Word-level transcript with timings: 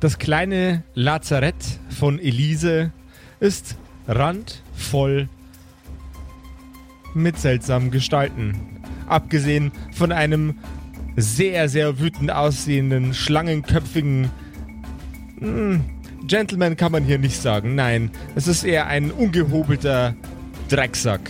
Das 0.00 0.18
kleine 0.18 0.82
Lazarett 0.94 1.54
von 1.88 2.18
Elise 2.18 2.92
ist 3.40 3.76
randvoll 4.08 5.28
mit 7.14 7.38
seltsamen 7.38 7.90
Gestalten. 7.90 8.54
Abgesehen 9.06 9.72
von 9.92 10.12
einem 10.12 10.58
sehr, 11.16 11.68
sehr 11.68 11.98
wütend 11.98 12.30
aussehenden, 12.30 13.14
schlangenköpfigen 13.14 14.30
hm, 15.38 15.84
Gentleman 16.26 16.76
kann 16.76 16.92
man 16.92 17.04
hier 17.04 17.18
nicht 17.18 17.40
sagen. 17.40 17.74
Nein, 17.74 18.10
es 18.34 18.46
ist 18.46 18.64
eher 18.64 18.86
ein 18.86 19.10
ungehobelter 19.10 20.14
Drecksack. 20.68 21.20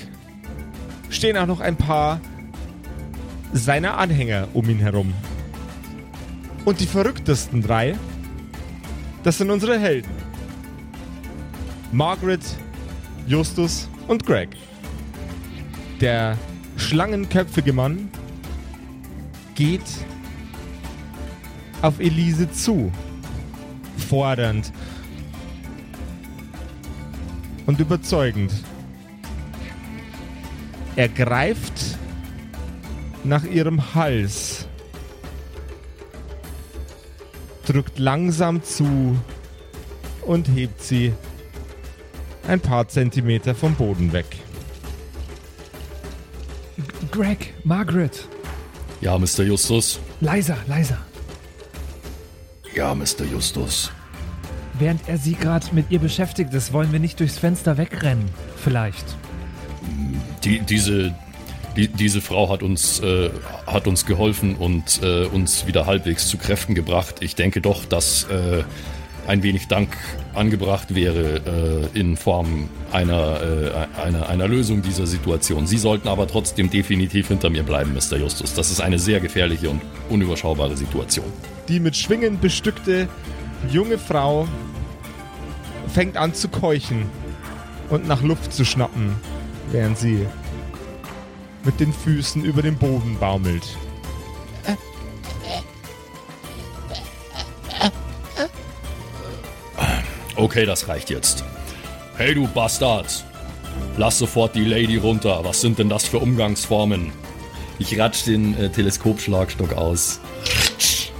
Stehen 1.08 1.36
auch 1.36 1.46
noch 1.46 1.60
ein 1.60 1.76
paar 1.76 2.20
seiner 3.52 3.98
Anhänger 3.98 4.48
um 4.52 4.68
ihn 4.68 4.79
herum. 4.79 5.12
Und 6.64 6.80
die 6.80 6.86
verrücktesten 6.86 7.62
drei, 7.62 7.96
das 9.22 9.38
sind 9.38 9.50
unsere 9.50 9.78
Helden. 9.78 10.10
Margaret, 11.92 12.40
Justus 13.26 13.88
und 14.08 14.26
Greg. 14.26 14.50
Der 16.00 16.36
schlangenköpfige 16.76 17.72
Mann 17.72 18.10
geht 19.54 19.82
auf 21.82 22.00
Elise 22.00 22.50
zu, 22.50 22.90
fordernd 24.08 24.72
und 27.66 27.78
überzeugend. 27.78 28.52
Er 30.96 31.09
greift 31.09 31.98
nach 33.24 33.45
ihrem 33.45 33.95
Hals, 33.95 34.66
drückt 37.66 37.98
langsam 37.98 38.62
zu 38.62 39.16
und 40.27 40.49
hebt 40.49 40.82
sie 40.82 41.13
ein 42.46 42.60
paar 42.60 42.88
Zentimeter 42.88 43.54
vom 43.54 43.74
Boden 43.74 44.13
weg. 44.13 44.27
Greg, 47.10 47.54
Margaret. 47.65 48.27
Ja, 49.01 49.19
Mr. 49.19 49.43
Justus. 49.43 50.01
Leiser, 50.21 50.57
leiser. 50.66 50.99
Ja, 52.74 52.95
Mr. 52.95 53.24
Justus. 53.30 53.93
Während 54.79 55.09
er 55.09 55.19
sie 55.19 55.35
gerade 55.35 55.66
mit 55.73 55.91
ihr 55.91 55.99
beschäftigt 55.99 56.54
ist, 56.54 56.73
wollen 56.73 56.93
wir 56.93 57.01
nicht 57.01 57.21
durchs 57.21 57.38
Fenster 57.38 57.76
wegrennen. 57.76 58.24
Vielleicht. 58.57 59.04
Die, 60.45 60.60
diese, 60.60 61.15
die, 61.76 61.88
diese 61.88 62.20
Frau 62.20 62.48
hat 62.48 62.62
uns, 62.62 63.01
äh, 63.01 63.30
hat 63.66 63.87
uns 63.87 64.06
geholfen 64.06 64.56
und 64.56 65.00
äh, 65.03 65.25
uns 65.26 65.66
wieder 65.66 65.87
halbwegs 65.87 66.28
zu 66.28 66.38
Kräften 66.38 66.75
gebracht. 66.75 67.16
Ich 67.20 67.34
denke 67.34 67.60
doch, 67.60 67.84
dass 67.84 68.25
äh, 68.25 68.62
ein 69.26 69.42
wenig 69.42 69.69
Dank 69.69 69.97
angebracht 70.34 70.94
wäre 70.94 71.88
äh, 71.94 71.98
in 71.98 72.16
Form 72.16 72.69
einer, 72.91 73.41
äh, 73.41 74.00
einer, 74.00 74.28
einer 74.28 74.48
Lösung 74.48 74.82
dieser 74.82 75.06
Situation. 75.06 75.66
Sie 75.66 75.78
sollten 75.78 76.09
aber 76.09 76.26
trotzdem 76.26 76.70
definitiv 76.70 77.28
hinter 77.28 77.50
mir 77.50 77.62
bleiben, 77.62 77.94
Mr. 77.94 78.16
Justus. 78.19 78.54
Das 78.54 78.70
ist 78.70 78.81
eine 78.81 78.98
sehr 78.98 79.20
gefährliche 79.20 79.70
und 79.70 79.81
unüberschaubare 80.09 80.76
Situation. 80.76 81.26
Die 81.69 81.81
mit 81.81 81.97
Schwingen 81.97 82.41
bestückte 82.41 83.09
junge 83.70 83.98
Frau 83.98 84.48
fängt 85.92 86.16
an 86.16 86.34
zu 86.34 86.48
keuchen 86.48 87.06
und 87.91 88.09
nach 88.09 88.22
Luft 88.22 88.53
zu 88.53 88.64
schnappen, 88.64 89.14
während 89.70 89.98
sie 89.98 90.26
mit 91.65 91.81
den 91.81 91.93
Füßen 91.93 92.44
über 92.44 92.62
den 92.62 92.77
Boden 92.77 93.16
baumelt. 93.19 93.77
Okay, 100.37 100.66
das 100.66 100.88
reicht 100.88 101.10
jetzt. 101.10 101.44
Hey 102.16 102.34
du 102.34 102.49
Bastard! 102.49 103.25
Lass 103.97 104.19
sofort 104.19 104.54
die 104.54 104.64
Lady 104.64 104.97
runter. 104.97 105.41
Was 105.44 105.60
sind 105.60 105.78
denn 105.78 105.88
das 105.88 106.06
für 106.06 106.19
Umgangsformen? 106.19 107.12
Ich 107.78 107.98
ratsch 107.98 108.25
den 108.25 108.59
äh, 108.59 108.69
Teleskopschlagstock 108.69 109.75
aus. 109.75 110.20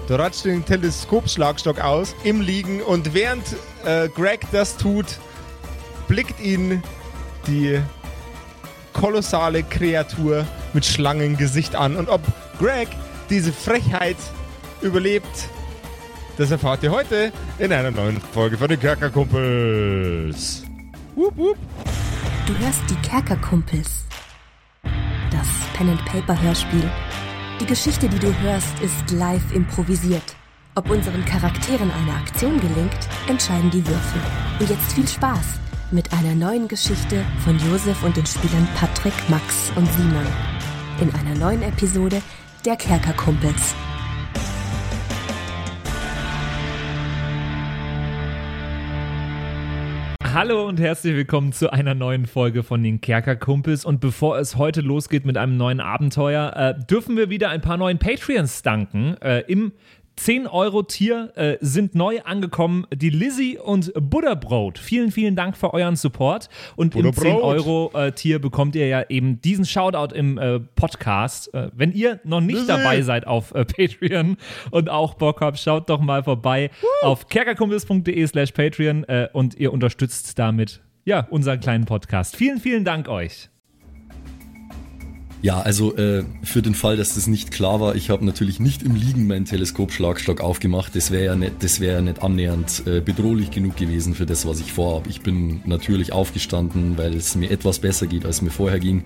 Du 0.09 0.15
ratschst 0.15 0.45
den 0.45 0.65
Teleskopschlagstock 0.65 1.81
aus 1.81 2.15
im 2.25 2.41
Liegen 2.41 2.83
und 2.83 3.15
während 3.15 3.45
äh, 3.85 4.09
Greg 4.09 4.41
das 4.51 4.77
tut, 4.77 5.07
blickt 6.09 6.41
ihn 6.41 6.83
die 7.47 7.81
kolossale 9.03 9.65
Kreatur 9.65 10.47
mit 10.75 10.87
Schlangengesicht 10.87 11.75
an. 11.75 11.97
Und 11.97 12.09
ob 12.09 12.21
Greg 12.61 12.87
diese 13.31 13.53
Frechheit 13.53 14.17
überlebt, 14.81 15.49
das 16.39 16.53
erfahrt 16.53 16.85
ihr 16.85 16.93
heute 16.93 17.33
in 17.59 17.73
einer 17.73 17.91
neuen 17.91 18.21
Folge 18.21 18.57
von 18.57 18.69
den 18.69 18.79
Kerkerkumpels. 18.79 20.63
Wup, 21.17 21.37
wup. 21.37 21.57
Du 22.47 22.57
hörst 22.65 22.83
die 22.89 23.09
Kerkerkumpels. 23.09 24.05
Das 25.33 25.49
Pen-and-Paper-Hörspiel. 25.77 26.89
Die 27.61 27.67
Geschichte, 27.67 28.09
die 28.09 28.21
du 28.21 28.33
hörst, 28.39 28.79
ist 28.83 29.11
live 29.11 29.53
improvisiert. 29.53 30.37
Ob 30.77 30.89
unseren 30.89 31.25
Charakteren 31.25 31.91
eine 31.91 32.17
Aktion 32.19 32.61
gelingt, 32.61 33.09
entscheiden 33.27 33.71
die 33.73 33.85
Würfel. 33.85 34.21
Und 34.61 34.71
jetzt 34.71 34.93
viel 34.93 35.09
Spaß 35.09 35.59
mit 35.93 36.13
einer 36.13 36.35
neuen 36.35 36.69
Geschichte 36.69 37.23
von 37.45 37.59
Josef 37.59 38.03
und 38.03 38.17
den 38.17 38.25
Spielern 38.25 38.67
Patrick, 38.75 39.13
Max 39.29 39.71
und 39.77 39.87
Simon. 39.93 40.27
In 41.01 41.13
einer 41.15 41.39
neuen 41.39 41.63
Episode 41.63 42.23
der 42.65 42.77
Kerkerkumpels. 42.77 43.75
Hallo 50.33 50.67
und 50.67 50.81
herzlich 50.81 51.15
willkommen 51.15 51.53
zu 51.53 51.71
einer 51.71 51.95
neuen 51.95 52.25
Folge 52.25 52.63
von 52.63 52.83
den 52.83 53.03
Kerkerkumpels. 53.03 53.85
Und 53.85 54.01
bevor 54.01 54.39
es 54.39 54.57
heute 54.57 54.81
losgeht 54.81 55.27
mit 55.27 55.37
einem 55.37 55.59
neuen 55.59 55.81
Abenteuer, 55.81 56.55
äh, 56.57 56.87
dürfen 56.87 57.19
wir 57.19 57.29
wieder 57.29 57.51
ein 57.51 57.61
paar 57.61 57.77
neuen 57.77 57.99
Patreons 57.99 58.63
danken. 58.63 59.19
Äh, 59.21 59.41
Im 59.41 59.73
10-Euro-Tier 60.19 61.33
äh, 61.37 61.57
sind 61.61 61.95
neu 61.95 62.21
angekommen 62.23 62.87
die 62.95 63.11
Lizzie 63.11 63.59
und 63.59 63.93
Butterbrot. 63.95 64.79
Vielen, 64.79 65.11
vielen 65.11 65.37
Dank 65.37 65.57
für 65.57 65.75
euren 65.75 65.97
Support. 65.97 66.49
Und 66.77 66.95
im 66.95 67.03
Butterbrot. 67.03 67.59
10-Euro-Tier 67.59 68.39
bekommt 68.39 68.77
ihr 68.77 68.89
ja 68.89 69.05
eben 69.09 69.41
diesen 69.41 69.65
Shoutout 69.65 70.15
im 70.15 70.39
äh, 70.39 70.61
Podcast. 70.61 71.53
Äh, 71.55 71.71
wenn 71.75 71.93
ihr 71.93 72.21
noch 72.25 72.41
nicht 72.41 72.57
Lizzie. 72.57 72.67
dabei 72.69 73.03
seid 73.03 73.27
auf 73.27 73.55
äh, 73.55 73.65
Patreon 73.65 74.37
und 74.71 74.91
auch 74.91 75.15
Bock 75.15 75.41
habt, 75.41 75.59
schaut 75.59 75.89
doch 75.89 76.01
mal 76.01 76.23
vorbei 76.23 76.71
auf 77.03 77.29
kerkerkumpels.de 77.29 78.27
slash 78.27 78.53
Patreon 78.53 79.05
äh, 79.05 79.29
und 79.33 79.55
ihr 79.55 79.73
unterstützt 79.73 80.39
damit 80.39 80.81
ja 81.05 81.27
unseren 81.31 81.61
kleinen 81.61 81.85
Podcast. 81.85 82.37
Vielen, 82.37 82.59
vielen 82.59 82.85
Dank 82.85 83.09
euch. 83.09 83.52
Ja, 85.43 85.61
also 85.61 85.97
äh, 85.97 86.23
für 86.45 86.63
den 86.63 86.77
Fall, 86.77 86.97
dass 86.97 87.17
das 87.17 87.27
nicht 87.27 87.51
klar 87.51 87.81
war, 87.81 87.97
ich 87.97 88.11
habe 88.11 88.25
natürlich 88.25 88.61
nicht 88.61 88.85
im 88.85 88.95
Liegen 88.95 89.27
meinen 89.27 89.45
Teleskopschlagstock 89.45 90.41
aufgemacht. 90.41 90.95
Das 90.95 91.11
wäre 91.11 91.25
ja 91.25 91.35
nicht, 91.35 91.65
das 91.65 91.81
wäre 91.81 92.01
nicht 92.01 92.23
annähernd 92.23 92.85
äh, 92.87 93.01
bedrohlich 93.01 93.51
genug 93.51 93.77
gewesen 93.77 94.15
für 94.15 94.25
das, 94.25 94.47
was 94.47 94.61
ich 94.61 94.73
vorhabe. 94.73 95.11
Ich 95.11 95.23
bin 95.23 95.61
natürlich 95.65 96.13
aufgestanden, 96.13 96.97
weil 96.97 97.15
es 97.15 97.35
mir 97.35 97.51
etwas 97.51 97.81
besser 97.81 98.07
geht, 98.07 98.25
als 98.25 98.41
mir 98.41 98.51
vorher 98.51 98.79
ging. 98.79 99.03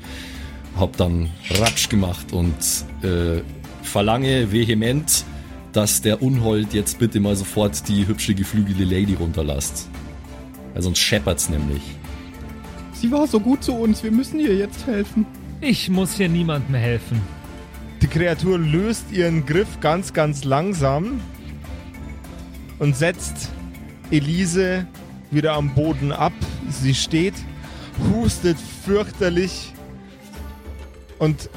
Hab 0.79 0.99
dann 0.99 1.31
Ratsch 1.53 1.89
gemacht 1.89 2.35
und 2.35 2.55
äh, 3.03 3.41
verlange 3.83 4.53
vehement, 4.53 5.25
dass 5.73 6.03
der 6.03 6.21
Unhold 6.21 6.75
jetzt 6.75 6.99
bitte 6.99 7.19
mal 7.19 7.35
sofort 7.35 7.89
die 7.89 8.07
hübsche 8.07 8.35
geflügelte 8.35 8.85
Lady 8.85 9.15
runterlasst. 9.15 9.89
Weil 10.75 10.83
sonst 10.83 10.99
scheppert's 10.99 11.49
nämlich. 11.49 11.81
Sie 12.93 13.11
war 13.11 13.27
so 13.27 13.41
gut 13.41 13.65
zu 13.65 13.73
uns, 13.73 14.03
wir 14.03 14.11
müssen 14.11 14.39
ihr 14.39 14.55
jetzt 14.55 14.87
helfen. 14.87 15.25
Ich 15.61 15.89
muss 15.89 16.15
hier 16.15 16.29
niemandem 16.29 16.75
helfen. 16.75 17.21
Die 18.03 18.09
Kreatur 18.09 18.59
löst 18.59 19.11
ihren 19.11 19.47
Griff 19.47 19.81
ganz, 19.81 20.13
ganz 20.13 20.45
langsam 20.45 21.21
und 22.79 22.95
setzt 22.95 23.51
Elise 24.11 24.87
wieder 25.31 25.55
am 25.55 25.75
Boden 25.75 26.13
ab. 26.13 26.35
Sie 26.69 26.95
steht, 26.95 27.35
hustet 28.13 28.59
fürchterlich 28.85 29.73
und 31.19 31.49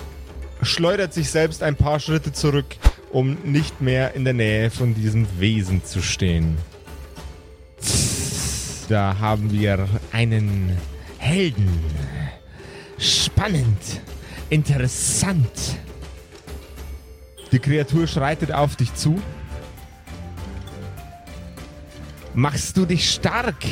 schleudert 0.62 1.14
sich 1.14 1.30
selbst 1.30 1.62
ein 1.62 1.76
paar 1.76 2.00
Schritte 2.00 2.32
zurück, 2.32 2.78
um 3.12 3.38
nicht 3.44 3.82
mehr 3.82 4.16
in 4.16 4.24
der 4.24 4.34
Nähe 4.34 4.72
von 4.72 4.96
diesem 4.96 5.28
Wesen 5.40 5.84
zu 5.84 6.02
stehen. 6.02 6.58
Da 8.88 9.18
haben 9.20 9.52
wir 9.52 9.88
einen 10.12 10.78
Helden. 11.18 11.68
Spannend. 13.00 14.02
Interessant. 14.50 15.78
Die 17.52 17.60
Kreatur 17.60 18.06
schreitet 18.08 18.52
auf 18.52 18.76
dich 18.76 18.94
zu. 18.94 19.20
Machst 22.34 22.78
du 22.78 22.86
dich 22.86 23.10
stark? 23.10 23.64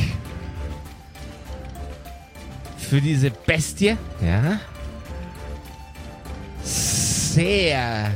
Für 2.78 3.02
diese 3.02 3.30
Bestie? 3.30 3.98
Ja. 4.22 4.60
Sehr, 6.64 8.12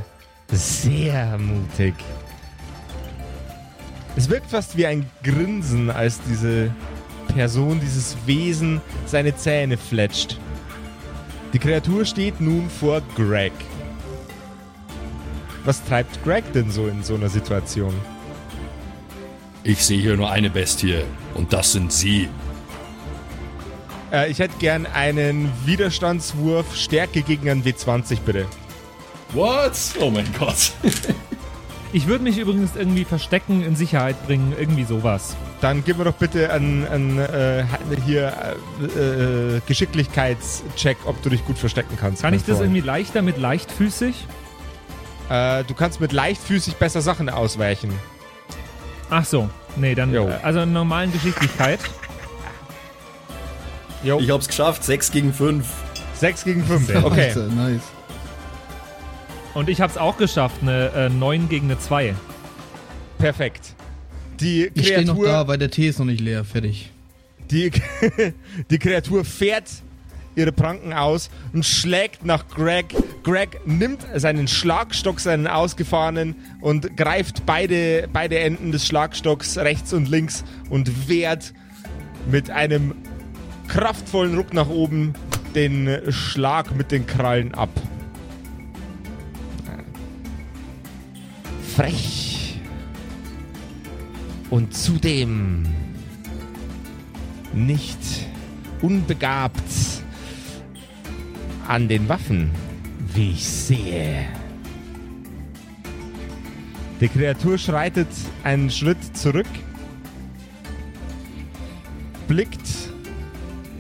sehr 0.50 1.38
mutig. 1.38 1.94
Es 4.16 4.30
wirkt 4.30 4.50
fast 4.50 4.76
wie 4.78 4.86
ein 4.86 5.10
Grinsen, 5.24 5.90
als 5.90 6.20
diese 6.28 6.74
Person, 7.28 7.80
dieses 7.80 8.16
Wesen 8.26 8.82
seine 9.06 9.36
Zähne 9.36 9.78
fletscht. 9.78 10.38
Die 11.54 11.60
Kreatur 11.60 12.06
steht 12.06 12.40
nun 12.40 12.70
vor 12.70 13.02
Greg. 13.16 13.52
Was 15.66 15.84
treibt 15.84 16.24
Greg 16.24 16.52
denn 16.54 16.72
so 16.72 16.88
in 16.88 17.04
so 17.04 17.16
einer 17.16 17.30
Situation? 17.30 17.94
Ich 19.64 19.86
sehe 19.86 20.02
hier 20.02 20.18
nur 20.18 20.32
eine 20.32 20.50
Bestie 20.50 21.04
und 21.36 21.54
das 21.54 21.74
sind 21.74 21.92
Sie. 21.92 22.30
Äh, 24.12 24.32
ich 24.32 24.40
hätte 24.40 24.56
gern 24.60 24.86
einen 24.86 25.52
Widerstandswurf 25.66 26.76
Stärke 26.76 27.22
gegen 27.22 27.50
einen 27.50 27.64
W20, 27.64 28.22
bitte. 28.26 28.48
What? 29.34 29.74
Oh 30.00 30.10
mein 30.10 30.28
Gott. 30.38 30.72
Ich 31.94 32.08
würde 32.08 32.24
mich 32.24 32.38
übrigens 32.38 32.78
irgendwie 32.78 33.04
verstecken, 33.04 33.62
in 33.62 33.76
Sicherheit 33.76 34.26
bringen, 34.26 34.54
irgendwie 34.58 34.86
sowas. 34.86 35.36
Dann 35.62 35.84
gib 35.86 35.98
mir 36.00 36.06
doch 36.06 36.16
bitte 36.16 36.52
einen, 36.52 36.88
einen 36.88 37.20
äh, 37.20 37.64
hier 38.04 38.34
äh, 38.82 39.56
äh, 39.58 39.62
Geschicklichkeitscheck, 39.68 40.98
ob 41.06 41.22
du 41.22 41.30
dich 41.30 41.46
gut 41.46 41.58
verstecken 41.60 41.98
kannst. 42.00 42.24
Kann 42.24 42.34
ich 42.34 42.42
das 42.44 42.58
Freund. 42.58 42.70
irgendwie 42.72 42.82
leichter 42.82 43.22
mit 43.22 43.38
leichtfüßig? 43.38 44.26
Äh, 45.30 45.64
du 45.66 45.76
kannst 45.76 46.02
mit 46.02 46.14
leichtfüßig 46.14 46.78
besser 46.78 47.02
Sachen 47.02 47.30
ausweichen. 47.30 47.94
Ach 49.12 49.24
so, 49.24 49.50
nee, 49.76 49.94
dann 49.94 50.12
Jo. 50.12 50.30
äh, 50.30 50.40
also 50.42 50.62
in 50.62 50.74
normalen 50.74 51.12
Geschicklichkeit. 51.14 51.80
Jo, 54.04 54.20
Ich 54.20 54.32
hab's 54.32 54.48
geschafft, 54.48 54.84
6 54.84 55.12
gegen 55.12 55.32
5. 55.32 55.68
6 56.16 56.44
gegen 56.44 56.66
5. 56.66 57.04
Okay. 57.06 57.28
Nice, 57.36 57.52
nice. 57.54 57.82
Und 59.54 59.70
ich 59.70 59.80
habe 59.80 59.92
es 59.92 59.98
auch 60.00 60.18
geschafft, 60.18 60.56
eine 60.64 60.88
äh, 60.96 61.10
9 61.10 61.50
gegen 61.50 61.68
eine 61.70 61.78
2. 61.80 62.16
Perfekt. 63.20 63.76
Die 64.42 64.72
Ich 64.74 64.88
stehe 64.88 65.06
noch 65.06 65.16
Kreatur, 65.16 65.28
da, 65.28 65.48
weil 65.48 65.58
der 65.58 65.72
Tee 65.72 65.88
ist 65.88 66.00
noch 66.00 66.06
nicht 66.06 66.22
leer. 66.22 66.44
Fertig. 66.44 66.90
die, 67.52 67.72
die 68.70 68.80
Kreatur 68.80 69.24
fährt 69.24 69.70
ihre 70.36 70.52
Pranken 70.52 70.94
aus 70.94 71.30
und 71.54 71.66
schlägt 71.66 72.26
nach 72.26 72.48
Greg. 72.48 72.96
Greg 73.24 73.60
nimmt 73.66 74.06
seinen 74.16 74.48
Schlagstock, 74.48 75.20
seinen 75.20 75.48
ausgefahrenen, 75.48 76.36
und 76.62 76.96
greift 76.98 77.46
beide, 77.46 78.08
beide 78.12 78.40
Enden 78.40 78.72
des 78.72 78.86
Schlagstocks 78.88 79.58
rechts 79.58 79.94
und 79.94 80.10
links 80.10 80.44
und 80.70 81.10
wehrt 81.10 81.54
mit 82.30 82.50
einem 82.50 82.96
kraftvollen 83.68 84.38
Ruck 84.38 84.54
nach 84.54 84.70
oben 84.70 85.14
den 85.56 86.00
Schlag 86.10 86.76
mit 86.76 86.92
den 86.92 87.06
Krallen 87.06 87.54
ab. 87.54 87.70
Frech. 91.76 92.31
Und 94.52 94.76
zudem 94.76 95.66
nicht 97.54 97.98
unbegabt 98.82 99.64
an 101.68 101.88
den 101.88 102.08
Waffen, 102.10 102.52
wie 103.14 103.32
ich 103.32 103.46
sehe. 103.46 104.28
Die 107.00 107.08
Kreatur 107.08 107.58
schreitet 107.58 108.10
einen 108.44 108.70
Schritt 108.70 109.18
zurück, 109.18 109.48
blickt 112.28 112.60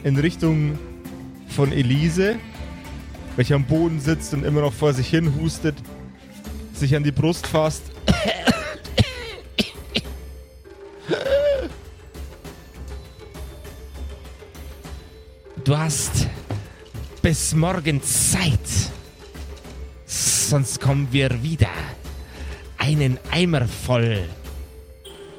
in 0.03 0.17
Richtung 0.17 0.79
von 1.47 1.71
Elise, 1.71 2.37
welche 3.35 3.55
am 3.55 3.65
Boden 3.65 3.99
sitzt 3.99 4.33
und 4.33 4.45
immer 4.45 4.61
noch 4.61 4.73
vor 4.73 4.93
sich 4.93 5.09
hin 5.09 5.35
hustet, 5.35 5.75
sich 6.73 6.95
an 6.95 7.03
die 7.03 7.11
Brust 7.11 7.45
fasst. 7.45 7.90
Du 15.71 15.77
hast 15.77 16.27
bis 17.21 17.55
morgen 17.55 18.03
Zeit. 18.03 18.59
Sonst 20.05 20.81
kommen 20.81 21.07
wir 21.11 21.41
wieder. 21.41 21.69
Einen 22.77 23.17
Eimer 23.31 23.65
voll 23.69 24.21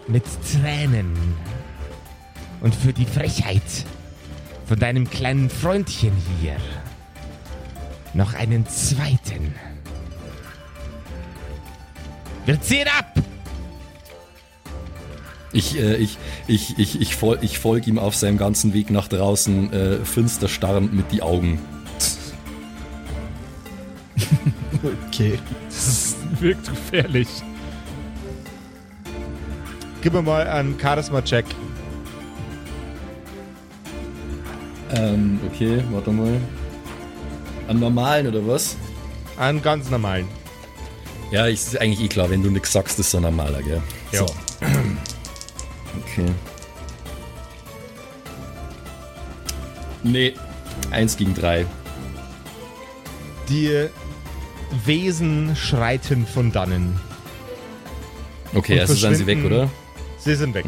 mit 0.09 0.25
Tränen. 0.51 1.13
Und 2.63 2.75
für 2.75 2.95
die 2.95 3.05
Frechheit 3.05 3.61
von 4.65 4.79
deinem 4.79 5.11
kleinen 5.11 5.51
Freundchen 5.51 6.15
hier 6.41 6.57
noch 8.15 8.33
einen 8.33 8.67
zweiten. 8.67 9.55
Wir 12.47 12.59
ziehen 12.59 12.89
ab! 12.89 13.32
Ich, 15.53 15.79
äh, 15.79 15.97
ich, 15.97 16.17
ich, 16.47 16.79
ich, 16.79 17.01
ich, 17.01 17.17
fol 17.17 17.39
ich 17.43 17.59
folge 17.59 17.91
ihm 17.91 17.99
auf 17.99 18.15
seinem 18.17 18.39
ganzen 18.39 18.73
Weg 18.73 18.91
nach 18.91 19.09
draußen, 19.09 19.73
äh, 19.73 20.05
finster 20.05 20.49
starrend 20.49 20.93
mit 20.95 21.13
die 21.13 21.23
Augen. 21.23 21.59
Okay. 25.07 25.39
Das 25.69 26.17
wirkt 26.41 26.69
gefährlich. 26.69 27.29
Gib 30.01 30.13
mir 30.13 30.23
mal 30.23 30.45
einen 30.49 30.77
Charisma-Check. 30.81 31.45
Ähm, 34.95 35.39
okay, 35.47 35.83
warte 35.93 36.11
mal. 36.11 36.41
Am 37.69 37.79
normalen 37.79 38.27
oder 38.27 38.45
was? 38.45 38.77
Einen 39.39 39.63
ganz 39.63 39.89
normalen. 39.89 40.27
Ja, 41.31 41.47
ist 41.47 41.81
eigentlich 41.81 42.05
eh 42.05 42.09
klar, 42.09 42.29
wenn 42.29 42.43
du 42.43 42.51
nix 42.51 42.73
sagst, 42.73 42.99
ist 42.99 43.11
so 43.13 43.19
ein 43.19 43.23
normaler, 43.23 43.63
gell? 43.63 43.81
Ja. 44.11 44.27
So. 44.27 44.27
Okay. 46.13 46.27
Nee, 50.03 50.35
eins 50.91 51.17
gegen 51.17 51.35
drei. 51.35 51.65
Die 53.49 53.89
Wesen 54.85 55.55
schreiten 55.57 56.27
von 56.27 56.53
dannen. 56.53 56.99
Okay, 58.55 58.81
also 58.81 58.95
sind 58.95 59.15
sie 59.17 59.27
weg, 59.27 59.45
oder? 59.45 59.71
Sie 60.19 60.35
sind 60.35 60.55
weg. 60.55 60.67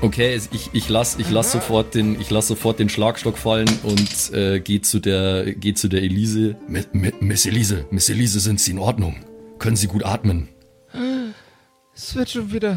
Okay, 0.00 0.38
ich, 0.52 0.70
ich 0.72 0.88
lass, 0.88 1.16
ich 1.18 1.28
lass 1.28 1.50
sofort 1.50 1.94
den, 1.94 2.20
ich 2.20 2.30
lass 2.30 2.46
sofort 2.46 2.78
den 2.78 2.88
Schlagstock 2.88 3.36
fallen 3.36 3.68
und 3.82 4.32
äh, 4.32 4.60
geh 4.60 4.80
zu 4.80 5.00
der, 5.00 5.52
geh 5.54 5.74
zu 5.74 5.88
der 5.88 6.02
Elise. 6.02 6.54
Mi- 6.68 6.86
Mi- 6.92 7.14
Miss 7.20 7.46
Elise, 7.46 7.84
Miss 7.90 8.08
Elise, 8.08 8.38
sind 8.38 8.60
Sie 8.60 8.70
in 8.70 8.78
Ordnung? 8.78 9.16
Können 9.58 9.74
Sie 9.74 9.88
gut 9.88 10.04
atmen? 10.04 10.48
Es 12.00 12.14
wird 12.14 12.30
schon 12.30 12.52
wieder. 12.52 12.76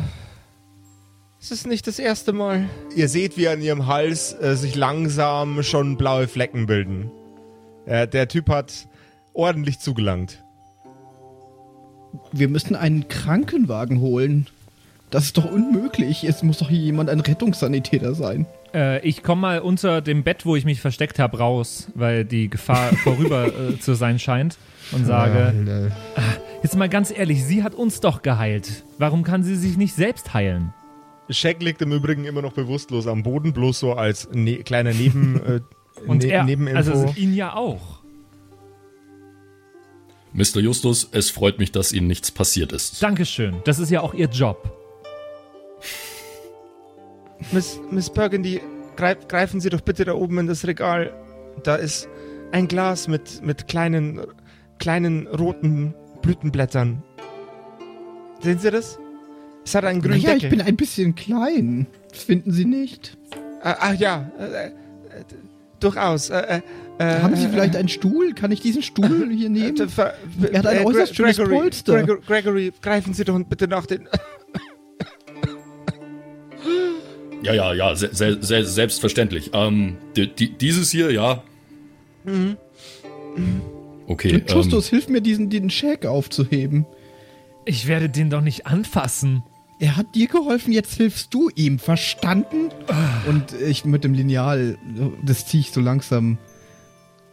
Es 1.39 1.51
ist 1.51 1.67
nicht 1.67 1.85
das 1.85 1.99
erste 1.99 2.33
Mal. 2.33 2.67
Ihr 2.95 3.07
seht, 3.07 3.37
wie 3.37 3.47
an 3.47 3.61
ihrem 3.61 3.85
Hals 3.85 4.33
äh, 4.33 4.55
sich 4.55 4.73
langsam 4.73 5.61
schon 5.61 5.95
blaue 5.95 6.27
Flecken 6.27 6.65
bilden. 6.65 7.11
Äh, 7.85 8.07
der 8.07 8.27
Typ 8.27 8.49
hat 8.49 8.87
ordentlich 9.33 9.77
zugelangt. 9.77 10.43
Wir 12.31 12.47
müssen 12.47 12.75
einen 12.75 13.09
Krankenwagen 13.09 14.01
holen. 14.01 14.47
Das 15.11 15.25
ist 15.25 15.37
doch 15.37 15.45
unmöglich. 15.45 16.23
Es 16.23 16.41
muss 16.41 16.57
doch 16.57 16.69
hier 16.69 16.79
jemand 16.79 17.11
ein 17.11 17.19
Rettungssanitäter 17.19 18.15
sein. 18.15 18.47
Äh, 18.73 19.07
ich 19.07 19.21
komme 19.21 19.41
mal 19.41 19.59
unter 19.59 20.01
dem 20.01 20.23
Bett, 20.23 20.47
wo 20.47 20.55
ich 20.55 20.65
mich 20.65 20.81
versteckt 20.81 21.19
habe, 21.19 21.37
raus, 21.37 21.89
weil 21.93 22.25
die 22.25 22.49
Gefahr 22.49 22.91
vorüber 23.03 23.53
äh, 23.53 23.79
zu 23.79 23.93
sein 23.93 24.17
scheint 24.17 24.57
und 24.91 25.05
sage, 25.05 25.91
jetzt 26.63 26.75
mal 26.75 26.89
ganz 26.89 27.11
ehrlich, 27.11 27.43
sie 27.43 27.63
hat 27.63 27.73
uns 27.75 27.99
doch 27.99 28.21
geheilt. 28.21 28.83
Warum 28.97 29.23
kann 29.23 29.43
sie 29.43 29.55
sich 29.55 29.77
nicht 29.77 29.95
selbst 29.95 30.33
heilen? 30.33 30.73
Shaq 31.29 31.61
liegt 31.61 31.81
im 31.81 31.91
Übrigen 31.93 32.25
immer 32.25 32.41
noch 32.41 32.53
bewusstlos 32.53 33.07
am 33.07 33.23
Boden, 33.23 33.53
bloß 33.53 33.79
so 33.79 33.93
als 33.93 34.29
ne 34.33 34.57
kleiner 34.63 34.93
Neben, 34.93 35.41
äh, 35.45 35.61
Und 36.07 36.23
ne 36.23 36.31
er, 36.31 36.43
Nebeninfo. 36.43 36.77
also 36.77 37.13
ihn 37.15 37.33
ja 37.33 37.55
auch. 37.55 38.01
Mr. 40.33 40.59
Justus, 40.59 41.09
es 41.11 41.29
freut 41.29 41.59
mich, 41.59 41.71
dass 41.73 41.91
Ihnen 41.91 42.07
nichts 42.07 42.31
passiert 42.31 42.71
ist. 42.71 43.03
Dankeschön, 43.03 43.57
das 43.65 43.79
ist 43.79 43.89
ja 43.89 43.99
auch 44.01 44.13
ihr 44.13 44.27
Job. 44.29 44.77
Miss, 47.51 47.79
Miss 47.91 48.09
Burgundy, 48.09 48.61
greif, 48.95 49.27
greifen 49.27 49.59
Sie 49.59 49.69
doch 49.69 49.81
bitte 49.81 50.05
da 50.05 50.13
oben 50.13 50.37
in 50.39 50.47
das 50.47 50.65
Regal. 50.65 51.11
Da 51.63 51.75
ist 51.75 52.07
ein 52.53 52.67
Glas 52.67 53.07
mit, 53.07 53.43
mit 53.43 53.67
kleinen, 53.67 54.21
kleinen 54.81 55.27
roten 55.27 55.93
Blütenblättern. 56.21 57.01
Sehen 58.41 58.59
Sie 58.59 58.71
das? 58.71 58.99
Es 59.63 59.75
hat 59.75 59.85
einen 59.85 60.01
grünen 60.01 60.17
Naja, 60.21 60.33
ich 60.35 60.41
Deckel. 60.41 60.57
bin 60.57 60.67
ein 60.67 60.75
bisschen 60.75 61.15
klein. 61.15 61.85
Finden 62.11 62.51
Sie 62.51 62.65
nicht? 62.65 63.15
Ah, 63.61 63.75
ach 63.79 63.93
ja, 63.93 64.29
äh, 64.39 64.67
äh, 64.67 64.71
durchaus. 65.79 66.31
Äh, 66.31 66.61
äh, 66.97 67.03
Haben 67.21 67.35
Sie 67.35 67.45
äh, 67.45 67.49
vielleicht 67.49 67.75
einen 67.75 67.89
Stuhl? 67.89 68.33
Kann 68.33 68.51
ich 68.51 68.59
diesen 68.59 68.81
Stuhl 68.81 69.29
hier 69.31 69.45
äh, 69.45 69.49
nehmen? 69.49 69.77
Er 69.77 70.59
hat 70.59 70.65
ein 70.65 70.77
äh, 70.81 70.85
äußerst 70.85 71.15
schönes 71.15 71.37
Gregory, 71.37 71.55
Polster. 71.55 71.97
Gregor, 72.03 72.17
Gregory, 72.21 72.73
greifen 72.81 73.13
Sie 73.13 73.23
doch 73.23 73.39
bitte 73.45 73.67
nach 73.67 73.85
den. 73.85 74.09
Ja, 77.43 77.53
ja, 77.55 77.73
ja, 77.73 77.95
se 77.95 78.09
se 78.13 78.37
se 78.39 78.63
selbstverständlich. 78.63 79.49
Ähm, 79.53 79.97
di 80.15 80.27
di 80.27 80.49
dieses 80.49 80.91
hier, 80.91 81.11
ja. 81.11 81.41
Okay, 84.11 84.43
Justus, 84.45 84.87
ähm, 84.87 84.89
hilf 84.89 85.07
mir, 85.07 85.21
diesen, 85.21 85.49
diesen 85.49 85.69
Scheck 85.69 86.05
aufzuheben. 86.05 86.85
Ich 87.63 87.87
werde 87.87 88.09
den 88.09 88.29
doch 88.29 88.41
nicht 88.41 88.67
anfassen. 88.67 89.43
Er 89.79 89.95
hat 89.95 90.15
dir 90.15 90.27
geholfen, 90.27 90.73
jetzt 90.73 90.95
hilfst 90.95 91.33
du 91.33 91.49
ihm. 91.55 91.79
Verstanden? 91.79 92.69
Und 93.27 93.53
ich 93.53 93.85
mit 93.85 94.03
dem 94.03 94.13
Lineal, 94.13 94.77
das 95.23 95.45
ziehe 95.45 95.61
ich 95.61 95.71
so 95.71 95.79
langsam. 95.79 96.37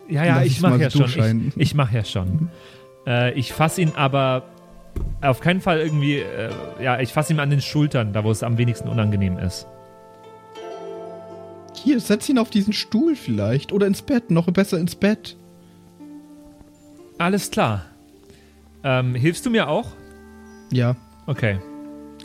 Ja, 0.09 0.25
ja, 0.25 0.43
ich 0.43 0.61
mache 0.61 0.81
ja 0.81 0.89
so 0.89 1.01
schon. 1.01 1.07
durchscheinen. 1.07 1.53
Ich, 1.57 1.63
ich 1.63 1.75
mache 1.75 1.97
ja 1.97 2.05
schon. 2.05 2.49
Äh, 3.07 3.35
ich 3.35 3.53
fasse 3.53 3.83
ihn 3.83 3.93
aber 3.97 4.45
auf 5.21 5.41
keinen 5.41 5.61
Fall 5.61 5.81
irgendwie, 5.81 6.19
äh, 6.19 6.51
ja, 6.81 7.01
ich 7.01 7.13
fasse 7.13 7.33
ihn 7.33 7.41
an 7.41 7.51
den 7.51 7.61
Schultern, 7.61 8.13
da 8.13 8.23
wo 8.23 8.31
es 8.31 8.43
am 8.45 8.57
wenigsten 8.57 8.89
unangenehm 8.89 9.37
ist. 9.37 9.67
Hier, 11.75 11.99
setz 12.01 12.29
ihn 12.29 12.39
auf 12.39 12.51
diesen 12.51 12.73
Stuhl 12.73 13.17
vielleicht. 13.17 13.73
Oder 13.73 13.87
ins 13.89 14.03
Bett, 14.03 14.31
noch 14.31 14.47
besser 14.51 14.79
ins 14.79 14.95
Bett. 14.95 15.37
Alles 17.19 17.51
klar. 17.51 17.85
Ähm, 18.85 19.15
hilfst 19.15 19.45
du 19.45 19.51
mir 19.51 19.69
auch? 19.69 19.89
Ja, 20.71 20.97
Okay. 21.29 21.59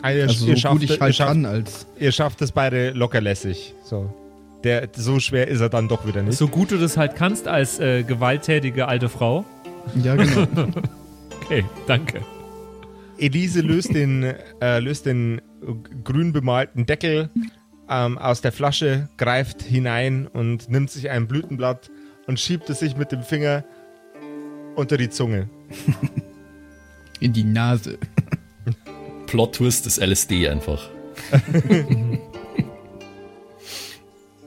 Ihr, 0.02 0.24
also 0.24 0.48
ihr 0.48 0.56
so 0.56 0.56
schafft, 0.56 0.74
gut 0.76 0.84
ich 0.84 0.92
ihr, 0.92 1.00
halt 1.00 1.16
schafft, 1.16 1.28
kann 1.30 1.46
als. 1.46 1.86
ihr 2.00 2.12
schafft 2.14 2.42
es 2.42 2.54
beide 2.54 2.92
lockerlässig. 2.92 3.74
So. 3.84 4.14
Der, 4.64 4.88
so 4.96 5.20
schwer 5.20 5.50
ist 5.50 5.60
er 5.60 5.68
dann 5.68 5.90
doch 5.90 6.08
wieder 6.08 6.24
nicht. 6.24 6.38
So 6.38 6.48
gut 6.48 6.72
du 6.72 6.78
das 6.78 6.96
halt 6.96 7.16
kannst 7.16 7.50
als 7.50 7.80
äh, 7.80 8.04
gewalttätige 8.04 8.88
alte 8.88 9.10
Frau. 9.10 9.46
Ja, 10.02 10.16
genau. 10.16 10.48
Okay, 11.44 11.66
danke. 11.88 12.22
Elise 13.18 13.60
löst 13.60 13.94
den, 13.94 14.24
äh, 14.62 14.80
löst 14.80 15.06
den 15.06 15.42
grün 16.06 16.32
bemalten 16.32 16.86
Deckel 16.86 17.30
ähm, 17.90 18.18
aus 18.18 18.40
der 18.40 18.54
Flasche, 18.54 19.10
greift 19.18 19.62
hinein 19.62 20.26
und 20.26 20.70
nimmt 20.70 20.90
sich 20.90 21.10
ein 21.10 21.28
Blütenblatt 21.28 21.92
und 22.28 22.40
schiebt 22.40 22.70
es 22.70 22.80
sich 22.80 22.96
mit 22.96 23.12
dem 23.12 23.24
Finger 23.24 23.66
unter 24.76 24.98
die 24.98 25.10
Zunge. 25.10 25.50
In 27.20 27.34
die 27.34 27.44
Nase. 27.44 27.98
Plot-Twist 29.28 29.88
ist 29.88 30.00
LSD 30.00 30.48
einfach. 30.50 30.90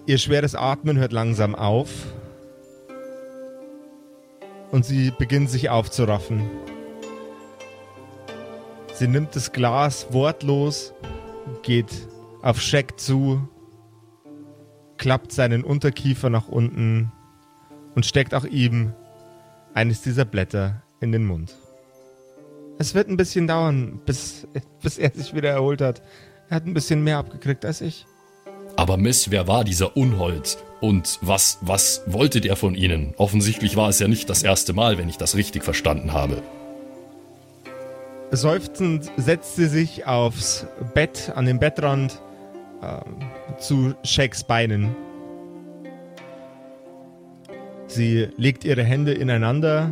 Ihr 0.06 0.18
schweres 0.18 0.54
Atmen 0.54 0.99
hört 0.99 1.12
langsam 1.12 1.54
auf 1.54 1.88
und 4.71 4.85
sie 4.85 5.11
beginnt 5.11 5.50
sich 5.50 5.71
aufzuraffen. 5.71 6.49
Sie 8.95 9.09
nimmt 9.09 9.35
das 9.35 9.52
Glas 9.52 10.06
wortlos, 10.12 10.95
geht 11.62 11.90
auf 12.42 12.61
Scheck 12.61 12.99
zu, 13.00 13.49
klappt 14.97 15.33
seinen 15.33 15.64
Unterkiefer 15.64 16.30
nach 16.30 16.49
unten 16.49 17.11
und 17.95 18.06
steckt 18.06 18.35
auch 18.35 18.45
ihm 18.45 18.92
eines 19.76 20.00
dieser 20.00 20.25
Blätter 20.25 20.83
in 21.00 21.12
den 21.12 21.26
Mund. 21.26 21.54
Es 22.78 22.95
wird 22.95 23.09
ein 23.09 23.18
bisschen 23.18 23.47
dauern, 23.47 24.00
bis, 24.06 24.47
bis 24.83 24.97
er 24.97 25.11
sich 25.12 25.35
wieder 25.35 25.50
erholt 25.50 25.83
hat. 25.83 26.02
Er 26.49 26.56
hat 26.56 26.66
ein 26.66 26.75
bisschen 26.75 27.04
mehr 27.04 27.18
abgekriegt 27.18 27.64
als 27.64 27.83
ich. 27.83 28.06
Aber 28.76 28.97
Miss, 28.97 29.30
wer 29.30 29.47
war 29.47 29.64
dieser 29.64 29.97
Unhold? 29.97 30.59
Und 30.80 31.18
was, 31.21 31.59
was 31.61 32.02
wollte 32.06 32.40
der 32.40 32.56
von 32.56 32.75
Ihnen? 32.75 33.14
Offensichtlich 33.18 33.76
war 33.76 33.88
es 33.88 33.99
ja 33.99 34.09
nicht 34.09 34.30
das 34.30 34.42
erste 34.42 34.73
Mal, 34.73 34.97
wenn 34.99 35.09
ich 35.09 35.18
das 35.18 35.37
richtig 35.37 35.62
verstanden 35.62 36.12
habe. 36.12 36.42
Seufzend 38.30 39.11
setzt 39.16 39.56
sie 39.56 39.68
sich 39.68 40.06
aufs 40.06 40.66
Bett, 40.95 41.33
an 41.35 41.45
den 41.45 41.59
Bettrand, 41.59 42.21
ähm, 42.83 43.21
zu 43.59 43.95
Shakes 44.04 44.42
Beinen. 44.45 44.97
Sie 47.97 48.29
legt 48.37 48.67
ihre 48.67 48.85
Hände 48.85 49.15
ineinander 49.15 49.91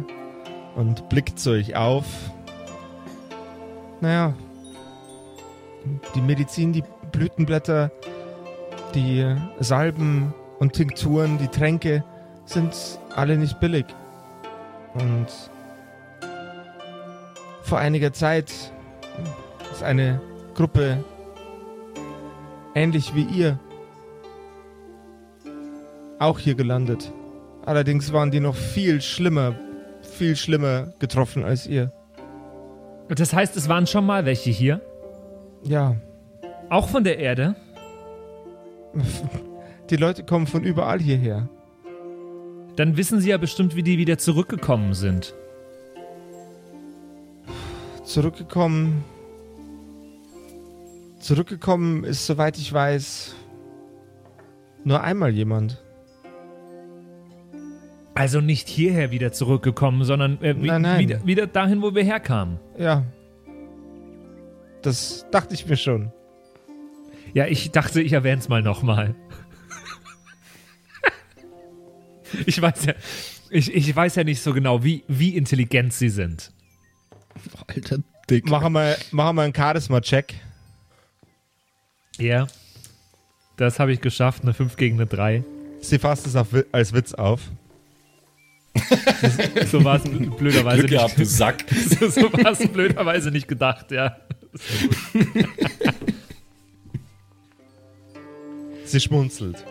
und 0.77 1.09
blickt 1.09 1.39
zu 1.39 1.53
euch 1.53 1.75
auf. 1.75 2.05
Naja, 4.03 4.35
die 6.15 6.21
Medizin, 6.21 6.75
die 6.75 6.85
Blütenblätter, 7.13 7.91
die 8.95 9.35
Salben 9.59 10.35
und 10.59 10.75
Tinkturen, 10.75 11.39
die 11.39 11.49
Tränke 11.49 12.05
sind 12.45 12.75
alle 13.17 13.39
nicht 13.39 13.59
billig. 13.59 13.87
Und 14.93 15.29
vor 17.63 17.79
einiger 17.79 18.13
Zeit 18.13 18.53
ist 19.73 19.83
eine 19.83 20.21
Gruppe 20.55 21.03
ähnlich 22.75 23.15
wie 23.15 23.25
ihr 23.25 23.59
auch 26.19 26.39
hier 26.39 26.55
gelandet. 26.55 27.11
Allerdings 27.67 28.13
waren 28.13 28.31
die 28.31 28.41
noch 28.41 28.55
viel 28.55 29.01
schlimmer, 29.01 29.55
viel 30.03 30.37
schlimmer 30.37 30.93
getroffen 30.99 31.45
als 31.45 31.67
ihr. 31.67 31.93
Das 33.09 33.33
heißt, 33.33 33.57
es 33.57 33.69
waren 33.69 33.87
schon 33.87 34.07
mal 34.07 34.25
welche 34.25 34.51
hier? 34.51 34.81
Ja, 35.63 35.97
Auch 36.69 36.89
von 36.89 37.05
der 37.05 37.19
Erde? 37.19 37.55
die 39.91 39.97
Leute 39.97 40.25
kommen 40.25 40.47
von 40.47 40.63
überall 40.63 41.01
hierher. 41.01 41.49
Dann 42.77 42.97
wissen 42.97 43.21
sie 43.21 43.31
ja 43.31 43.37
bestimmt, 43.37 43.77
wie 43.77 43.83
die 43.83 43.99
wieder 43.99 44.19
zurückgekommen 44.19 44.95
sind. 44.95 45.35
Zurückgekommen. 48.05 49.05
Zurückgekommen 51.21 52.05
ist, 52.05 52.27
soweit 52.27 52.59
ich 52.59 52.73
weiß, 52.73 53.35
nur 54.83 55.03
einmal 55.03 55.31
jemand. 55.31 55.84
Also 58.15 58.41
nicht 58.41 58.69
hierher 58.69 59.11
wieder 59.11 59.33
zurückgekommen, 59.33 60.05
sondern 60.05 60.41
äh, 60.41 60.55
wie, 60.61 60.69
Nein, 60.69 60.83
nein. 60.83 61.01
Wieder, 61.01 61.27
wieder 61.27 61.47
dahin, 61.47 61.83
wo 61.83 61.95
wir 61.95 62.05
herkamen. 62.05 62.61
Ja. 62.79 63.05
Das 64.83 65.27
dachte 65.33 65.55
ich 65.55 65.67
mir 65.67 65.77
schon. 65.77 66.13
Ja, 67.33 67.47
ich 67.47 67.73
dachte, 67.73 68.01
ich 68.01 68.13
erwähne 68.13 68.39
es 68.39 68.49
mal 68.49 68.63
nochmal. 68.63 69.17
ich 72.47 72.63
weiß 72.63 72.85
ja, 72.85 72.95
ich, 73.51 73.75
ich 73.75 73.97
weiß 73.97 74.15
ja 74.15 74.25
nicht 74.25 74.41
so 74.41 74.53
genau, 74.53 74.85
wie, 74.85 75.03
wie 75.09 75.37
intelligent 75.37 75.93
sie 75.93 76.11
sind. 76.11 76.53
Alter 77.67 77.99
Dick. 78.31 78.49
Machen 78.49 78.73
wir, 78.73 78.97
machen 79.11 79.37
wir 79.37 79.43
einen 79.43 79.55
Charisma-Check. 79.55 80.35
Ja. 82.19 82.47
Das 83.57 83.81
habe 83.81 83.93
ich 83.93 84.01
geschafft, 84.01 84.43
eine 84.43 84.55
5 84.55 84.77
gegen 84.77 84.97
eine 84.97 85.07
3. 85.07 85.45
Sie 85.81 85.99
fasst 85.99 86.27
es 86.27 86.37
auf, 86.37 86.49
als 86.73 86.93
Witz 86.93 87.15
auf. 87.15 87.51
So 89.71 89.85
war 89.85 89.97
es 89.97 90.03
blöderweise 90.03 90.79
Glück 90.79 90.91
gehabt, 90.91 91.17
du 91.17 91.21
nicht. 91.21 91.31
Sack. 91.31 91.65
so 92.01 92.09
so 92.09 92.33
war 92.33 92.53
es 92.53 92.67
blöderweise 92.69 93.31
nicht 93.31 93.49
gedacht, 93.49 93.91
ja. 93.91 94.17
Sie 98.85 99.01
schmunzelt. 99.01 99.65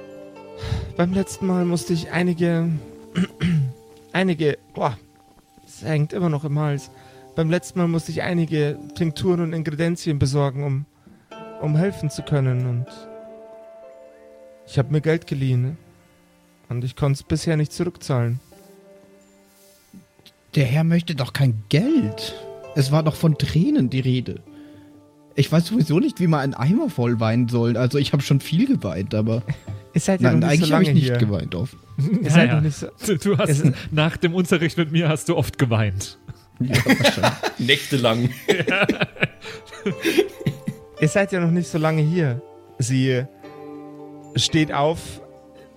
Beim 0.97 1.13
letzten 1.13 1.47
Mal 1.47 1.65
musste 1.65 1.93
ich 1.93 2.11
einige. 2.11 2.69
einige. 4.11 4.57
Boah, 4.73 4.97
es 5.65 5.83
hängt 5.83 6.13
immer 6.13 6.29
noch 6.29 6.43
im 6.45 6.57
Hals. 6.59 6.89
Beim 7.35 7.49
letzten 7.49 7.79
Mal 7.79 7.87
musste 7.87 8.11
ich 8.11 8.21
einige 8.21 8.77
Tinkturen 8.95 9.39
und 9.41 9.53
Ingredienzien 9.53 10.19
besorgen, 10.19 10.63
um, 10.63 10.85
um 11.61 11.75
helfen 11.75 12.09
zu 12.09 12.21
können. 12.21 12.67
Und 12.67 12.87
ich 14.67 14.77
habe 14.77 14.91
mir 14.91 15.01
Geld 15.01 15.27
geliehen. 15.27 15.77
Und 16.69 16.83
ich 16.83 16.95
konnte 16.95 17.17
es 17.17 17.23
bisher 17.23 17.57
nicht 17.57 17.73
zurückzahlen. 17.73 18.39
Der 20.55 20.65
Herr 20.65 20.83
möchte 20.83 21.15
doch 21.15 21.33
kein 21.33 21.63
Geld. 21.69 22.35
Es 22.75 22.91
war 22.91 23.03
doch 23.03 23.15
von 23.15 23.37
Tränen 23.37 23.89
die 23.89 23.99
Rede. 23.99 24.41
Ich 25.35 25.51
weiß 25.51 25.65
sowieso 25.67 25.99
nicht, 25.99 26.19
wie 26.19 26.27
man 26.27 26.39
einen 26.41 26.53
Eimer 26.53 26.89
voll 26.89 27.19
weinen 27.19 27.47
soll. 27.49 27.75
Also 27.75 27.97
ich 27.97 28.13
habe 28.13 28.21
schon 28.21 28.39
viel 28.39 28.67
geweint, 28.67 29.15
aber 29.15 29.41
Ihr 29.95 30.01
seid 30.01 30.21
ja 30.21 30.31
nein, 30.31 30.43
eigentlich 30.43 30.69
so 30.69 30.73
habe 30.75 30.83
ich 30.83 30.93
nicht 30.93 31.05
hier. 31.05 31.17
geweint. 31.17 31.55
Auf. 31.55 31.75
Ihr 32.21 32.29
seid 32.29 32.49
Ja, 32.49 32.55
noch 32.55 32.61
ja. 32.61 32.61
nicht 32.61 32.75
so, 32.77 32.87
Du, 33.17 33.37
hast 33.37 33.49
Es- 33.49 33.63
nach 33.91 34.17
dem 34.17 34.33
Unterricht 34.35 34.77
mit 34.77 34.91
mir 34.91 35.09
hast 35.09 35.29
du 35.29 35.35
oft 35.37 35.57
geweint. 35.57 36.19
Ja. 36.59 36.75
Nächtelang. 37.57 38.29
Ihr 41.01 41.07
seid 41.07 41.31
ja 41.31 41.39
noch 41.39 41.51
nicht 41.51 41.67
so 41.67 41.77
lange 41.77 42.01
hier. 42.01 42.41
Sie 42.79 43.23
steht 44.35 44.71
auf, 44.71 45.21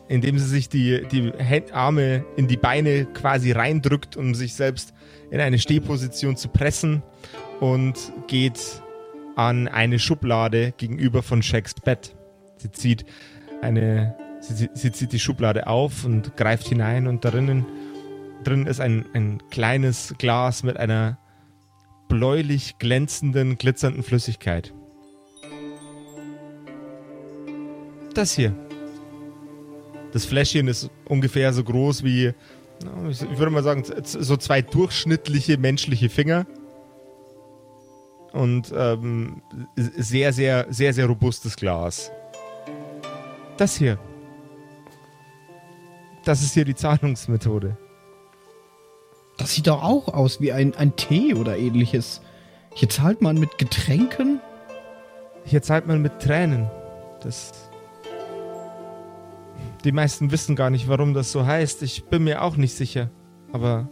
indem 0.08 0.38
sie 0.38 0.46
sich 0.46 0.68
die, 0.68 1.06
die 1.10 1.32
Arme 1.72 2.24
in 2.36 2.46
die 2.48 2.56
Beine 2.56 3.06
quasi 3.06 3.52
reindrückt, 3.52 4.16
um 4.16 4.34
sich 4.34 4.54
selbst 4.54 4.94
in 5.30 5.40
eine 5.40 5.58
Stehposition 5.58 6.36
zu 6.36 6.48
pressen 6.48 7.02
und 7.60 8.12
geht 8.28 8.82
an 9.34 9.68
eine 9.68 9.98
Schublade 9.98 10.72
gegenüber 10.76 11.22
von 11.22 11.42
Shacks 11.42 11.74
Bett. 11.74 12.14
Sie 12.58 12.70
zieht 12.70 13.04
eine, 13.62 14.16
sie, 14.40 14.68
sie- 14.74 14.92
zieht 14.92 15.12
die 15.12 15.18
Schublade 15.18 15.66
auf 15.66 16.04
und 16.04 16.36
greift 16.36 16.68
hinein 16.68 17.06
und 17.06 17.24
drinnen, 17.24 17.66
drin 18.44 18.66
ist 18.66 18.80
ein, 18.80 19.04
ein 19.14 19.42
kleines 19.50 20.14
Glas 20.18 20.62
mit 20.62 20.76
einer 20.76 21.18
bläulich 22.08 22.78
glänzenden, 22.78 23.58
glitzernden 23.58 24.02
Flüssigkeit. 24.04 24.72
Das 28.14 28.32
hier. 28.32 28.54
Das 30.16 30.24
Fläschchen 30.24 30.66
ist 30.66 30.88
ungefähr 31.04 31.52
so 31.52 31.62
groß 31.62 32.02
wie, 32.02 32.32
ich 33.10 33.38
würde 33.38 33.50
mal 33.50 33.62
sagen, 33.62 33.84
so 34.02 34.38
zwei 34.38 34.62
durchschnittliche 34.62 35.58
menschliche 35.58 36.08
Finger. 36.08 36.46
und 38.32 38.72
ähm, 38.74 39.42
sehr, 39.76 40.32
sehr, 40.32 40.66
sehr, 40.70 40.94
sehr 40.94 41.04
robustes 41.04 41.54
Glas. 41.56 42.10
Das 43.58 43.76
hier. 43.76 43.98
Das 46.24 46.42
ist 46.42 46.54
hier 46.54 46.64
die 46.64 46.74
Zahlungsmethode. 46.74 47.76
Das 49.36 49.54
sieht 49.54 49.66
doch 49.66 49.82
auch 49.82 50.08
aus 50.08 50.40
wie 50.40 50.50
ein, 50.50 50.74
ein 50.76 50.96
Tee 50.96 51.34
oder 51.34 51.58
ähnliches. 51.58 52.22
Hier 52.74 52.88
zahlt 52.88 53.20
man 53.20 53.38
mit 53.38 53.58
Getränken? 53.58 54.40
Hier 55.44 55.60
zahlt 55.60 55.86
man 55.86 56.00
mit 56.00 56.20
Tränen. 56.20 56.70
Das. 57.22 57.65
Die 59.86 59.92
meisten 59.92 60.32
wissen 60.32 60.56
gar 60.56 60.68
nicht, 60.68 60.88
warum 60.88 61.14
das 61.14 61.30
so 61.30 61.46
heißt. 61.46 61.84
Ich 61.84 62.06
bin 62.06 62.24
mir 62.24 62.42
auch 62.42 62.56
nicht 62.56 62.74
sicher. 62.74 63.08
Aber. 63.52 63.88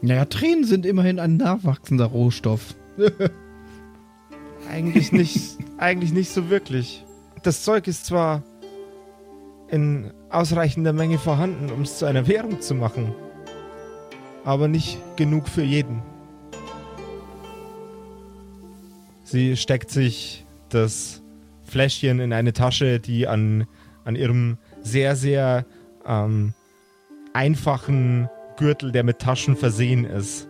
Naja, 0.00 0.26
Tränen 0.26 0.62
sind 0.62 0.86
immerhin 0.86 1.18
ein 1.18 1.36
nachwachsender 1.38 2.04
Rohstoff. 2.04 2.76
eigentlich 4.70 5.10
nicht. 5.10 5.58
eigentlich 5.76 6.12
nicht 6.12 6.30
so 6.30 6.50
wirklich. 6.50 7.04
Das 7.42 7.64
Zeug 7.64 7.88
ist 7.88 8.06
zwar 8.06 8.44
in 9.66 10.12
ausreichender 10.30 10.92
Menge 10.92 11.18
vorhanden, 11.18 11.72
um 11.72 11.82
es 11.82 11.98
zu 11.98 12.04
einer 12.04 12.28
Währung 12.28 12.60
zu 12.60 12.76
machen. 12.76 13.12
Aber 14.44 14.68
nicht 14.68 15.00
genug 15.16 15.48
für 15.48 15.64
jeden. 15.64 16.00
Sie 19.24 19.56
steckt 19.56 19.90
sich 19.90 20.46
das 20.68 21.24
Fläschchen 21.64 22.20
in 22.20 22.32
eine 22.32 22.52
Tasche, 22.52 23.00
die 23.00 23.26
an, 23.26 23.66
an 24.04 24.14
ihrem 24.14 24.58
sehr, 24.84 25.16
sehr 25.16 25.66
ähm, 26.06 26.54
einfachen 27.32 28.28
Gürtel, 28.56 28.92
der 28.92 29.02
mit 29.02 29.18
Taschen 29.18 29.56
versehen 29.56 30.04
ist. 30.04 30.48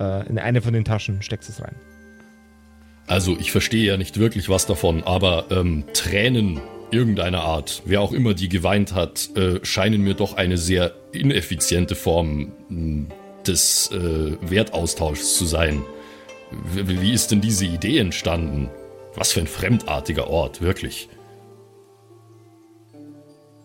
Äh, 0.00 0.28
in 0.28 0.38
eine 0.38 0.60
von 0.60 0.72
den 0.72 0.84
Taschen 0.84 1.22
steckt 1.22 1.48
es 1.48 1.62
rein. 1.62 1.76
Also 3.06 3.36
ich 3.38 3.52
verstehe 3.52 3.84
ja 3.84 3.96
nicht 3.96 4.18
wirklich 4.18 4.48
was 4.48 4.66
davon, 4.66 5.04
aber 5.04 5.46
ähm, 5.50 5.84
Tränen 5.92 6.60
irgendeiner 6.90 7.42
Art, 7.42 7.82
wer 7.84 8.00
auch 8.00 8.12
immer 8.12 8.34
die 8.34 8.48
geweint 8.48 8.94
hat, 8.94 9.30
äh, 9.36 9.60
scheinen 9.62 10.02
mir 10.02 10.14
doch 10.14 10.36
eine 10.36 10.56
sehr 10.56 10.94
ineffiziente 11.12 11.94
Form 11.94 12.52
hm, 12.68 13.08
des 13.46 13.90
äh, 13.92 14.36
Wertaustauschs 14.40 15.36
zu 15.36 15.44
sein. 15.44 15.82
Wie 16.72 17.12
ist 17.12 17.30
denn 17.30 17.40
diese 17.40 17.66
Idee 17.66 17.98
entstanden? 17.98 18.70
Was 19.16 19.32
für 19.32 19.40
ein 19.40 19.46
fremdartiger 19.46 20.28
Ort, 20.28 20.60
wirklich. 20.60 21.08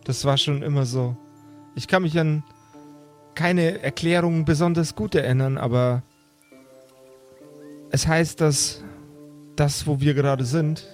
Das 0.04 0.26
war 0.26 0.38
schon 0.38 0.62
immer 0.62 0.86
so. 0.86 1.16
Ich 1.76 1.88
kann 1.88 2.04
mich 2.04 2.20
an 2.20 2.44
keine 3.36 3.82
Erklärung 3.82 4.46
besonders 4.46 4.96
gut 4.96 5.16
erinnern, 5.16 5.58
aber 5.58 6.04
es 7.92 8.08
heißt, 8.08 8.42
dass 8.42 8.84
das, 9.56 9.88
wo 9.88 10.00
wir 10.00 10.14
gerade 10.14 10.46
sind, 10.46 10.86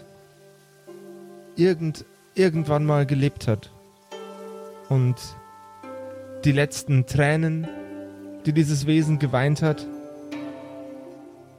irgend, 1.55 2.05
irgendwann 2.35 2.85
mal 2.85 3.05
gelebt 3.05 3.47
hat. 3.47 3.71
Und 4.89 5.15
die 6.43 6.51
letzten 6.51 7.05
Tränen, 7.05 7.67
die 8.45 8.53
dieses 8.53 8.85
Wesen 8.85 9.19
geweint 9.19 9.61
hat, 9.61 9.85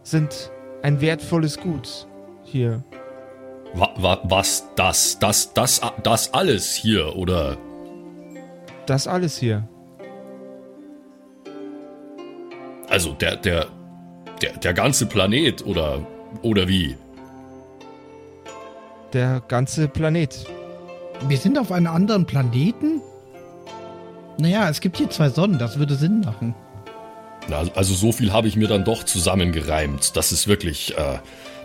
sind 0.03 0.50
ein 0.83 1.00
wertvolles 1.00 1.59
Gut 1.59 2.07
hier. 2.45 2.85
Wa, 3.76 3.90
wa, 3.97 4.18
was? 4.25 4.64
Das, 4.75 5.18
das, 5.18 5.52
das, 5.52 5.83
das 6.02 6.33
alles 6.33 6.75
hier, 6.75 7.14
oder? 7.14 7.59
Das 8.87 9.06
alles 9.06 9.37
hier. 9.37 9.68
Also 12.88 13.12
der, 13.12 13.37
der, 13.37 13.66
der, 14.40 14.56
der 14.56 14.73
ganze 14.73 15.04
Planet, 15.04 15.66
oder, 15.66 16.00
oder 16.40 16.68
wie? 16.68 16.97
Der 19.12 19.42
ganze 19.46 19.88
Planet. 19.88 20.46
Wir 21.29 21.37
sind 21.37 21.59
auf 21.59 21.70
einem 21.70 21.88
anderen 21.88 22.24
Planeten? 22.24 23.03
Naja, 24.38 24.70
es 24.70 24.81
gibt 24.81 24.96
hier 24.96 25.11
zwei 25.11 25.29
Sonnen, 25.29 25.59
das 25.59 25.79
würde 25.79 25.96
Sinn 25.96 26.20
machen. 26.20 26.55
Na, 27.48 27.64
also 27.74 27.92
so 27.92 28.11
viel 28.11 28.33
habe 28.33 28.48
ich 28.48 28.57
mir 28.57 28.68
dann 28.68 28.85
doch 28.85 29.05
zusammengereimt. 29.05 30.16
Das 30.16 30.33
ist 30.33 30.48
wirklich, 30.48 30.96
äh, 30.96 31.18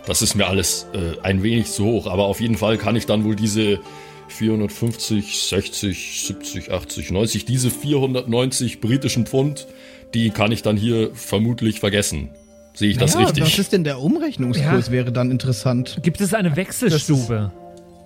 das 0.06 0.22
ist 0.22 0.34
mir 0.34 0.46
alles 0.46 0.86
äh, 0.94 1.20
ein 1.22 1.42
wenig 1.42 1.70
zu 1.70 1.84
hoch. 1.84 2.06
Aber 2.06 2.24
auf 2.24 2.40
jeden 2.40 2.56
Fall 2.56 2.78
kann 2.78 2.96
ich 2.96 3.06
dann 3.06 3.24
wohl 3.24 3.36
diese 3.36 3.80
450, 4.28 5.42
60, 5.42 6.24
70, 6.26 6.70
80, 6.72 7.10
90, 7.10 7.44
diese 7.44 7.70
490 7.70 8.80
britischen 8.80 9.26
Pfund, 9.26 9.66
die 10.14 10.30
kann 10.30 10.52
ich 10.52 10.62
dann 10.62 10.76
hier 10.76 11.14
vermutlich 11.14 11.80
vergessen. 11.80 12.30
Sehe 12.74 12.90
ich 12.90 12.98
das 12.98 13.14
naja, 13.14 13.26
richtig? 13.26 13.44
Was 13.44 13.58
ist 13.58 13.72
denn 13.72 13.84
der 13.84 14.00
Umrechnungskurs? 14.00 14.86
Ja. 14.86 14.92
Wäre 14.92 15.12
dann 15.12 15.30
interessant. 15.30 15.98
Gibt 16.02 16.20
es 16.20 16.32
eine 16.32 16.56
Wechselstube? 16.56 17.52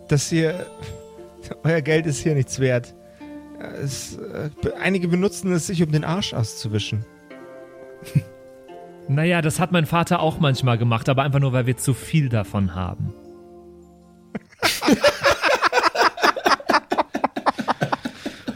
Das 0.08 0.28
hier. 0.28 0.66
Euer 1.62 1.80
Geld 1.80 2.06
ist 2.06 2.18
hier 2.18 2.34
nichts 2.34 2.58
wert. 2.58 2.92
Es, 3.80 4.16
äh, 4.16 4.50
einige 4.80 5.06
benutzen 5.06 5.52
es, 5.52 5.68
sich 5.68 5.82
um 5.82 5.92
den 5.92 6.04
Arsch 6.04 6.34
auszuwischen. 6.34 7.04
Naja, 9.08 9.40
das 9.40 9.60
hat 9.60 9.72
mein 9.72 9.86
Vater 9.86 10.20
auch 10.20 10.40
manchmal 10.40 10.78
gemacht, 10.78 11.08
aber 11.08 11.22
einfach 11.22 11.38
nur, 11.38 11.52
weil 11.52 11.66
wir 11.66 11.76
zu 11.76 11.94
viel 11.94 12.28
davon 12.28 12.74
haben. 12.74 13.12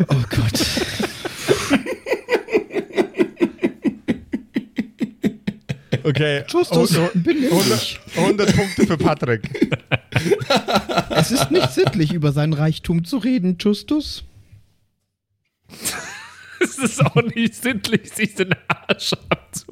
Oh 0.09 0.23
Gott. 0.31 0.67
Okay. 6.03 6.45
Justus, 6.49 6.97
Oh, 6.97 7.09
oh, 7.15 7.19
benimm 7.19 7.53
100, 7.53 7.81
dich. 7.81 8.01
100 8.17 8.57
Punkte 8.57 8.87
für 8.87 8.97
Patrick. 8.97 9.71
Es 11.11 11.31
ist 11.31 11.51
nicht 11.51 11.71
sittlich, 11.73 12.13
über 12.13 12.33
seinen 12.33 12.53
Reichtum 12.55 13.05
zu 13.05 13.19
reden, 13.19 13.57
Justus. 13.61 14.25
Es 16.63 16.77
ist 16.77 17.01
auch 17.05 17.15
nicht 17.35 17.55
sittlich, 17.55 18.13
sich 18.13 18.35
den 18.35 18.55
Arsch 18.69 19.13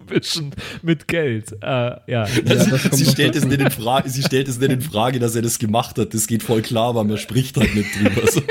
abzuwischen 0.08 0.52
mit 0.82 1.08
Geld. 1.08 1.52
Äh, 1.60 1.66
ja. 1.66 2.00
Ja, 2.06 2.26
kommt 2.26 2.94
sie, 2.94 3.04
stellt 3.04 3.36
es 3.36 3.44
nicht 3.44 3.60
in 3.60 3.70
Frage, 3.70 4.10
sie 4.10 4.22
stellt 4.22 4.48
es 4.48 4.58
nicht 4.58 4.72
in 4.72 4.80
Frage, 4.80 5.18
dass 5.18 5.34
er 5.34 5.42
das 5.42 5.58
gemacht 5.58 5.98
hat. 5.98 6.14
Das 6.14 6.26
geht 6.26 6.42
voll 6.42 6.62
klar, 6.62 6.88
aber 6.90 7.04
man 7.04 7.18
spricht 7.18 7.56
halt 7.56 7.74
nicht 7.74 7.88
drüber. 7.94 8.30
So. 8.30 8.42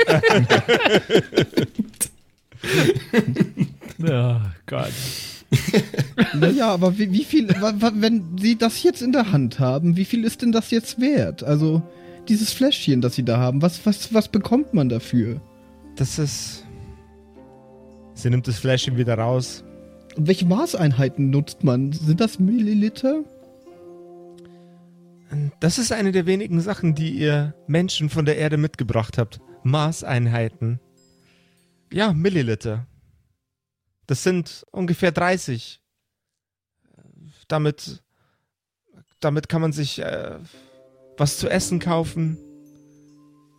ja, 4.06 4.52
Gott. 4.66 4.92
Naja, 6.34 6.68
aber 6.68 6.98
wie, 6.98 7.10
wie 7.12 7.24
viel, 7.24 7.48
wenn 7.48 8.38
Sie 8.38 8.56
das 8.56 8.82
jetzt 8.82 9.00
in 9.00 9.12
der 9.12 9.32
Hand 9.32 9.58
haben, 9.58 9.96
wie 9.96 10.04
viel 10.04 10.24
ist 10.24 10.42
denn 10.42 10.52
das 10.52 10.70
jetzt 10.70 11.00
wert? 11.00 11.42
Also, 11.42 11.82
dieses 12.28 12.52
Fläschchen, 12.52 13.00
das 13.00 13.14
Sie 13.14 13.24
da 13.24 13.38
haben, 13.38 13.62
was, 13.62 13.86
was, 13.86 14.12
was 14.12 14.28
bekommt 14.28 14.74
man 14.74 14.88
dafür? 14.88 15.40
Das 15.96 16.18
ist. 16.18 16.64
Sie 18.14 18.30
nimmt 18.30 18.46
das 18.48 18.58
Fläschchen 18.58 18.96
wieder 18.96 19.14
raus. 19.16 19.64
Welche 20.20 20.46
Maßeinheiten 20.46 21.30
nutzt 21.30 21.62
man? 21.62 21.92
Sind 21.92 22.20
das 22.20 22.40
Milliliter? 22.40 23.22
Das 25.60 25.78
ist 25.78 25.92
eine 25.92 26.10
der 26.10 26.26
wenigen 26.26 26.60
Sachen, 26.60 26.96
die 26.96 27.10
ihr 27.10 27.54
Menschen 27.68 28.10
von 28.10 28.24
der 28.24 28.36
Erde 28.36 28.56
mitgebracht 28.56 29.16
habt. 29.16 29.40
Maßeinheiten. 29.62 30.80
Ja, 31.92 32.12
Milliliter. 32.12 32.88
Das 34.08 34.24
sind 34.24 34.66
ungefähr 34.72 35.12
30. 35.12 35.80
Damit, 37.46 38.02
damit 39.20 39.48
kann 39.48 39.60
man 39.60 39.72
sich 39.72 40.00
äh, 40.00 40.36
was 41.16 41.38
zu 41.38 41.48
essen 41.48 41.78
kaufen 41.78 42.38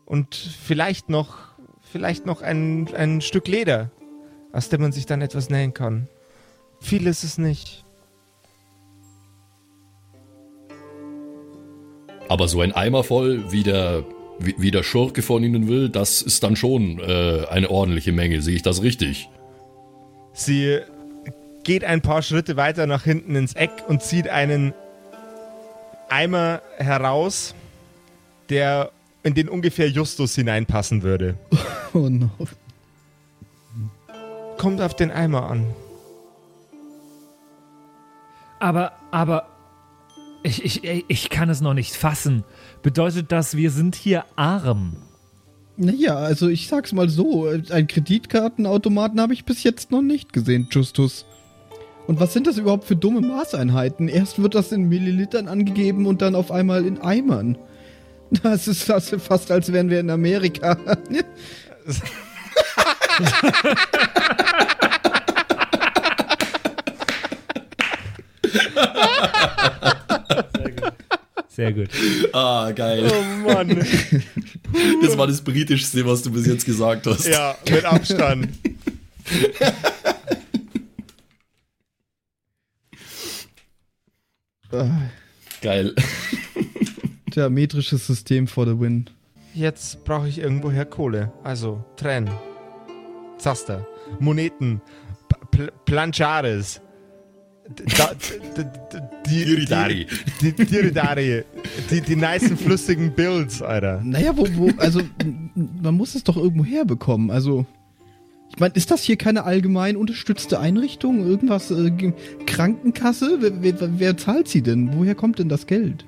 und 0.06 0.36
vielleicht 0.36 1.08
noch, 1.08 1.38
vielleicht 1.82 2.26
noch 2.26 2.42
ein, 2.42 2.94
ein 2.96 3.22
Stück 3.22 3.48
Leder, 3.48 3.92
aus 4.52 4.68
dem 4.68 4.82
man 4.82 4.92
sich 4.92 5.06
dann 5.06 5.22
etwas 5.22 5.50
nähen 5.50 5.74
kann. 5.74 6.10
Viel 6.80 7.08
ist 7.08 7.24
es 7.24 7.38
nicht. 7.38 7.84
Aber 12.28 12.48
so 12.48 12.62
ein 12.62 12.72
Eimer 12.72 13.04
voll, 13.04 13.52
wie 13.52 13.64
der, 13.64 14.06
wie, 14.38 14.56
wie 14.58 14.72
der 14.72 14.84
Schurke 14.84 15.22
von 15.22 15.44
ihnen 15.44 15.68
will, 15.68 15.90
das 15.90 16.22
ist 16.22 16.44
dann 16.44 16.56
schon 16.56 17.00
äh, 17.00 17.46
eine 17.50 17.70
ordentliche 17.70 18.12
Menge. 18.12 18.42
Sehe 18.42 18.56
ich 18.56 18.62
das 18.62 18.84
richtig? 18.84 19.30
Sie 20.34 20.80
geht 21.64 21.84
ein 21.84 22.02
paar 22.02 22.22
Schritte 22.22 22.56
weiter 22.56 22.88
nach 22.88 23.04
hinten 23.04 23.36
ins 23.36 23.54
Eck 23.54 23.72
und 23.88 24.04
zieht 24.04 24.30
einen 24.30 24.74
Eimer 26.10 26.62
heraus, 26.78 27.56
der 28.50 28.92
in 29.24 29.34
den 29.34 29.50
ungefähr 29.50 29.90
Justus 29.90 30.36
hineinpassen 30.36 31.04
würde. 31.04 31.36
Oh 31.92 32.08
no. 32.08 32.30
Kommt 34.60 34.80
auf 34.80 34.96
den 34.96 35.10
Eimer 35.10 35.50
an. 35.50 35.66
Aber, 38.60 38.94
aber, 39.12 39.48
ich, 40.44 40.64
ich, 40.64 41.06
ich 41.08 41.30
kann 41.30 41.50
es 41.50 41.62
noch 41.62 41.74
nicht 41.74 41.96
fassen. 41.96 42.44
Bedeutet 42.82 43.32
das, 43.32 43.56
wir 43.58 43.72
sind 43.72 43.96
hier 43.96 44.26
arm? 44.36 44.98
Naja, 45.78 46.16
also 46.16 46.50
ich 46.50 46.68
sag's 46.68 46.92
mal 46.92 47.08
so, 47.08 47.48
einen 47.48 47.88
Kreditkartenautomaten 47.88 49.22
habe 49.22 49.34
ich 49.34 49.46
bis 49.46 49.64
jetzt 49.64 49.92
noch 49.92 50.02
nicht 50.02 50.34
gesehen, 50.34 50.68
Justus. 50.70 51.26
Und 52.06 52.20
was 52.20 52.34
sind 52.34 52.48
das 52.48 52.58
überhaupt 52.58 52.86
für 52.86 52.96
dumme 52.96 53.22
Maßeinheiten? 53.22 54.10
Erst 54.10 54.42
wird 54.42 54.56
das 54.56 54.72
in 54.72 54.90
Millilitern 54.90 55.48
angegeben 55.48 56.06
und 56.06 56.22
dann 56.22 56.36
auf 56.36 56.52
einmal 56.52 56.86
in 56.86 57.00
Eimern. 57.00 57.58
Das 58.44 58.68
ist 58.68 58.90
das 58.90 59.10
fast, 59.20 59.52
als 59.52 59.72
wären 59.72 59.90
wir 59.90 60.00
in 60.00 60.10
Amerika. 60.10 60.78
Sehr 71.50 71.74
gut. 71.74 71.90
Ah, 72.34 72.72
geil. 72.72 73.12
Oh 73.12 73.48
Mann. 73.48 73.86
Das 75.02 75.18
war 75.18 75.28
das 75.28 75.42
britischste, 75.42 76.06
was 76.06 76.22
du 76.22 76.32
bis 76.32 76.46
jetzt 76.46 76.66
gesagt 76.66 77.08
hast. 77.08 77.28
ja, 77.28 77.56
mit 77.70 77.84
Abstand. 77.86 78.50
Geil. 85.62 85.96
Tja, 87.32 87.50
metrisches 87.50 88.06
System 88.08 88.48
for 88.48 88.66
the 88.66 88.80
win. 88.80 89.10
Jetzt 89.54 90.04
brauche 90.06 90.28
ich 90.28 90.40
irgendwoher 90.40 90.86
Kohle. 90.86 91.32
Also 91.44 91.84
Tränen. 91.98 92.32
Zaster. 93.38 93.86
Moneten. 94.20 94.82
Pl 95.52 95.72
Planchares. 95.86 96.82
Da, 97.98 98.12
die, 99.28 99.46
Diridari. 99.46 100.08
Die, 100.42 100.54
die, 100.54 100.66
Diridari. 100.66 101.44
Die, 101.92 102.02
die 102.02 102.16
nicen, 102.16 102.58
flüssigen 102.58 103.14
Builds, 103.14 103.62
Alter. 103.62 104.02
Naja, 104.04 104.36
wo, 104.36 104.48
wo, 104.56 104.72
also, 104.78 105.02
man 105.56 105.94
muss 105.96 106.16
es 106.16 106.24
doch 106.24 106.36
irgendwo 106.36 106.66
herbekommen. 106.66 107.30
Also, 107.30 107.68
ich 108.50 108.60
meine, 108.60 108.74
ist 108.74 108.90
das 108.90 109.04
hier 109.04 109.18
keine 109.18 109.44
allgemein 109.44 109.98
unterstützte 109.98 110.60
Einrichtung? 110.60 111.26
Irgendwas, 111.26 111.70
äh, 111.70 111.92
Krankenkasse? 112.48 113.38
Wer, 113.40 113.62
wer, 113.62 114.00
wer 114.00 114.18
zahlt 114.18 114.48
sie 114.48 114.64
denn? 114.64 114.96
Woher 114.96 115.14
kommt 115.14 115.38
denn 115.38 115.50
das 115.50 115.68
Geld? 115.68 116.06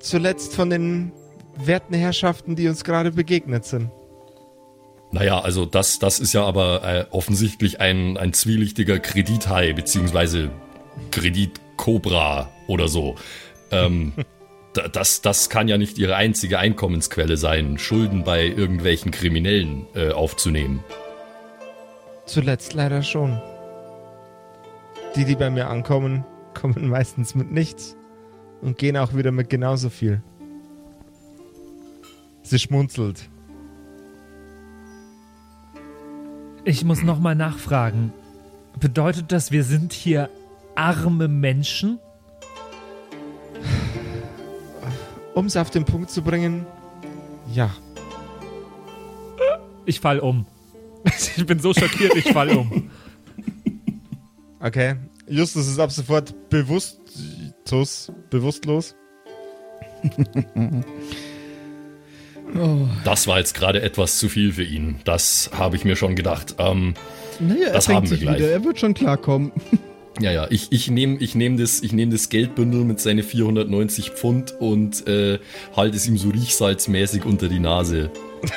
Zuletzt 0.00 0.54
von 0.54 0.70
den 0.70 1.12
werten 1.62 1.94
Herrschaften, 1.94 2.56
die 2.56 2.68
uns 2.68 2.84
gerade 2.84 3.12
begegnet 3.12 3.66
sind. 3.66 3.90
Naja, 5.10 5.40
also 5.40 5.64
das, 5.64 5.98
das 5.98 6.20
ist 6.20 6.34
ja 6.34 6.44
aber 6.44 6.84
äh, 6.84 7.06
offensichtlich 7.10 7.80
ein, 7.80 8.16
ein 8.18 8.32
zwielichtiger 8.34 8.98
Kredithai, 8.98 9.72
beziehungsweise 9.72 10.50
Kreditkobra 11.10 12.50
oder 12.66 12.88
so. 12.88 13.14
Ähm, 13.70 14.12
da- 14.74 14.88
das, 14.88 15.22
das 15.22 15.48
kann 15.48 15.66
ja 15.68 15.78
nicht 15.78 15.96
ihre 15.98 16.16
einzige 16.16 16.58
Einkommensquelle 16.58 17.36
sein, 17.38 17.78
Schulden 17.78 18.24
bei 18.24 18.44
irgendwelchen 18.46 19.10
Kriminellen 19.10 19.86
äh, 19.94 20.10
aufzunehmen. 20.10 20.84
Zuletzt 22.26 22.74
leider 22.74 23.02
schon. 23.02 23.40
Die, 25.16 25.24
die 25.24 25.36
bei 25.36 25.48
mir 25.48 25.68
ankommen, 25.68 26.24
kommen 26.54 26.86
meistens 26.88 27.34
mit 27.34 27.50
nichts 27.50 27.96
und 28.60 28.76
gehen 28.76 28.96
auch 28.98 29.14
wieder 29.14 29.30
mit 29.32 29.48
genauso 29.48 29.88
viel. 29.88 30.22
Sie 32.42 32.58
schmunzelt. 32.58 33.28
Ich 36.68 36.84
muss 36.84 37.02
nochmal 37.02 37.34
nachfragen. 37.34 38.12
Bedeutet 38.78 39.32
das, 39.32 39.50
wir 39.50 39.64
sind 39.64 39.94
hier 39.94 40.28
arme 40.74 41.26
Menschen? 41.26 41.98
Um 45.32 45.46
es 45.46 45.56
auf 45.56 45.70
den 45.70 45.86
Punkt 45.86 46.10
zu 46.10 46.20
bringen, 46.20 46.66
ja. 47.54 47.70
Ich 49.86 49.98
fall 49.98 50.20
um. 50.20 50.44
Ich 51.38 51.46
bin 51.46 51.58
so 51.58 51.72
schockiert, 51.72 52.14
ich 52.14 52.30
fall 52.30 52.50
um. 52.50 52.90
Okay. 54.60 54.96
Justus 55.26 55.68
ist 55.68 55.78
ab 55.78 55.90
sofort 55.90 56.50
bewusstlos. 56.50 58.12
Bewusstlos. 58.28 58.94
Oh. 62.56 62.86
Das 63.04 63.26
war 63.26 63.38
jetzt 63.38 63.54
gerade 63.54 63.82
etwas 63.82 64.18
zu 64.18 64.28
viel 64.28 64.52
für 64.52 64.62
ihn. 64.64 64.96
Das 65.04 65.50
habe 65.56 65.76
ich 65.76 65.84
mir 65.84 65.96
schon 65.96 66.16
gedacht. 66.16 66.54
Ähm, 66.58 66.94
Naja, 67.40 67.66
er 67.68 67.72
Das 67.72 67.88
haben 67.88 68.02
wir 68.04 68.08
sich 68.08 68.20
gleich. 68.20 68.38
wieder. 68.38 68.50
Er 68.50 68.64
wird 68.64 68.78
schon 68.80 68.94
klarkommen. 68.94 69.52
ja, 70.20 70.32
ja, 70.32 70.46
ich, 70.50 70.68
ich 70.72 70.90
nehme 70.90 71.18
ich 71.18 71.34
nehm 71.34 71.56
das, 71.58 71.82
ich 71.82 71.92
nehm 71.92 72.10
das 72.10 72.28
Geldbündel 72.30 72.84
mit 72.84 73.00
seine 73.00 73.22
490 73.22 74.10
Pfund 74.10 74.54
und 74.58 75.06
äh, 75.06 75.38
halte 75.76 75.96
es 75.96 76.06
ihm 76.08 76.16
so 76.18 76.30
riechsalzmäßig 76.30 77.24
unter 77.24 77.48
die 77.48 77.60
Nase. 77.60 78.10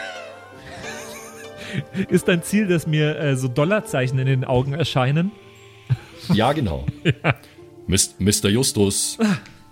Ist 2.09 2.27
dein 2.27 2.43
Ziel, 2.43 2.67
dass 2.67 2.85
mir 2.87 3.17
äh, 3.17 3.35
so 3.37 3.47
Dollarzeichen 3.47 4.19
in 4.19 4.25
den 4.25 4.43
Augen 4.43 4.73
erscheinen? 4.73 5.31
Ja, 6.33 6.51
genau. 6.53 6.85
Mis- 7.87 8.15
Mr. 8.19 8.49
Justus. 8.49 9.17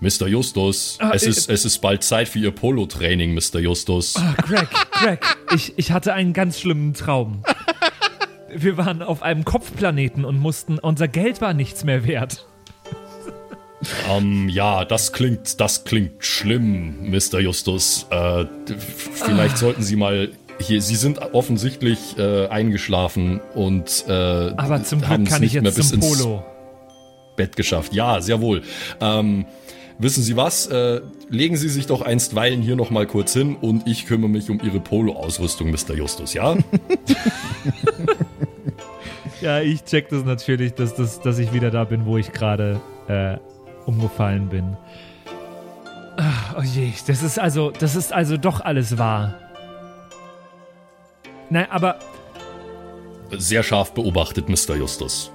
Mr. 0.02 0.28
Justus, 0.28 0.98
Ah, 1.00 1.12
es, 1.14 1.24
äh, 1.24 1.30
ist, 1.30 1.50
es 1.50 1.66
ist 1.66 1.80
bald 1.80 2.04
Zeit 2.04 2.30
für 2.30 2.40
Ihr 2.40 2.52
Polo-Training, 2.52 3.34
Mr. 3.34 3.60
Justus. 3.60 4.16
Ah, 4.16 4.34
Greg, 4.42 4.68
Greg, 4.92 5.20
ich, 5.54 5.74
ich 5.78 5.92
hatte 5.92 6.14
einen 6.14 6.34
ganz 6.34 6.60
schlimmen 6.60 6.94
Traum. 6.94 7.44
Wir 8.54 8.78
waren 8.78 9.02
auf 9.02 9.22
einem 9.22 9.44
Kopfplaneten 9.46 10.24
und 10.26 10.40
mussten, 10.40 10.80
unser 10.80 11.08
Geld 11.08 11.42
war 11.42 11.54
nichts 11.54 11.84
mehr 11.84 12.06
wert. 12.08 12.48
Ähm, 14.10 14.50
ja, 14.50 14.84
das 14.86 15.14
klingt, 15.14 15.60
das 15.60 15.84
klingt 15.84 16.24
schlimm, 16.26 17.10
Mr. 17.12 17.40
Justus. 17.40 18.08
Äh, 18.10 18.46
vielleicht 19.14 19.58
sollten 19.58 19.84
Sie 19.84 19.96
mal 19.96 20.32
hier, 20.60 20.82
Sie 20.82 20.96
sind 20.96 21.20
offensichtlich 21.34 22.18
äh, 22.18 22.48
eingeschlafen 22.48 23.40
und 23.54 24.04
äh, 24.08 24.12
Aber 24.12 24.84
zum 24.84 25.00
Glück 25.00 25.10
kann 25.30 25.44
ich 25.44 25.54
nicht 25.54 25.54
mehr 25.56 25.64
jetzt 25.64 25.76
bis 25.76 25.90
zum 25.90 26.02
ins 26.02 26.18
Polo. 26.22 26.44
Bett 27.38 27.56
geschafft. 27.56 27.94
Ja, 27.94 28.20
sehr 28.20 28.42
wohl. 28.42 28.64
Ähm, 29.00 29.46
wissen 30.00 30.24
Sie 30.24 30.36
was? 30.36 30.68
Äh, 30.68 31.02
legen 31.30 31.56
Sie 31.56 31.70
sich 31.70 31.86
doch 31.86 32.02
einstweilen 32.02 32.62
hier 32.62 32.76
noch 32.76 32.90
mal 32.90 33.06
kurz 33.06 33.34
hin 33.34 33.56
und 33.56 33.88
ich 33.88 34.08
kümmere 34.08 34.30
mich 34.30 34.50
um 34.50 34.60
Ihre 34.64 34.80
Polo-Ausrüstung, 34.80 35.70
Mr. 35.70 35.96
Justus, 35.96 36.34
ja? 36.34 36.58
Ja, 39.42 39.62
ich 39.62 39.86
check 39.86 40.10
das 40.10 40.26
natürlich, 40.26 40.74
dass, 40.74 40.96
das, 40.96 41.22
dass 41.22 41.40
ich 41.40 41.54
wieder 41.54 41.72
da 41.72 41.86
bin, 41.86 42.06
wo 42.06 42.18
ich 42.18 42.34
gerade 42.34 42.82
äh, 43.08 43.38
umgefallen 43.86 44.50
bin. 44.50 44.76
Ach, 46.18 46.56
oh 46.58 46.62
je, 46.62 46.92
das 47.08 47.24
ist 47.24 47.40
also, 47.40 47.72
das 47.72 47.96
ist 47.96 48.12
also 48.12 48.36
doch 48.36 48.60
alles 48.60 48.98
wahr. 48.98 49.36
Nein, 51.50 51.68
aber 51.70 52.00
Sehr 53.32 53.64
scharf 53.64 53.94
beobachtet, 53.94 54.50
Mr. 54.50 54.76
Justus. 54.76 55.32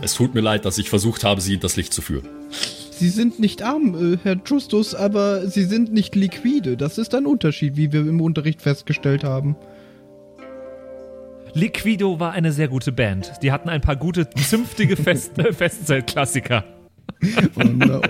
Es 0.00 0.14
tut 0.14 0.34
mir 0.34 0.40
leid, 0.40 0.64
dass 0.64 0.78
ich 0.78 0.88
versucht 0.88 1.24
habe, 1.24 1.40
Sie 1.40 1.54
in 1.54 1.60
das 1.60 1.76
Licht 1.76 1.92
zu 1.92 2.00
führen. 2.00 2.28
Sie 3.02 3.08
sind 3.08 3.40
nicht 3.40 3.62
arm, 3.62 3.96
äh, 4.14 4.18
Herr 4.22 4.36
Justus, 4.46 4.94
aber 4.94 5.48
sie 5.48 5.64
sind 5.64 5.92
nicht 5.92 6.14
liquide. 6.14 6.76
Das 6.76 6.98
ist 6.98 7.16
ein 7.16 7.26
Unterschied, 7.26 7.76
wie 7.76 7.92
wir 7.92 8.02
im 8.02 8.20
Unterricht 8.20 8.62
festgestellt 8.62 9.24
haben. 9.24 9.56
Liquido 11.52 12.20
war 12.20 12.30
eine 12.30 12.52
sehr 12.52 12.68
gute 12.68 12.92
Band. 12.92 13.32
Die 13.42 13.50
hatten 13.50 13.68
ein 13.68 13.80
paar 13.80 13.96
gute, 13.96 14.30
zünftige 14.30 14.96
Fest 14.96 15.36
äh, 15.40 15.52
Festzeltklassiker. 15.52 16.62
Oh 17.56 17.64
no. 17.64 18.02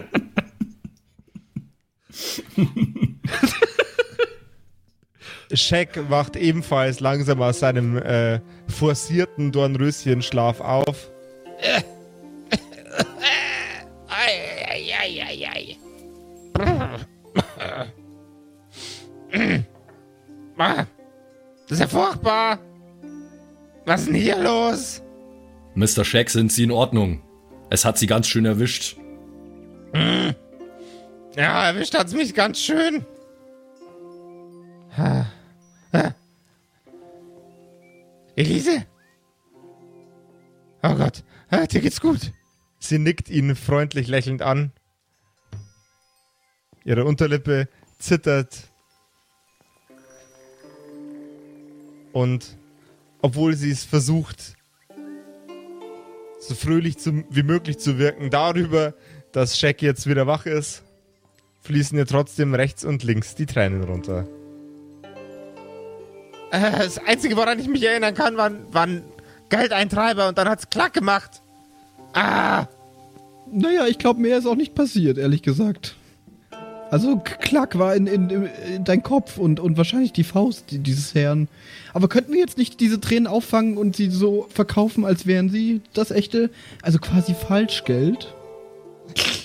Shaq 5.55 6.11
wacht 6.11 6.37
ebenfalls 6.37 7.01
langsam 7.01 7.41
aus 7.41 7.61
seinem 7.61 7.97
äh, 7.97 8.41
forcierten 8.69 9.53
Dornröschenschlaf 9.53 10.61
auf. 10.61 11.11
Das 21.69 21.79
ist 21.79 21.81
ja 21.81 21.89
furchtbar. 21.89 22.59
Was 23.85 24.03
ist 24.03 24.09
denn 24.09 24.15
hier 24.15 24.39
los? 24.39 25.03
Mr. 25.75 26.05
Shack, 26.05 26.31
sind 26.31 26.53
Sie 26.53 26.65
in 26.65 26.71
Ordnung? 26.71 27.23
Es 27.71 27.85
hat 27.85 27.99
Sie 27.99 28.07
ganz 28.07 28.29
schön 28.29 28.45
erwischt. 28.45 28.97
Ja, 31.35 31.67
erwischt 31.67 31.95
hat's 31.95 32.13
mich 32.13 32.35
ganz 32.35 32.59
schön. 32.59 33.07
Elise? 38.37 38.87
Oh 40.83 40.95
Gott, 40.95 41.25
dir 41.71 41.81
geht's 41.81 42.01
gut. 42.01 42.33
Sie 42.79 42.99
nickt 42.99 43.31
ihn 43.31 43.57
freundlich 43.57 44.09
lächelnd 44.09 44.43
an. 44.43 44.73
Ihre 46.85 47.05
Unterlippe 47.05 47.69
zittert. 47.99 48.57
Und 52.13 52.57
obwohl 53.21 53.55
sie 53.55 53.71
es 53.71 53.85
versucht, 53.85 54.55
so 56.41 56.55
fröhlich 56.55 56.99
zu, 56.99 57.25
wie 57.31 57.43
möglich 57.43 57.79
zu 57.79 57.99
wirken, 57.99 58.31
darüber, 58.31 58.95
dass 59.31 59.59
Shaq 59.59 59.81
jetzt 59.81 60.07
wieder 60.09 60.27
wach 60.27 60.45
ist, 60.45 60.83
fließen 61.63 61.97
ihr 61.97 62.07
trotzdem 62.07 62.55
rechts 62.55 62.85
und 62.85 63.05
links 63.05 63.35
die 63.35 63.47
Tränen 63.47 63.85
runter. 63.85 64.27
Äh, 66.51 66.73
Das 66.79 66.99
Einzige, 66.99 67.37
woran 67.37 67.59
ich 67.61 67.69
mich 67.69 67.85
erinnern 67.85 68.15
kann, 68.15 68.37
waren, 68.37 68.73
waren 68.73 69.03
Geldeintreiber 69.49 70.29
und 70.29 70.37
dann 70.37 70.49
hat's 70.49 70.69
klack 70.69 70.93
gemacht. 70.93 71.43
Ah! 72.13 72.67
Naja, 73.51 73.87
ich 73.87 73.99
glaube, 73.99 74.21
mehr 74.21 74.39
ist 74.39 74.47
auch 74.47 74.57
nicht 74.57 74.75
passiert, 74.75 75.19
ehrlich 75.19 75.43
gesagt. 75.43 75.95
Also 76.93 77.17
Klack 77.17 77.79
war 77.79 77.97
in, 77.97 78.07
in, 78.07 78.29
in 78.29 78.85
dein 78.85 79.03
Kopf 79.03 79.39
und, 79.39 79.61
und 79.61 79.79
wahrscheinlich 79.79 80.13
die 80.13 80.25
Faust 80.25 80.67
dieses 80.69 81.15
Herrn. 81.15 81.49
Aber 81.95 82.07
könnten 82.07 82.35
wir 82.35 82.41
jetzt 82.41 82.59
nicht 82.59 82.81
diese 82.81 83.01
Tränen 83.01 83.27
auffangen 83.27 83.79
und 83.79 83.97
sie 83.97 84.11
so 84.11 84.47
verkaufen, 84.51 85.07
als 85.07 85.27
wären 85.27 85.49
sie 85.49 85.81
das 85.95 86.11
echte, 86.11 86.51
also 86.83 86.99
quasi 86.99 87.33
Falschgeld? 87.33 88.35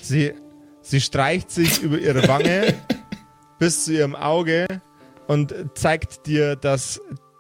Sie, 0.02 0.34
sie 0.82 1.00
streicht 1.00 1.50
sich 1.50 1.82
über 1.82 1.98
ihre 1.98 2.28
Wange 2.28 2.74
bis 3.60 3.86
zu 3.86 3.94
ihrem 3.94 4.18
Auge 4.18 4.68
und 5.28 5.56
zeigt 5.74 6.28
dir, 6.28 6.58
dass 6.58 7.00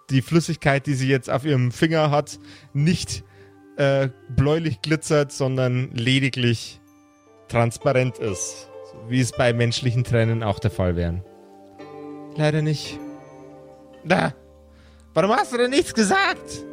die 0.09 0.21
Flüssigkeit, 0.21 0.87
die 0.87 0.93
sie 0.93 1.09
jetzt 1.09 1.29
auf 1.29 1.43
ihrem 1.43 1.69
Finger 1.73 2.11
hat, 2.11 2.39
nicht 2.71 3.25
äh, 3.75 4.07
bläulich 4.29 4.81
glitzert, 4.81 5.33
sondern 5.33 5.91
lediglich 5.91 6.79
transparent 7.49 8.19
ist. 8.19 8.69
Wie 9.07 9.21
es 9.21 9.31
bei 9.31 9.53
menschlichen 9.53 10.03
Tränen 10.03 10.43
auch 10.43 10.59
der 10.59 10.71
Fall 10.71 10.95
wäre. 10.95 11.23
Leider 12.35 12.61
nicht. 12.61 12.99
Da! 14.05 14.33
Warum 15.13 15.31
hast 15.31 15.53
du 15.53 15.57
denn 15.57 15.71
nichts 15.71 15.93
gesagt? 15.93 16.63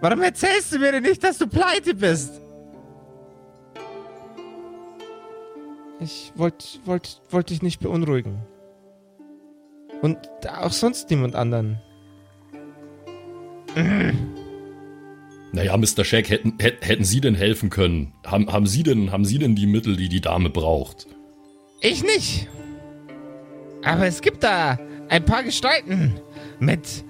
Warum 0.00 0.22
erzählst 0.22 0.72
du 0.72 0.78
mir 0.78 0.92
denn 0.92 1.02
nicht, 1.02 1.22
dass 1.22 1.38
du 1.38 1.46
pleite 1.46 1.94
bist? 1.94 2.40
Ich 6.00 6.32
wollte 6.34 6.66
wollt, 6.84 7.22
wollt 7.30 7.50
dich 7.50 7.62
nicht 7.62 7.80
beunruhigen. 7.80 8.42
Und 10.02 10.18
auch 10.58 10.72
sonst 10.72 11.08
niemand 11.10 11.34
anderen. 11.34 11.80
Naja, 15.52 15.76
Mr. 15.76 16.04
Shack, 16.04 16.28
hätten, 16.28 16.58
hätten 16.58 17.04
Sie 17.04 17.20
denn 17.20 17.34
helfen 17.34 17.70
können? 17.70 18.12
Haben, 18.26 18.52
haben, 18.52 18.66
Sie 18.66 18.82
denn, 18.82 19.10
haben 19.10 19.24
Sie 19.24 19.38
denn 19.38 19.54
die 19.54 19.66
Mittel, 19.66 19.96
die 19.96 20.08
die 20.08 20.20
Dame 20.20 20.50
braucht? 20.50 21.06
Ich 21.80 22.02
nicht. 22.02 22.48
Aber 23.84 24.06
es 24.06 24.20
gibt 24.20 24.42
da 24.42 24.78
ein 25.08 25.24
paar 25.24 25.42
Gestalten 25.42 26.20
mit 26.58 27.04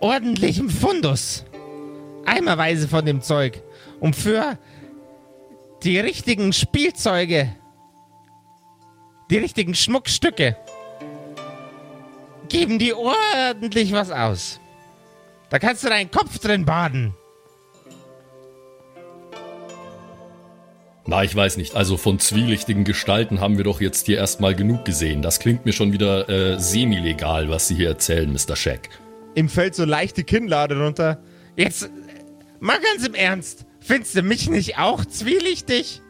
ordentlichem 0.00 0.70
Fundus. 0.70 1.44
Eimerweise 2.24 2.88
von 2.88 3.04
dem 3.04 3.22
Zeug. 3.22 3.62
Und 4.00 4.16
für 4.16 4.58
die 5.82 5.98
richtigen 5.98 6.52
Spielzeuge, 6.52 7.54
die 9.30 9.38
richtigen 9.38 9.74
Schmuckstücke, 9.74 10.56
geben 12.48 12.78
die 12.78 12.94
ordentlich 12.94 13.92
was 13.92 14.10
aus. 14.10 14.60
Da 15.50 15.58
kannst 15.58 15.84
du 15.84 15.88
deinen 15.88 16.10
Kopf 16.10 16.38
drin 16.38 16.64
baden. 16.64 17.14
Na, 21.10 21.24
ich 21.24 21.34
weiß 21.34 21.56
nicht. 21.56 21.74
Also 21.74 21.96
von 21.96 22.18
zwielichtigen 22.18 22.84
Gestalten 22.84 23.40
haben 23.40 23.56
wir 23.56 23.64
doch 23.64 23.80
jetzt 23.80 24.04
hier 24.04 24.18
erstmal 24.18 24.54
genug 24.54 24.84
gesehen. 24.84 25.22
Das 25.22 25.40
klingt 25.40 25.64
mir 25.64 25.72
schon 25.72 25.94
wieder 25.94 26.28
äh, 26.28 26.60
semi-legal, 26.60 27.48
was 27.48 27.66
Sie 27.66 27.76
hier 27.76 27.88
erzählen, 27.88 28.30
Mr. 28.30 28.54
Shack. 28.56 28.90
Ihm 29.34 29.48
fällt 29.48 29.74
so 29.74 29.86
leichte 29.86 30.22
Kinnlade 30.22 30.78
runter. 30.78 31.18
Jetzt, 31.56 31.88
mal 32.60 32.78
ganz 32.78 33.08
im 33.08 33.14
Ernst. 33.14 33.64
Findest 33.80 34.16
du 34.16 34.22
mich 34.22 34.50
nicht 34.50 34.76
auch 34.76 35.02
zwielichtig? 35.02 36.02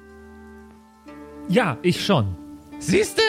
Ja, 1.49 1.79
ich 1.83 2.05
schon. 2.05 2.35
Siehst 2.81 3.19
du? 3.19 3.23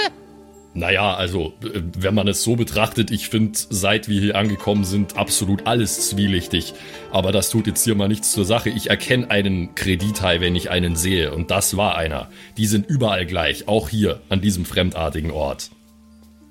Naja, 0.73 1.15
also, 1.15 1.53
äh, 1.63 1.81
wenn 1.97 2.13
man 2.13 2.27
es 2.27 2.43
so 2.43 2.55
betrachtet, 2.55 3.09
ich 3.11 3.29
finde, 3.29 3.57
seit 3.69 4.07
wir 4.07 4.21
hier 4.21 4.35
angekommen 4.35 4.83
sind, 4.83 5.17
absolut 5.17 5.65
alles 5.65 6.09
zwielichtig. 6.09 6.73
Aber 7.11 7.31
das 7.31 7.49
tut 7.49 7.65
jetzt 7.65 7.83
hier 7.83 7.95
mal 7.95 8.07
nichts 8.07 8.31
zur 8.31 8.45
Sache. 8.45 8.69
Ich 8.69 8.89
erkenne 8.89 9.31
einen 9.31 9.73
Kredithai, 9.73 10.41
wenn 10.41 10.55
ich 10.55 10.69
einen 10.69 10.95
sehe. 10.95 11.33
Und 11.33 11.49
das 11.49 11.75
war 11.75 11.97
einer. 11.97 12.29
Die 12.57 12.67
sind 12.67 12.87
überall 12.87 13.25
gleich, 13.25 13.67
auch 13.67 13.89
hier, 13.89 14.21
an 14.29 14.41
diesem 14.41 14.63
fremdartigen 14.63 15.31
Ort. 15.31 15.71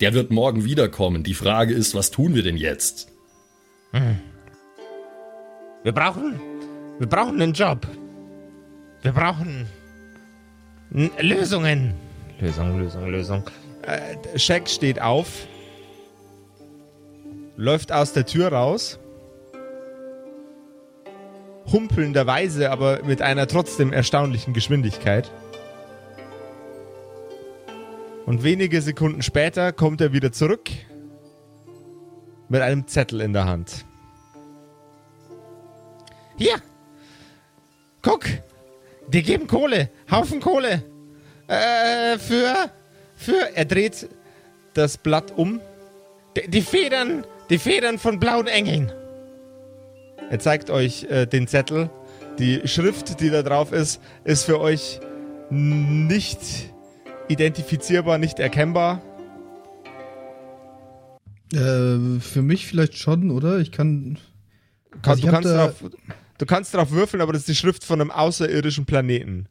Der 0.00 0.14
wird 0.14 0.31
morgen 0.31 0.64
wiederkommen. 0.64 1.22
Die 1.22 1.35
Frage 1.35 1.74
ist, 1.74 1.94
was 1.94 2.11
tun 2.11 2.35
wir 2.35 2.42
denn 2.42 2.57
jetzt? 2.57 3.09
Hm. 3.92 4.18
Wir 5.85 5.92
brauchen, 5.92 6.40
wir 6.98 7.07
brauchen 7.07 7.40
einen 7.40 7.52
Job. 7.52 7.87
Wir 9.02 9.12
brauchen 9.12 9.66
Lösungen. 10.90 11.94
Lösung, 12.40 12.78
Lösung, 12.78 13.11
Lösung. 13.11 13.44
Äh, 13.88 14.38
Shaq 14.38 14.68
steht 14.68 15.01
auf, 15.01 15.46
läuft 17.57 17.90
aus 17.90 18.12
der 18.12 18.27
Tür 18.27 18.53
raus, 18.53 18.98
humpelnderweise, 21.72 22.70
aber 22.70 23.03
mit 23.03 23.22
einer 23.22 23.46
trotzdem 23.46 23.94
erstaunlichen 23.94 24.53
Geschwindigkeit. 24.53 25.31
Und 28.27 28.42
wenige 28.42 28.83
Sekunden 28.83 29.22
später 29.22 29.72
kommt 29.72 30.03
er 30.03 30.12
wieder 30.12 30.33
zurück 30.33 30.68
mit 32.51 32.61
einem 32.61 32.87
Zettel 32.87 33.22
in 33.22 33.33
der 33.33 33.46
Hand. 33.46 33.87
Hier! 36.37 36.57
Guck! 38.03 38.27
Die 39.09 39.22
geben 39.22 39.46
Kohle! 39.46 39.88
Haufen 40.11 40.40
Kohle! 40.40 40.83
Äh, 41.46 42.18
für 42.18 42.70
für. 43.18 43.54
Er 43.54 43.64
dreht 43.64 44.09
das 44.74 44.98
Blatt 44.98 45.37
um. 45.37 45.61
Die, 46.37 46.48
die 46.48 46.62
Federn, 46.62 47.24
die 47.50 47.59
Federn 47.59 47.98
von 47.98 48.18
blauen 48.18 48.46
Engeln. 48.46 48.92
Er 50.31 50.38
zeigt 50.38 50.70
euch 50.70 51.04
äh, 51.04 51.26
den 51.26 51.46
Zettel. 51.48 51.90
Die 52.38 52.66
Schrift, 52.68 53.20
die 53.20 53.31
da 53.31 53.42
drauf 53.42 53.72
ist, 53.72 54.00
ist 54.24 54.44
für 54.44 54.61
euch 54.61 55.00
nicht 55.50 56.40
identifizierbar, 57.28 58.18
nicht 58.18 58.38
erkennbar. 58.38 59.02
Äh, 61.52 62.20
für 62.20 62.42
mich 62.42 62.66
vielleicht 62.66 62.98
schon, 62.98 63.31
oder? 63.31 63.59
Ich 63.59 63.72
kann. 63.72 64.18
Also 65.02 65.22
du, 65.22 65.31
kannst 65.31 65.50
drauf, 65.50 65.74
du 66.38 66.46
kannst 66.46 66.74
drauf 66.74 66.90
würfeln, 66.90 67.20
aber 67.20 67.33
das 67.33 67.42
ist 67.42 67.48
die 67.48 67.54
Schrift 67.54 67.85
von 67.85 68.00
einem 68.00 68.11
außerirdischen 68.11 68.85
Planeten. 68.85 69.48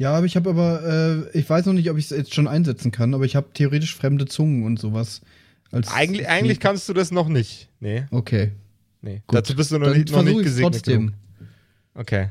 Ja, 0.00 0.14
aber 0.14 0.24
ich 0.24 0.34
habe 0.34 0.48
aber, 0.48 1.28
äh, 1.34 1.38
ich 1.38 1.50
weiß 1.50 1.66
noch 1.66 1.74
nicht, 1.74 1.90
ob 1.90 1.98
ich 1.98 2.10
es 2.10 2.16
jetzt 2.16 2.32
schon 2.32 2.48
einsetzen 2.48 2.90
kann, 2.90 3.12
aber 3.12 3.26
ich 3.26 3.36
habe 3.36 3.52
theoretisch 3.52 3.94
fremde 3.94 4.24
Zungen 4.24 4.64
und 4.64 4.78
sowas. 4.78 5.20
eigentlich, 5.72 6.26
eigentlich 6.26 6.58
kannst 6.58 6.88
du 6.88 6.94
das 6.94 7.10
noch 7.10 7.28
nicht. 7.28 7.68
Nee. 7.80 8.06
Okay. 8.10 8.52
Nee. 9.02 9.22
Gut. 9.26 9.36
Dazu 9.36 9.54
bist 9.54 9.72
du 9.72 9.78
noch, 9.78 9.88
Dann 9.88 9.98
nicht, 9.98 10.10
noch 10.10 10.22
nicht 10.22 10.42
gesegnet. 10.42 10.72
Trotzdem. 10.72 11.00
Genug. 11.00 11.14
Okay. 11.92 12.30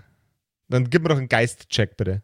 Dann 0.67 0.89
gib 0.89 1.03
mir 1.03 1.09
doch 1.09 1.19
einen 1.19 1.29
Geist-Check, 1.29 1.95
bitte. 1.95 2.23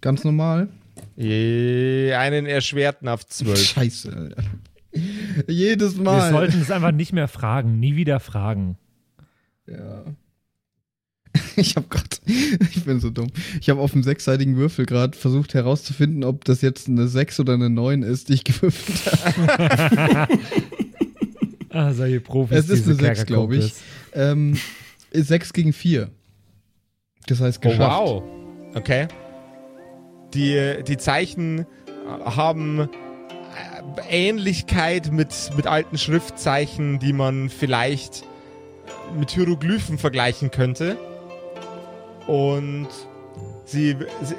Ganz 0.00 0.24
normal. 0.24 0.70
Je, 1.16 2.14
einen 2.14 2.46
erschwerten 2.46 3.06
auf 3.06 3.26
12. 3.26 3.58
Scheiße, 3.74 4.16
Alter. 4.16 4.42
Jedes 5.46 5.96
Mal. 5.98 6.32
Wir 6.32 6.38
sollten 6.38 6.62
es 6.62 6.70
einfach 6.70 6.92
nicht 6.92 7.12
mehr 7.12 7.28
fragen, 7.28 7.78
nie 7.78 7.96
wieder 7.96 8.18
fragen. 8.18 8.78
Ja. 9.66 10.04
Ich 11.56 11.76
habe 11.76 11.86
gerade, 11.88 12.16
ich 12.26 12.84
bin 12.84 13.00
so 13.00 13.10
dumm. 13.10 13.28
Ich 13.60 13.68
habe 13.70 13.80
auf 13.80 13.92
dem 13.92 14.02
sechsseitigen 14.02 14.56
Würfel 14.56 14.86
gerade 14.86 15.16
versucht 15.16 15.54
herauszufinden, 15.54 16.24
ob 16.24 16.44
das 16.44 16.62
jetzt 16.62 16.88
eine 16.88 17.06
6 17.06 17.40
oder 17.40 17.54
eine 17.54 17.68
9 17.68 18.02
ist, 18.02 18.28
die 18.28 18.34
ich 18.34 18.44
gewürfelt 18.44 19.12
habe. 19.58 20.38
ah, 21.70 21.92
solche 21.92 22.20
Profis. 22.20 22.58
Es 22.58 22.70
ist 22.70 22.86
eine 22.86 22.94
6, 22.94 23.26
glaube 23.26 23.56
ich. 23.56 23.74
Ähm, 24.14 24.58
6 25.12 25.52
gegen 25.52 25.72
4. 25.72 26.10
Das 27.26 27.40
heißt 27.40 27.60
geschafft. 27.60 27.80
Oh, 27.80 28.22
wow. 28.22 28.76
Okay. 28.76 29.08
Die, 30.34 30.82
die 30.86 30.96
Zeichen 30.96 31.66
haben 32.06 32.88
Ähnlichkeit 34.08 35.12
mit, 35.12 35.34
mit 35.56 35.66
alten 35.66 35.98
Schriftzeichen, 35.98 36.98
die 36.98 37.12
man 37.12 37.48
vielleicht 37.48 38.24
mit 39.18 39.30
Hieroglyphen 39.30 39.98
vergleichen 39.98 40.50
könnte. 40.50 40.96
Und 42.30 42.86
sie, 43.64 43.96
sie, 44.22 44.36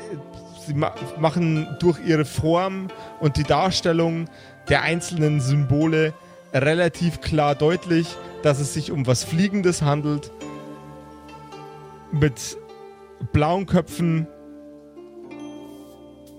sie 0.65 0.73
machen 0.73 1.67
durch 1.81 1.99
ihre 1.99 2.23
Form 2.23 2.87
und 3.19 3.35
die 3.35 3.43
Darstellung 3.43 4.29
der 4.69 4.83
einzelnen 4.83 5.41
Symbole 5.41 6.13
relativ 6.53 7.19
klar 7.19 7.53
deutlich, 7.53 8.15
dass 8.43 8.61
es 8.61 8.73
sich 8.73 8.93
um 8.93 9.07
was 9.07 9.25
Fliegendes 9.25 9.81
handelt. 9.81 10.31
Mit 12.13 12.57
blauen 13.33 13.65
Köpfen. 13.65 14.25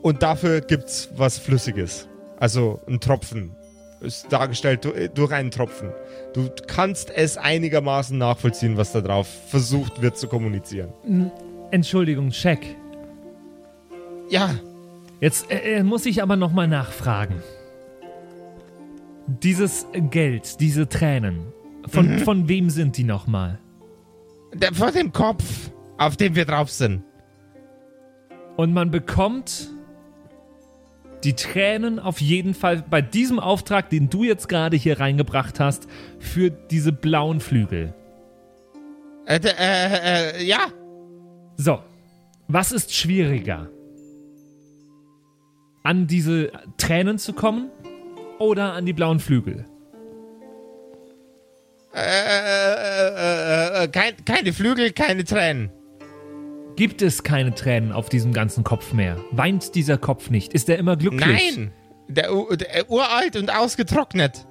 Und 0.01 0.23
dafür 0.23 0.63
gibt 0.63 0.85
es 0.85 1.11
was 1.17 1.37
Flüssiges. 1.37 2.09
Also 2.39 2.81
ein 2.89 2.99
Tropfen. 2.99 3.55
Ist 4.03 4.33
dargestellt 4.33 4.87
durch 5.15 5.33
einen 5.33 5.51
Tropfen. 5.51 5.91
Du 6.35 6.51
kannst 6.67 7.11
es 7.11 7.37
einigermaßen 7.37 8.19
nachvollziehen, 8.19 8.77
was 8.77 8.93
da 8.93 9.01
drauf 9.01 9.29
versucht 9.49 10.03
wird 10.03 10.17
zu 10.17 10.27
kommunizieren. 10.27 10.93
Entschuldigung, 11.71 12.31
Check. 12.31 12.77
Ja. 14.29 14.51
Jetzt 15.21 15.51
äh, 15.51 15.79
äh 15.79 15.83
muss 15.85 16.05
ich 16.05 16.23
aber 16.23 16.37
nochmal 16.37 16.67
nachfragen. 16.67 17.43
Dieses 19.27 19.87
Geld, 20.11 20.59
diese 20.59 20.89
Tränen, 20.89 21.53
von, 21.87 22.17
mhm. 22.17 22.19
von 22.19 22.49
wem 22.49 22.71
sind 22.71 22.97
die 22.97 23.05
nochmal? 23.05 23.61
Von 24.73 24.93
dem 24.93 25.13
Kopf. 25.13 25.45
auf 25.99 26.17
dem 26.17 26.35
wir 26.35 26.45
drauf 26.45 26.71
sind. 26.71 27.05
Und 28.57 28.73
man 28.73 28.91
bekommt 28.91 29.71
die 31.25 31.35
Tränen 31.35 31.99
auf 31.99 32.21
jeden 32.21 32.55
Fall 32.55 32.85
bei 32.89 33.01
diesem 33.01 33.39
Auftrag, 33.39 33.91
den 33.91 34.11
du 34.11 34.25
jetzt 34.25 34.49
gerade 34.49 34.77
hier 34.77 34.99
reingebracht 34.99 35.61
hast, 35.61 35.87
für 36.19 36.51
diese 36.51 36.93
blauen 36.93 37.41
Flügel. 37.41 37.95
Äh, 39.27 39.39
äh, 39.39 40.39
äh, 40.39 40.45
ja. 40.45 40.67
So, 41.57 41.81
was 42.49 42.73
ist 42.73 42.95
schwieriger? 42.95 43.69
An 45.85 46.07
diese 46.07 46.53
Tränen 46.77 47.19
zu 47.19 47.33
kommen 47.33 47.71
oder 48.39 48.73
an 48.73 48.87
die 48.87 48.93
blauen 48.93 49.21
Flügel? 49.21 49.65
Äh, 51.95 52.01
äh, 52.01 53.83
äh, 53.83 53.85
äh, 53.85 53.89
kein, 53.89 54.25
keine 54.25 54.53
Flügel, 54.53 54.93
keine 54.93 55.25
Tränen. 55.25 55.71
Gibt 56.77 57.03
es 57.03 57.23
keine 57.23 57.55
Tränen 57.55 57.93
auf 57.93 58.09
diesem 58.09 58.33
ganzen 58.33 58.65
Kopf 58.65 58.93
mehr? 58.93 59.17
Weint 59.31 59.75
dieser 59.75 59.99
Kopf 59.99 60.31
nicht? 60.31 60.53
Ist 60.55 60.69
er 60.69 60.79
immer 60.79 60.97
glücklich? 60.97 61.21
Nein! 61.57 61.73
Der, 62.09 62.29
der 62.57 62.91
uralt 62.91 63.37
und 63.37 63.55
ausgetrocknet. 63.55 64.47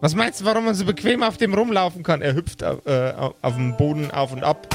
Was 0.00 0.14
meinst 0.14 0.40
du, 0.40 0.44
warum 0.44 0.64
man 0.64 0.74
so 0.74 0.84
bequem 0.84 1.22
auf 1.22 1.36
dem 1.36 1.54
rumlaufen 1.54 2.02
kann? 2.02 2.20
Er 2.22 2.34
hüpft 2.34 2.62
auf, 2.62 2.84
äh, 2.86 3.12
auf 3.42 3.54
dem 3.54 3.76
Boden 3.76 4.10
auf 4.10 4.32
und 4.32 4.42
ab. 4.44 4.66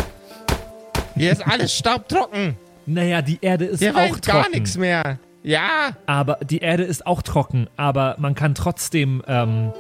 Hier 1.16 1.32
ist 1.32 1.46
alles 1.46 1.74
staubtrocken. 1.76 2.56
Naja, 2.86 3.22
die 3.22 3.38
Erde 3.42 3.66
ist 3.66 3.80
Hier 3.80 3.96
auch 3.96 4.20
trocken. 4.20 4.22
gar 4.44 4.50
nichts 4.50 4.78
mehr. 4.78 5.20
Ja, 5.44 5.92
Aber 6.06 6.38
die 6.44 6.60
Erde 6.60 6.84
ist 6.84 7.06
auch 7.06 7.22
trocken, 7.22 7.68
aber 7.78 8.16
man 8.20 8.36
kann 8.36 8.56
trotzdem 8.56 9.24
ähm, 9.28 9.72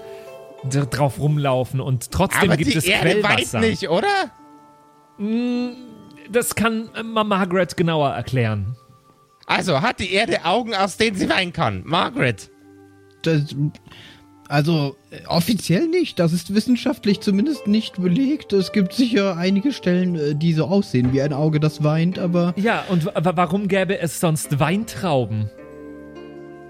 drauf 0.70 1.20
rumlaufen 1.20 1.82
und 1.82 2.12
trotzdem 2.12 2.50
aber 2.50 2.58
gibt 2.58 2.74
die 2.74 2.78
es 2.78 2.86
Erde 2.86 3.22
weint 3.24 3.24
Quellwasser. 3.24 3.60
nicht, 3.60 3.90
oder? 3.90 4.08
Das 6.32 6.56
kann 6.56 6.90
äh, 6.96 7.04
Ma- 7.04 7.24
Margaret 7.24 7.76
genauer 7.78 8.10
erklären. 8.12 8.76
Also 9.46 9.82
hat 9.82 10.00
die 10.00 10.14
Erde 10.14 10.46
Augen, 10.46 10.76
aus 10.76 10.98
denen 10.98 11.18
sie 11.18 11.30
weinen 11.30 11.54
kann. 11.54 11.82
Margaret. 11.86 12.52
Das, 13.24 13.56
also 14.48 14.96
äh, 15.10 15.26
offiziell 15.28 15.88
nicht. 15.88 16.20
Das 16.20 16.34
ist 16.34 16.54
wissenschaftlich 16.54 17.20
zumindest 17.22 17.66
nicht 17.68 18.00
belegt. 18.02 18.54
Es 18.54 18.72
gibt 18.72 18.94
sicher 18.94 19.38
einige 19.38 19.72
Stellen, 19.74 20.16
äh, 20.16 20.36
die 20.36 20.54
so 20.54 20.66
aussehen 20.66 21.14
wie 21.14 21.22
ein 21.22 21.34
Auge, 21.34 21.60
das 21.60 21.84
weint, 21.84 22.20
aber 22.20 22.54
Ja, 22.58 22.84
und 22.90 23.06
wa- 23.06 23.14
wa- 23.16 23.36
warum 23.36 23.68
gäbe 23.68 23.98
es 24.00 24.20
sonst 24.20 24.60
Weintrauben? 24.60 25.50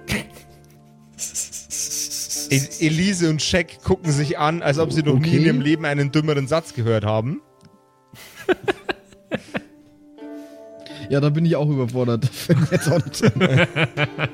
Elise 2.79 3.29
und 3.29 3.41
Shaq 3.41 3.83
gucken 3.83 4.11
sich 4.11 4.39
an, 4.39 4.61
als 4.63 4.79
ob 4.79 4.91
sie 4.91 5.03
noch 5.03 5.13
nie 5.19 5.27
Okay. 5.27 5.37
in 5.37 5.43
ihrem 5.45 5.61
Leben 5.61 5.85
einen 5.85 6.11
dümmeren 6.11 6.47
Satz 6.47 6.73
gehört 6.73 7.05
haben. 7.05 7.41
ja, 11.09 11.19
da 11.19 11.29
bin 11.29 11.45
ich 11.45 11.55
auch 11.55 11.69
überfordert. 11.69 12.29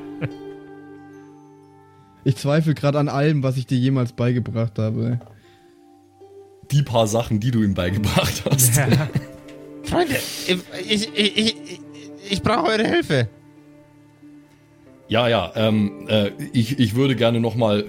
Ich 2.28 2.38
zweifle 2.38 2.74
gerade 2.74 2.98
an 2.98 3.08
allem, 3.08 3.44
was 3.44 3.56
ich 3.56 3.68
dir 3.68 3.78
jemals 3.78 4.12
beigebracht 4.12 4.80
habe. 4.80 5.20
Die 6.72 6.82
paar 6.82 7.06
Sachen, 7.06 7.40
die 7.40 7.52
du 7.52 7.62
ihm 7.62 7.76
beigebracht 7.76 8.42
hast. 8.50 8.74
Freunde, 9.84 10.16
ich, 10.48 10.58
ich, 10.90 11.16
ich, 11.16 11.38
ich, 11.38 11.56
ich 12.32 12.42
brauche 12.42 12.72
eure 12.72 12.88
Hilfe. 12.88 13.30
Ja, 15.08 15.28
ja, 15.28 15.52
ähm, 15.56 16.08
äh, 16.10 16.32
ich, 16.52 16.80
ich 16.80 16.96
würde 16.96 17.16
gerne 17.16 17.40
nochmal 17.40 17.86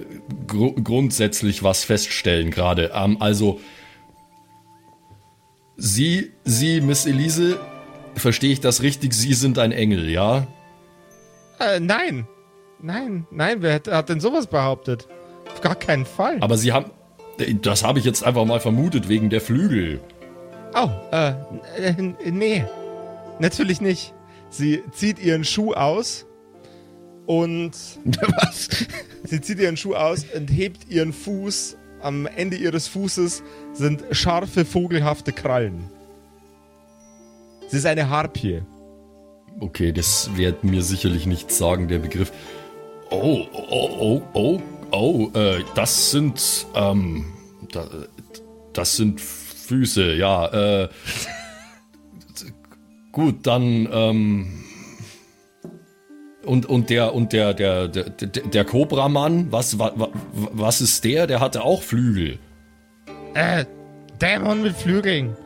gru 0.46 0.72
grundsätzlich 0.72 1.62
was 1.62 1.85
feststellen 1.85 2.51
gerade. 2.51 2.92
Ähm, 2.94 3.16
also, 3.20 3.59
Sie, 5.79 6.33
Sie, 6.44 6.83
Miss 6.83 7.07
Elise, 7.07 7.59
verstehe 8.16 8.52
ich 8.52 8.61
das 8.61 8.83
richtig? 8.83 9.12
Sie 9.14 9.35
sind 9.35 9.59
ein 9.59 9.72
Engel, 9.72 10.09
ja? 10.09 10.46
Äh, 11.59 11.81
nein. 11.81 12.26
Nein, 12.81 13.26
nein, 13.31 13.62
wer 13.62 13.74
hat, 13.74 13.88
hat 13.88 14.09
denn 14.11 14.20
sowas 14.20 14.46
behauptet? 14.46 15.09
Auf 15.50 15.61
gar 15.62 15.74
keinen 15.74 16.05
Fall. 16.05 16.37
Aber 16.40 16.59
Sie 16.59 16.72
haben, 16.72 16.90
äh, 17.38 17.55
das 17.55 17.85
habe 17.85 17.98
ich 17.98 18.05
jetzt 18.05 18.22
einfach 18.24 18.44
mal 18.44 18.61
vermutet 18.61 19.09
wegen 19.09 19.31
der 19.31 19.40
Flügel. 19.40 20.00
Oh, 20.74 20.90
äh, 21.11 21.33
äh, 21.79 21.94
nee. 22.31 22.64
Natürlich 23.38 23.81
nicht. 23.81 24.12
Sie 24.50 24.83
zieht 24.92 25.18
ihren 25.18 25.44
Schuh 25.44 25.72
aus 25.72 26.26
und 27.26 27.72
Was? 28.05 28.68
sie 29.24 29.40
zieht 29.40 29.59
ihren 29.59 29.76
Schuh 29.76 29.94
aus 29.94 30.24
und 30.35 30.48
hebt 30.48 30.90
ihren 30.90 31.12
Fuß. 31.12 31.76
Am 32.02 32.26
Ende 32.26 32.57
ihres 32.57 32.88
Fußes 32.88 33.42
sind 33.72 34.05
scharfe, 34.12 34.64
vogelhafte 34.64 35.33
Krallen. 35.33 35.90
Sie 37.68 37.76
ist 37.76 37.87
eine 37.87 38.09
Harpie. 38.09 38.62
Okay, 39.61 39.92
das 39.92 40.37
wird 40.37 40.64
mir 40.64 40.83
sicherlich 40.83 41.26
nichts 41.26 41.59
sagen, 41.59 41.88
der 41.88 41.98
Begriff. 41.98 42.33
Oh, 43.11 43.46
oh, 43.52 43.90
oh, 43.98 44.22
oh, 44.35 44.62
oh, 44.90 45.31
äh, 45.35 45.64
das 45.74 46.11
sind, 46.11 46.66
ähm, 46.74 47.24
da, 47.72 47.88
das 48.72 48.96
sind 48.96 49.20
Füße, 49.20 50.14
ja, 50.14 50.83
äh, 50.83 50.88
gut, 53.12 53.46
dann, 53.46 53.88
ähm, 53.90 54.64
und, 56.44 56.66
und 56.66 56.90
der, 56.90 57.14
und 57.14 57.33
der, 57.33 57.55
der, 57.55 57.88
der, 57.88 58.11
der, 58.11 58.42
der 58.44 58.64
Cobra-Mann, 58.64 59.50
was, 59.50 59.79
wa, 59.79 59.92
wa, 59.96 60.09
was 60.33 60.81
ist 60.81 61.05
der? 61.05 61.26
Der 61.26 61.40
hatte 61.40 61.62
auch 61.62 61.83
Flügel. 61.83 62.38
Äh, 63.35 63.64
Dämon 64.20 64.62
mit 64.62 64.76
Flügeln, 64.76 65.37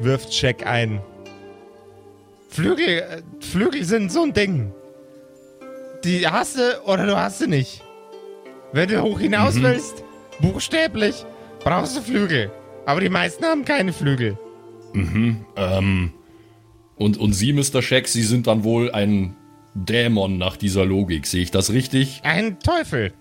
wirft 0.00 0.32
Jack 0.32 0.66
ein. 0.66 1.00
Flügel, 2.50 3.22
Flügel 3.40 3.84
sind 3.84 4.10
so 4.12 4.22
ein 4.24 4.32
Ding. 4.32 4.72
Die 6.04 6.26
hast 6.26 6.56
du 6.58 6.82
oder 6.84 7.06
du 7.06 7.16
hast 7.16 7.38
sie 7.38 7.46
nicht. 7.46 7.82
Wenn 8.72 8.88
du 8.88 9.02
hoch 9.02 9.20
hinaus 9.20 9.60
willst, 9.60 10.02
buchstäblich, 10.40 11.24
brauchst 11.62 11.96
du 11.96 12.00
Flügel. 12.02 12.50
Aber 12.86 13.00
die 13.00 13.08
meisten 13.08 13.44
haben 13.44 13.64
keine 13.64 13.92
Flügel. 13.92 14.38
Ähm, 14.94 16.12
und, 16.96 17.16
und 17.18 17.32
Sie, 17.32 17.52
Mr. 17.52 17.82
Shack, 17.82 18.08
Sie 18.08 18.22
sind 18.22 18.46
dann 18.46 18.64
wohl 18.64 18.90
ein 18.90 19.36
Dämon 19.74 20.38
nach 20.38 20.56
dieser 20.56 20.84
Logik. 20.84 21.26
Sehe 21.26 21.42
ich 21.42 21.50
das 21.50 21.72
richtig? 21.72 22.20
Ein 22.24 22.58
Teufel. 22.60 23.12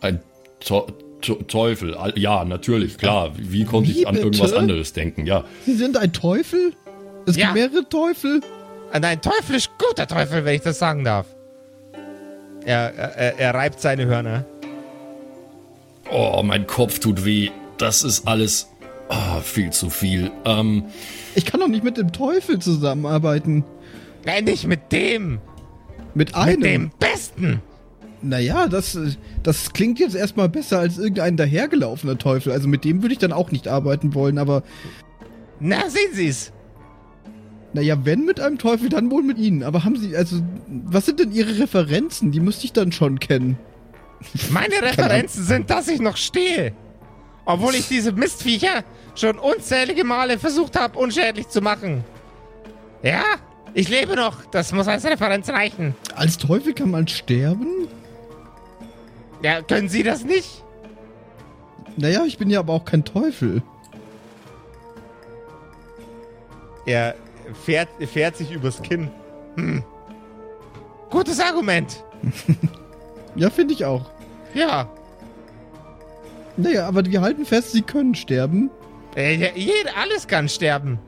Ein 0.00 0.20
Teu- 0.60 0.86
Teufel. 1.20 1.96
Ja, 2.16 2.44
natürlich, 2.44 2.96
klar. 2.98 3.32
Wie 3.36 3.64
konnte 3.64 3.90
Wie 3.90 4.00
ich 4.00 4.08
an 4.08 4.16
irgendwas 4.16 4.52
anderes 4.52 4.92
denken? 4.92 5.26
Ja. 5.26 5.44
Sie 5.66 5.74
sind 5.74 5.96
ein 5.96 6.12
Teufel? 6.12 6.72
Es 7.28 7.36
Ja. 7.36 7.52
gibt 7.52 7.72
mehrere 7.72 7.88
Teufel? 7.88 8.40
Ein, 8.92 9.04
ein 9.04 9.20
teuflisch 9.20 9.68
guter 9.78 10.06
Teufel, 10.06 10.44
wenn 10.44 10.54
ich 10.54 10.62
das 10.62 10.78
sagen 10.78 11.04
darf. 11.04 11.26
Er, 12.64 12.94
er, 12.94 13.38
er 13.38 13.54
reibt 13.54 13.80
seine 13.80 14.06
Hörner. 14.06 14.44
Oh, 16.10 16.42
mein 16.42 16.66
Kopf 16.66 16.98
tut 16.98 17.24
weh. 17.24 17.50
Das 17.76 18.02
ist 18.02 18.26
alles 18.26 18.68
ah, 19.08 19.40
viel 19.40 19.70
zu 19.70 19.90
viel. 19.90 20.30
Ähm, 20.44 20.84
Ich 21.34 21.44
kann 21.44 21.60
doch 21.60 21.68
nicht 21.68 21.84
mit 21.84 21.96
dem 21.98 22.12
Teufel 22.12 22.58
zusammenarbeiten. 22.58 23.64
Nein, 24.24 24.44
nicht 24.44 24.66
mit 24.66 24.90
dem. 24.90 25.38
Mit 26.14 26.34
einem. 26.34 26.60
Mit 26.60 26.64
dem 26.64 26.90
Besten. 26.98 27.62
Naja, 28.20 28.66
das, 28.66 28.98
das 29.42 29.72
klingt 29.72 30.00
jetzt 30.00 30.16
erstmal 30.16 30.48
besser 30.48 30.80
als 30.80 30.98
irgendein 30.98 31.36
dahergelaufener 31.36 32.18
Teufel. 32.18 32.52
Also 32.52 32.66
mit 32.68 32.84
dem 32.84 33.02
würde 33.02 33.12
ich 33.12 33.18
dann 33.20 33.32
auch 33.32 33.50
nicht 33.52 33.68
arbeiten 33.68 34.14
wollen, 34.14 34.38
aber 34.38 34.62
Na, 35.60 35.88
sehen 35.88 36.14
Sie's. 36.14 36.52
Naja, 37.72 37.96
wenn 38.04 38.24
mit 38.24 38.40
einem 38.40 38.58
Teufel, 38.58 38.88
dann 38.88 39.10
wohl 39.10 39.22
mit 39.22 39.38
Ihnen. 39.38 39.62
Aber 39.62 39.84
haben 39.84 39.96
Sie, 39.96 40.16
also, 40.16 40.40
was 40.66 41.06
sind 41.06 41.20
denn 41.20 41.32
Ihre 41.32 41.58
Referenzen? 41.58 42.32
Die 42.32 42.40
müsste 42.40 42.64
ich 42.64 42.72
dann 42.72 42.92
schon 42.92 43.20
kennen. 43.20 43.58
Meine 44.50 44.80
Referenzen 44.82 45.44
sind, 45.44 45.70
dass 45.70 45.88
ich 45.88 46.00
noch 46.00 46.16
stehe. 46.16 46.72
Obwohl 47.44 47.74
ich 47.74 47.88
diese 47.88 48.12
Mistviecher 48.12 48.84
schon 49.14 49.38
unzählige 49.38 50.04
Male 50.04 50.38
versucht 50.38 50.78
habe, 50.78 50.98
unschädlich 50.98 51.48
zu 51.48 51.60
machen. 51.60 52.04
Ja, 53.02 53.22
ich 53.74 53.88
lebe 53.88 54.16
noch. 54.16 54.44
Das 54.46 54.72
muss 54.72 54.88
als 54.88 55.04
Referenz 55.04 55.48
reichen. 55.48 55.94
Als 56.14 56.36
Teufel 56.36 56.74
kann 56.74 56.90
man 56.90 57.06
sterben? 57.06 57.88
Ja, 59.42 59.62
können 59.62 59.88
Sie 59.88 60.02
das 60.02 60.24
nicht? 60.24 60.64
Naja, 61.96 62.24
ich 62.24 62.38
bin 62.38 62.50
ja 62.50 62.60
aber 62.60 62.72
auch 62.72 62.84
kein 62.84 63.04
Teufel. 63.04 63.62
Er 66.86 67.14
fährt, 67.64 67.88
fährt 68.12 68.36
sich 68.36 68.50
übers 68.52 68.82
Kinn. 68.82 69.10
Hm. 69.56 69.82
Gutes 71.10 71.40
Argument. 71.40 72.04
Ja, 73.34 73.50
finde 73.50 73.74
ich 73.74 73.84
auch. 73.84 74.10
Ja. 74.52 74.90
Naja, 76.56 76.88
aber 76.88 77.04
wir 77.04 77.20
halten 77.20 77.46
fest, 77.46 77.70
Sie 77.70 77.82
können 77.82 78.16
sterben. 78.16 78.68
Äh, 79.14 79.36
ja, 79.36 79.48
jeder, 79.54 79.96
alles 79.96 80.26
kann 80.26 80.48
sterben. 80.48 80.98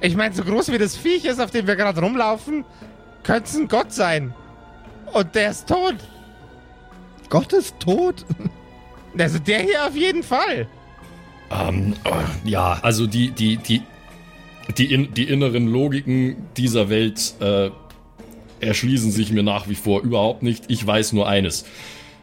Ich 0.00 0.16
meine, 0.16 0.34
so 0.34 0.44
groß 0.44 0.72
wie 0.72 0.78
das 0.78 0.96
Viech 0.96 1.26
ist, 1.26 1.40
auf 1.40 1.50
dem 1.50 1.66
wir 1.66 1.76
gerade 1.76 2.00
rumlaufen, 2.00 2.64
könnte 3.22 3.50
es 3.50 3.56
ein 3.56 3.68
Gott 3.68 3.92
sein. 3.92 4.34
Und 5.12 5.34
der 5.34 5.50
ist 5.50 5.68
tot. 5.68 5.96
Gott 7.28 7.52
ist 7.52 7.78
tot. 7.78 8.24
Also 9.18 9.38
der 9.40 9.58
hier 9.58 9.86
auf 9.86 9.94
jeden 9.94 10.22
Fall. 10.22 10.66
ähm, 11.50 11.94
oh, 12.06 12.14
ja, 12.44 12.78
also 12.80 13.06
die, 13.06 13.30
die, 13.30 13.58
die, 13.58 13.82
die, 14.78 14.92
in, 14.92 15.12
die 15.14 15.24
inneren 15.28 15.66
Logiken 15.66 16.36
dieser 16.56 16.88
Welt 16.88 17.34
äh, 17.40 17.70
erschließen 18.60 19.10
sich 19.10 19.32
mir 19.32 19.42
nach 19.42 19.68
wie 19.68 19.74
vor 19.74 20.02
überhaupt 20.02 20.42
nicht. 20.42 20.64
Ich 20.68 20.86
weiß 20.86 21.12
nur 21.12 21.28
eines. 21.28 21.64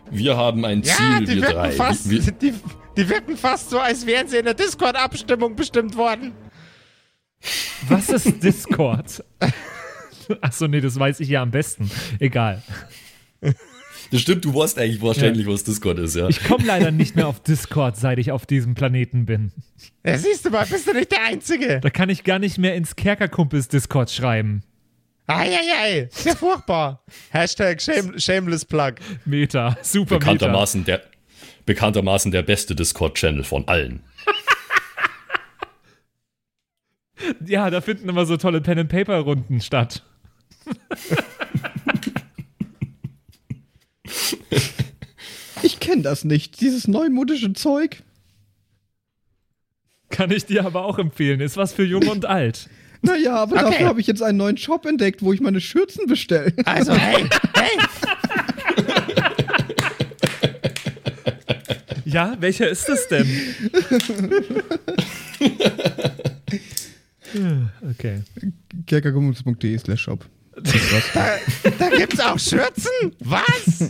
Wir 0.09 0.37
haben 0.37 0.65
ein 0.65 0.81
Ja, 0.83 0.93
Ziel, 0.95 1.19
die 1.25 1.35
wir 1.35 1.41
wirken, 1.41 1.53
drei. 1.53 1.71
fast, 1.71 2.09
Wir, 2.09 2.19
die, 2.19 2.53
die 2.97 3.09
wirken 3.09 3.37
fast 3.37 3.69
so, 3.69 3.79
als 3.79 4.05
wären 4.05 4.27
sie 4.27 4.37
in 4.37 4.45
der 4.45 4.53
Discord-Abstimmung 4.55 5.55
bestimmt 5.55 5.95
worden. 5.95 6.31
Was 7.87 8.09
ist 8.09 8.41
Discord? 8.43 9.23
Achso, 10.41 10.67
nee, 10.67 10.81
das 10.81 10.97
weiß 10.99 11.19
ich 11.21 11.29
ja 11.29 11.41
am 11.41 11.51
besten. 11.51 11.89
Egal. 12.19 12.61
Das 14.11 14.21
stimmt, 14.21 14.45
du 14.45 14.53
weißt 14.53 14.77
eigentlich 14.79 15.01
wahrscheinlich, 15.01 15.45
was 15.47 15.63
Discord 15.63 15.99
ist, 15.99 16.15
ja. 16.15 16.27
Ich 16.27 16.43
komme 16.43 16.65
leider 16.65 16.91
nicht 16.91 17.15
mehr 17.15 17.27
auf 17.29 17.41
Discord, 17.41 17.97
seit 17.97 18.19
ich 18.19 18.31
auf 18.31 18.45
diesem 18.45 18.75
Planeten 18.75 19.25
bin. 19.25 19.51
Ja, 20.05 20.17
siehst 20.17 20.45
du 20.45 20.49
mal, 20.49 20.65
bist 20.65 20.87
du 20.87 20.93
nicht 20.93 21.11
der 21.11 21.23
Einzige. 21.25 21.79
Da 21.79 21.89
kann 21.89 22.09
ich 22.09 22.23
gar 22.23 22.39
nicht 22.39 22.57
mehr 22.57 22.75
ins 22.75 22.95
Kerkerkumpels 22.95 23.67
Discord 23.67 24.09
schreiben. 24.11 24.63
Eieiei, 25.27 26.09
ist 26.11 26.25
ja 26.25 26.35
furchtbar. 26.35 27.03
Hashtag 27.29 27.79
shame, 27.81 28.17
shameless 28.19 28.65
plug. 28.65 28.93
Meta, 29.25 29.77
super 29.83 30.15
Meta. 30.15 30.17
bekanntermaßen 30.17 30.85
der, 30.85 31.03
bekanntermaßen 31.65 32.31
der 32.31 32.41
beste 32.41 32.73
Discord-Channel 32.75 33.43
von 33.43 33.67
allen. 33.67 34.01
Ja, 37.45 37.69
da 37.69 37.81
finden 37.81 38.09
immer 38.09 38.25
so 38.25 38.37
tolle 38.37 38.61
Pen-and-Paper-Runden 38.61 39.61
statt. 39.61 40.03
Ich 45.69 45.79
kenne 45.79 46.01
das 46.01 46.25
nicht, 46.25 46.61
dieses 46.61 46.87
neumodische 46.87 47.53
Zeug. 47.53 48.01
Kann 50.09 50.31
ich 50.31 50.47
dir 50.47 50.65
aber 50.65 50.83
auch 50.83 50.97
empfehlen. 50.97 51.41
Ist 51.41 51.57
was 51.57 51.73
für 51.73 51.83
jung 51.83 52.07
und 52.07 52.25
alt. 52.25 52.67
Naja, 53.03 53.35
aber 53.35 53.57
Okay. 53.57 53.65
dafür 53.65 53.85
habe 53.87 54.01
ich 54.01 54.07
jetzt 54.07 54.23
einen 54.23 54.39
neuen 54.39 54.57
Shop 54.57 54.87
entdeckt, 54.87 55.21
wo 55.21 55.31
ich 55.31 55.41
meine 55.41 55.61
Schürzen 55.61 56.07
bestelle. 56.07 56.53
Also, 56.65 56.93
hey, 56.95 57.23
hey, 57.53 57.77
Ja, 62.03 62.35
welcher 62.39 62.67
ist 62.67 62.89
das 62.89 63.07
denn? 63.07 63.27
okay. 67.91 68.23
kerkergummels.de 68.87 69.77
slash 69.77 70.01
shop. 70.01 70.25
Da, 71.13 71.37
da 71.77 71.89
gibt's 71.89 72.19
auch 72.19 72.37
Schürzen? 72.39 72.91
Was? 73.19 73.89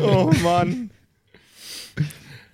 oh 0.00 0.30
Mann. 0.42 0.90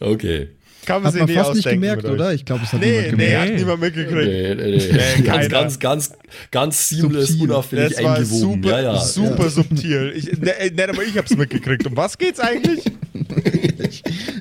Okay. 0.00 0.48
Kann 0.86 1.02
man 1.02 1.12
Hat 1.12 1.18
man 1.18 1.26
nicht 1.28 1.38
fast 1.38 1.54
nicht 1.54 1.68
gemerkt, 1.68 2.04
oder? 2.04 2.34
Ich 2.34 2.44
glaube, 2.44 2.64
es 2.64 2.72
hat 2.74 2.80
Nee, 2.80 2.90
niemand 2.90 3.16
nee, 3.16 3.24
gemerkt. 3.26 3.50
hat 3.52 3.58
niemand 3.58 3.80
mitgekriegt. 3.80 4.26
Nee, 4.26 4.54
nee, 4.54 4.76
nee. 4.76 5.22
keiner. 5.22 5.48
ganz, 5.48 5.48
ganz, 5.48 5.78
ganz, 5.80 6.12
ganz 6.50 6.88
seamless, 6.90 7.28
Subtil. 7.28 7.50
unauffällig 7.50 7.94
Das 7.94 8.04
war 8.04 8.16
eingewoben. 8.16 8.62
super, 8.62 8.82
ja, 8.82 8.92
ja. 8.92 9.00
super 9.00 9.48
subtil. 9.48 10.12
Ich, 10.14 10.38
ne, 10.38 10.58
äh, 10.58 10.70
nicht 10.70 10.80
einmal 10.88 11.06
ich 11.06 11.16
hab's 11.16 11.34
mitgekriegt. 11.34 11.86
Um 11.86 11.96
was 11.96 12.18
geht's 12.18 12.40
eigentlich? 12.40 12.84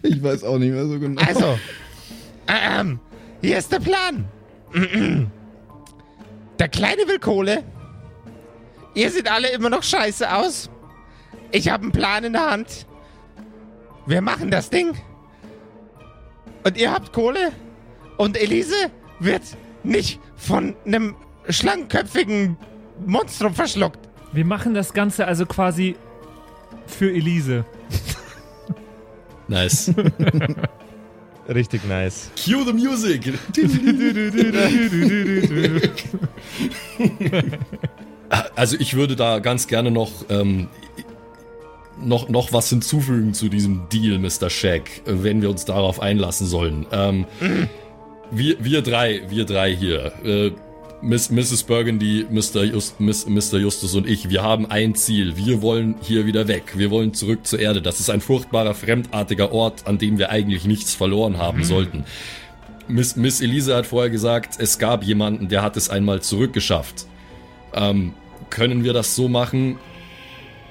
Ich 0.03 0.21
weiß 0.21 0.43
auch 0.43 0.57
nicht 0.57 0.71
mehr 0.71 0.85
so 0.85 0.99
genau. 0.99 1.21
Also, 1.21 1.57
ähm, 2.47 2.99
hier 3.41 3.57
ist 3.57 3.71
der 3.71 3.79
Plan. 3.79 4.25
Der 6.59 6.69
Kleine 6.69 7.07
will 7.07 7.19
Kohle. 7.19 7.63
Ihr 8.95 9.11
seht 9.11 9.29
alle 9.29 9.49
immer 9.49 9.69
noch 9.69 9.83
scheiße 9.83 10.33
aus. 10.33 10.69
Ich 11.51 11.69
habe 11.69 11.83
einen 11.83 11.91
Plan 11.91 12.23
in 12.23 12.33
der 12.33 12.49
Hand. 12.49 12.85
Wir 14.05 14.21
machen 14.21 14.51
das 14.51 14.69
Ding. 14.69 14.93
Und 16.63 16.77
ihr 16.77 16.91
habt 16.91 17.13
Kohle. 17.13 17.51
Und 18.17 18.37
Elise 18.37 18.91
wird 19.19 19.43
nicht 19.83 20.19
von 20.35 20.75
einem 20.85 21.15
schlangenköpfigen 21.49 22.57
Monstrum 23.05 23.53
verschluckt. 23.53 23.99
Wir 24.31 24.45
machen 24.45 24.73
das 24.73 24.93
Ganze 24.93 25.27
also 25.27 25.45
quasi 25.45 25.95
für 26.87 27.11
Elise. 27.11 27.65
Nice. 29.47 29.93
Richtig 31.47 31.87
nice. 31.87 32.31
Cue 32.35 32.65
the 32.65 32.73
music. 32.73 33.33
Also 38.55 38.77
ich 38.79 38.95
würde 38.95 39.15
da 39.15 39.39
ganz 39.39 39.67
gerne 39.67 39.91
noch, 39.91 40.11
ähm, 40.29 40.67
noch, 42.01 42.29
noch 42.29 42.51
was 42.51 42.69
hinzufügen 42.69 43.33
zu 43.33 43.49
diesem 43.49 43.87
Deal, 43.89 44.17
Mr. 44.17 44.49
Shaq, 44.49 44.89
wenn 45.05 45.41
wir 45.41 45.49
uns 45.49 45.65
darauf 45.65 45.99
einlassen 45.99 46.47
sollen. 46.47 46.85
Ähm, 46.91 47.25
wir, 48.31 48.63
wir 48.63 48.81
drei, 48.81 49.23
wir 49.29 49.45
drei 49.45 49.75
hier, 49.75 50.13
äh, 50.23 50.51
Miss, 51.03 51.29
Mrs. 51.29 51.63
Burgundy, 51.63 52.25
Mr. 52.29 52.63
Just, 52.63 53.01
Miss, 53.01 53.27
Mr. 53.27 53.59
Justus 53.59 53.93
und 53.93 54.07
ich, 54.07 54.29
wir 54.29 54.41
haben 54.41 54.71
ein 54.71 54.95
Ziel. 54.95 55.35
Wir 55.35 55.61
wollen 55.61 55.95
hier 56.01 56.25
wieder 56.25 56.47
weg. 56.47 56.75
Wir 56.77 56.91
wollen 56.91 57.13
zurück 57.13 57.45
zur 57.45 57.59
Erde. 57.59 57.81
Das 57.81 57.99
ist 57.99 58.09
ein 58.09 58.21
furchtbarer, 58.21 58.73
fremdartiger 58.73 59.51
Ort, 59.51 59.85
an 59.85 59.97
dem 59.97 60.17
wir 60.17 60.29
eigentlich 60.29 60.63
nichts 60.63 60.95
verloren 60.95 61.37
haben 61.37 61.65
sollten. 61.65 62.05
Miss, 62.87 63.17
Miss 63.17 63.41
Elise 63.41 63.75
hat 63.75 63.85
vorher 63.85 64.09
gesagt, 64.09 64.55
es 64.59 64.79
gab 64.79 65.03
jemanden, 65.03 65.49
der 65.49 65.61
hat 65.61 65.75
es 65.75 65.89
einmal 65.89 66.21
zurückgeschafft. 66.21 67.05
Ähm, 67.73 68.13
können 68.49 68.85
wir 68.85 68.93
das 68.93 69.13
so 69.13 69.27
machen, 69.27 69.79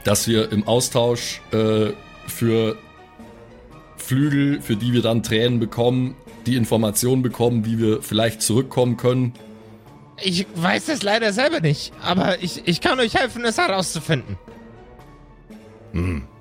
dass 0.05 0.27
wir 0.29 0.51
im 0.51 0.67
Austausch 0.67 1.43
äh, 1.53 1.91
für 2.27 2.79
Flügel, 3.99 4.63
für 4.63 4.77
die 4.77 4.95
wir 4.95 5.03
dann 5.03 5.23
Tränen 5.23 5.61
bekommen, 5.61 6.17
die 6.47 6.57
Informationen 6.57 7.21
bekommen, 7.21 7.67
wie 7.67 7.79
wir 7.79 8.01
vielleicht 8.01 8.41
zurückkommen 8.41 8.97
können? 8.97 9.35
Ich 10.25 10.47
weiß 10.55 10.89
es 10.89 11.03
leider 11.03 11.33
selber 11.33 11.61
nicht, 11.61 11.93
aber 12.03 12.43
ich, 12.43 12.63
ich 12.67 12.81
kann 12.81 12.99
euch 13.01 13.15
helfen, 13.15 13.45
es 13.45 13.59
herauszufinden. 13.59 14.37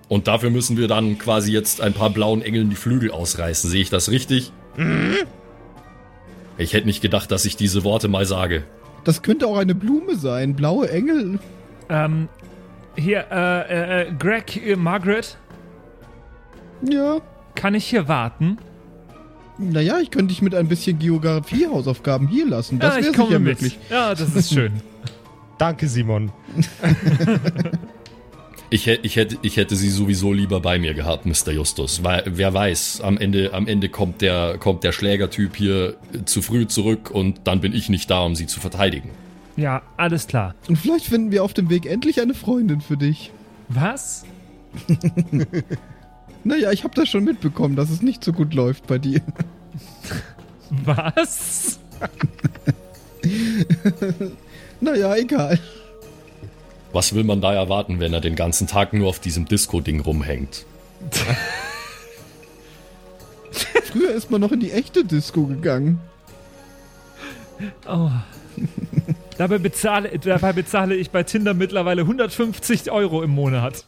Und 0.07 0.27
dafür 0.27 0.49
müssen 0.49 0.77
wir 0.77 0.87
dann 0.87 1.17
quasi 1.17 1.51
jetzt 1.51 1.81
ein 1.81 1.93
paar 1.93 2.09
blauen 2.09 2.41
Engeln 2.41 2.69
die 2.69 2.75
Flügel 2.75 3.11
ausreißen. 3.11 3.69
Sehe 3.69 3.81
ich 3.81 3.89
das 3.89 4.09
richtig? 4.09 4.51
Ich 6.57 6.73
hätte 6.73 6.85
nicht 6.87 7.01
gedacht, 7.01 7.31
dass 7.31 7.45
ich 7.45 7.55
diese 7.57 7.83
Worte 7.83 8.07
mal 8.07 8.25
sage. 8.25 8.63
Das 9.03 9.21
könnte 9.23 9.47
auch 9.47 9.57
eine 9.57 9.75
Blume 9.75 10.15
sein. 10.15 10.55
Blaue 10.55 10.89
Engel. 10.89 11.39
Ähm, 11.89 12.29
hier, 12.95 13.25
äh, 13.31 14.03
äh, 14.03 14.11
Greg, 14.17 14.55
äh, 14.65 14.75
Margaret, 14.75 15.37
Ja. 16.87 17.19
kann 17.55 17.73
ich 17.73 17.85
hier 17.85 18.07
warten? 18.07 18.57
Naja, 19.61 19.99
ich 19.99 20.09
könnte 20.09 20.27
dich 20.33 20.41
mit 20.41 20.55
ein 20.55 20.67
bisschen 20.67 20.97
Geografie-Hausaufgaben 20.99 22.27
hier 22.27 22.47
lassen. 22.47 22.79
Das 22.79 22.97
ja, 22.97 23.03
wäre 23.03 23.13
sicher 23.13 23.39
mit. 23.39 23.61
möglich. 23.61 23.79
Ja, 23.89 24.15
das 24.15 24.35
ist 24.35 24.53
schön. 24.53 24.73
Danke, 25.57 25.87
Simon. 25.87 26.31
Ich, 28.73 28.87
ich, 28.87 29.17
hätte, 29.17 29.37
ich 29.41 29.57
hätte 29.57 29.75
sie 29.75 29.89
sowieso 29.89 30.31
lieber 30.31 30.61
bei 30.61 30.79
mir 30.79 30.93
gehabt, 30.93 31.25
Mr. 31.25 31.51
Justus. 31.51 32.05
Weil, 32.05 32.23
wer 32.25 32.53
weiß, 32.53 33.01
am 33.01 33.17
Ende, 33.17 33.53
am 33.53 33.67
Ende 33.67 33.89
kommt, 33.89 34.21
der, 34.21 34.57
kommt 34.59 34.85
der 34.85 34.93
Schlägertyp 34.93 35.57
hier 35.57 35.97
zu 36.23 36.41
früh 36.41 36.65
zurück 36.67 37.11
und 37.11 37.41
dann 37.43 37.59
bin 37.59 37.73
ich 37.73 37.89
nicht 37.89 38.09
da, 38.09 38.21
um 38.21 38.33
sie 38.33 38.47
zu 38.47 38.61
verteidigen. 38.61 39.09
ja, 39.57 39.81
alles 39.97 40.25
klar. 40.25 40.55
Und 40.69 40.77
vielleicht 40.77 41.05
finden 41.05 41.31
wir 41.31 41.43
auf 41.43 41.53
dem 41.53 41.69
Weg 41.69 41.85
endlich 41.85 42.21
eine 42.21 42.33
Freundin 42.33 42.79
für 42.79 42.95
dich. 42.95 43.33
Was? 43.67 44.23
Naja, 46.43 46.71
ich 46.71 46.83
habe 46.83 46.95
das 46.95 47.09
schon 47.09 47.23
mitbekommen, 47.23 47.75
dass 47.75 47.89
es 47.89 48.01
nicht 48.01 48.23
so 48.23 48.33
gut 48.33 48.53
läuft 48.53 48.87
bei 48.87 48.97
dir. 48.97 49.21
Was? 50.69 51.79
Naja, 54.83 55.15
egal. 55.15 55.59
Was 56.91 57.13
will 57.13 57.23
man 57.23 57.39
da 57.39 57.53
erwarten, 57.53 57.99
wenn 57.99 58.13
er 58.13 58.19
den 58.19 58.35
ganzen 58.35 58.65
Tag 58.65 58.93
nur 58.93 59.07
auf 59.07 59.19
diesem 59.19 59.45
Disco-Ding 59.45 60.01
rumhängt? 60.01 60.65
Früher 63.91 64.11
ist 64.11 64.31
man 64.31 64.41
noch 64.41 64.51
in 64.51 64.59
die 64.59 64.71
echte 64.71 65.05
Disco 65.05 65.45
gegangen. 65.45 65.99
Oh. 67.87 68.09
Dabei 69.37 69.59
bezahle, 69.59 70.17
dabei 70.19 70.53
bezahle 70.53 70.95
ich 70.95 71.11
bei 71.11 71.23
Tinder 71.23 71.53
mittlerweile 71.53 72.01
150 72.01 72.91
Euro 72.91 73.21
im 73.21 73.29
Monat. 73.31 73.85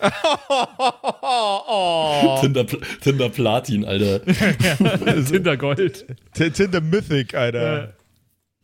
Tinder, 2.40 2.64
Pl- 2.64 2.80
Tinder 3.00 3.28
Platin, 3.28 3.84
Alter. 3.84 4.20
Tinder 5.24 5.56
Gold. 5.56 6.06
T 6.34 6.50
Tinder 6.50 6.80
Mythic, 6.80 7.34
Alter. 7.34 7.94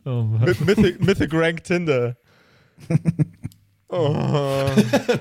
Oh 0.04 0.22
Mythic, 0.64 1.04
Mythic 1.04 1.32
Rank 1.34 1.64
Tinder. 1.64 2.16
Oh. 3.88 4.66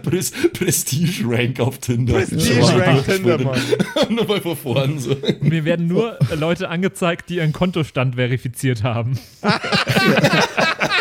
Pres 0.04 0.32
Prestige 0.54 1.24
Rank 1.26 1.60
auf 1.60 1.80
Tinder. 1.80 2.14
Prestige. 2.14 2.62
Rank 2.62 3.06
Tinder, 3.06 3.38
Mann. 3.38 3.60
Nur 4.10 4.26
mal 4.26 4.42
vor 4.42 4.56
vorn 4.56 5.00
so. 5.00 5.16
Mir 5.42 5.66
werden 5.66 5.88
nur 5.88 6.18
Leute 6.36 6.70
angezeigt, 6.70 7.30
die 7.30 7.36
ihren 7.36 7.54
Kontostand 7.54 8.16
verifiziert 8.16 8.84
haben. 8.84 9.20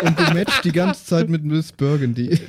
Und 0.03 0.19
du 0.19 0.23
matchst 0.33 0.63
die 0.63 0.71
ganze 0.71 1.05
Zeit 1.05 1.29
mit 1.29 1.43
Miss 1.43 1.71
Burgundy. 1.71 2.39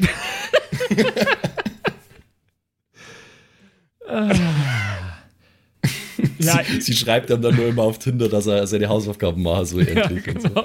Ja, 6.38 6.62
sie, 6.64 6.80
sie 6.80 6.92
schreibt 6.94 7.30
ihm 7.30 7.42
dann 7.42 7.56
nur 7.56 7.66
immer 7.66 7.82
auf 7.82 7.98
Tinder, 7.98 8.28
dass 8.28 8.46
er 8.46 8.66
seine 8.66 8.88
Hausaufgaben 8.88 9.42
macht, 9.42 9.66
so 9.66 9.78
endlich. 9.80 10.26
und 10.28 10.42
so. 10.42 10.48
genau. 10.48 10.64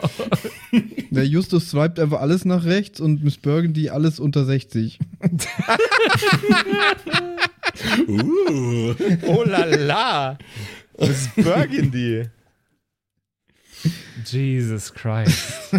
Der 1.10 1.26
Justus 1.26 1.70
swiped 1.70 2.00
einfach 2.00 2.22
alles 2.22 2.46
nach 2.46 2.64
rechts 2.66 3.00
und 3.00 3.24
Miss 3.24 3.38
Burgundy 3.38 3.90
alles 3.90 4.20
unter 4.20 4.46
60. 4.46 5.00
Uh. 8.08 8.94
Oh 9.26 9.44
la 9.44 9.64
la. 9.66 10.38
Miss 11.00 11.30
Burgundy. 11.36 12.26
Jesus 14.26 14.94
Christ. 14.94 15.74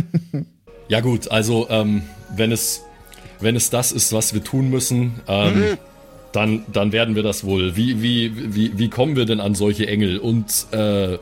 Ja 0.88 1.00
gut, 1.00 1.30
also 1.30 1.68
ähm, 1.70 2.02
wenn 2.34 2.50
es 2.50 2.82
wenn 3.40 3.56
es 3.56 3.70
das 3.70 3.92
ist, 3.92 4.12
was 4.12 4.34
wir 4.34 4.42
tun 4.42 4.70
müssen, 4.70 5.20
ähm, 5.28 5.78
dann 6.32 6.64
dann 6.72 6.92
werden 6.92 7.14
wir 7.14 7.22
das 7.22 7.44
wohl. 7.44 7.76
Wie 7.76 8.02
wie 8.02 8.54
wie 8.54 8.78
wie 8.78 8.88
kommen 8.88 9.16
wir 9.16 9.24
denn 9.26 9.40
an 9.40 9.54
solche 9.54 9.86
Engel? 9.86 10.18
Und 10.18 10.66
äh, 10.72 11.18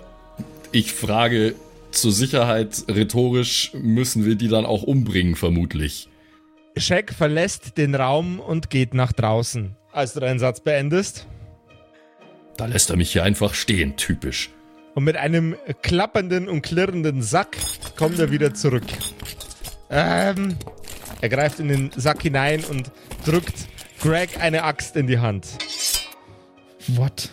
ich 0.73 0.93
frage 0.93 1.55
zur 1.91 2.13
Sicherheit 2.13 2.85
rhetorisch 2.89 3.73
müssen 3.75 4.25
wir 4.25 4.37
die 4.37 4.49
dann 4.49 4.65
auch 4.65 4.83
umbringen 4.85 5.35
vermutlich. 5.35 6.09
Shaq 6.77 7.13
verlässt 7.13 7.77
den 7.79 7.95
Raum 7.97 8.39
und 8.39 8.71
geht 8.71 8.95
nach 8.95 9.13
draußen. 9.13 9.75
Als 9.93 10.13
du 10.15 10.21
deinen 10.21 10.39
Satz 10.39 10.61
beendest 10.61 11.27
Da 12.57 12.67
lässt 12.67 12.91
er 12.91 12.97
mich 12.97 13.11
hier 13.13 13.25
einfach 13.25 13.55
stehen, 13.55 13.97
typisch. 13.97 14.51
und 14.95 15.03
mit 15.05 15.17
einem 15.17 15.57
klappernden 15.83 16.49
und 16.49 16.63
klirrenden 16.63 17.23
Sack 17.23 17.57
kommt 17.97 18.21
er 18.21 18.31
wieder 18.31 18.55
zurück. 18.55 18.85
Ähm, 19.91 20.57
er 21.21 21.29
greift 21.29 21.59
in 21.59 21.67
den 21.69 21.91
Sack 21.97 22.23
hinein 22.23 22.63
und 22.65 22.93
drückt 23.27 23.55
Greg 24.01 24.41
eine 24.41 24.65
Axt 24.65 24.97
in 24.97 25.07
die 25.07 25.19
Hand. 25.19 25.47
What? 26.89 27.29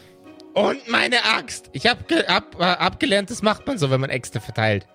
Und 0.53 0.87
meine 0.89 1.23
Axt. 1.23 1.69
Ich 1.71 1.87
habe 1.87 2.25
hab, 2.27 2.59
äh, 2.59 2.63
abgelernt, 2.63 3.29
das 3.29 3.41
macht 3.41 3.65
man 3.67 3.77
so, 3.77 3.89
wenn 3.89 4.01
man 4.01 4.09
Äxte 4.09 4.41
verteilt. 4.41 4.85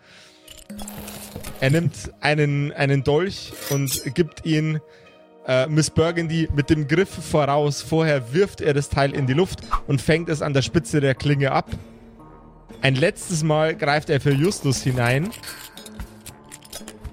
Er 1.60 1.70
nimmt 1.70 2.12
einen, 2.20 2.72
einen 2.72 3.04
Dolch 3.04 3.52
und 3.70 4.14
gibt 4.14 4.44
ihn 4.44 4.80
äh, 5.46 5.66
Miss 5.68 5.90
Burgundy 5.90 6.48
mit 6.54 6.68
dem 6.68 6.88
Griff 6.88 7.08
voraus. 7.08 7.80
Vorher 7.80 8.34
wirft 8.34 8.60
er 8.60 8.74
das 8.74 8.88
Teil 8.88 9.14
in 9.14 9.26
die 9.26 9.32
Luft 9.32 9.60
und 9.86 10.02
fängt 10.02 10.28
es 10.28 10.42
an 10.42 10.52
der 10.52 10.62
Spitze 10.62 11.00
der 11.00 11.14
Klinge 11.14 11.52
ab. 11.52 11.70
Ein 12.82 12.96
letztes 12.96 13.42
Mal 13.44 13.76
greift 13.76 14.10
er 14.10 14.20
für 14.20 14.32
Justus 14.32 14.82
hinein 14.82 15.30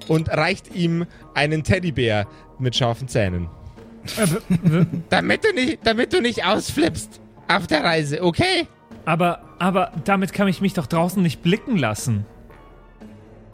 und 0.07 0.30
reicht 0.30 0.76
ihm 0.76 1.05
einen 1.36 1.64
Teddybär 1.64 2.28
mit 2.57 2.76
scharfen 2.76 3.07
Zähnen. 3.07 3.49
Damit, 5.10 5.43
du 5.43 5.53
nicht, 5.53 5.80
damit 5.84 6.14
du 6.14 6.22
nicht 6.22 6.45
ausflippst 6.45 7.20
auf 7.47 7.68
der 7.68 7.84
Reise, 7.84 8.24
okay? 8.24 8.68
Aber, 9.05 9.41
aber 9.60 9.91
damit 10.05 10.34
kann 10.34 10.47
ich 10.47 10.62
mich 10.62 10.74
doch 10.74 10.88
draußen 10.88 11.22
nicht 11.22 11.41
blicken 11.41 11.78
lassen. 11.78 12.26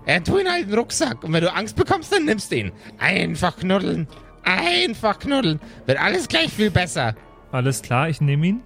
Er 0.06 0.24
tu 0.24 0.38
ihn 0.38 0.50
halt 0.50 0.64
in 0.64 0.70
den 0.70 0.78
Rucksack 0.80 1.24
und 1.24 1.34
wenn 1.34 1.42
du 1.44 1.54
Angst 1.54 1.76
bekommst, 1.76 2.12
dann 2.12 2.26
nimmst 2.26 2.52
du 2.52 2.58
ihn. 2.58 2.72
Einfach 3.00 3.58
knuddeln. 3.58 4.08
Einfach 4.44 5.18
knuddeln. 5.18 5.60
Wird 5.86 6.00
alles 6.00 6.28
gleich 6.28 6.52
viel 6.52 6.70
besser. 6.72 7.16
Alles 7.52 7.82
klar, 7.82 8.10
ich 8.10 8.22
nehme 8.22 8.46
ihn. 8.46 8.62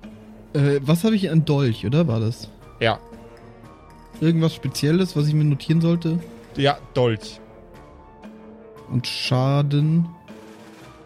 Äh, 0.53 0.79
was 0.81 1.03
habe 1.03 1.15
ich 1.15 1.29
an 1.29 1.45
Dolch, 1.45 1.85
oder 1.85 2.07
war 2.07 2.19
das? 2.19 2.49
Ja, 2.79 2.99
Irgendwas 4.21 4.53
Spezielles, 4.53 5.15
was 5.15 5.27
ich 5.27 5.33
mir 5.33 5.45
notieren 5.45 5.79
sollte? 5.81 6.19
ja, 6.57 6.77
Dolch. 6.93 7.39
Und 8.89 9.07
Schaden. 9.07 10.09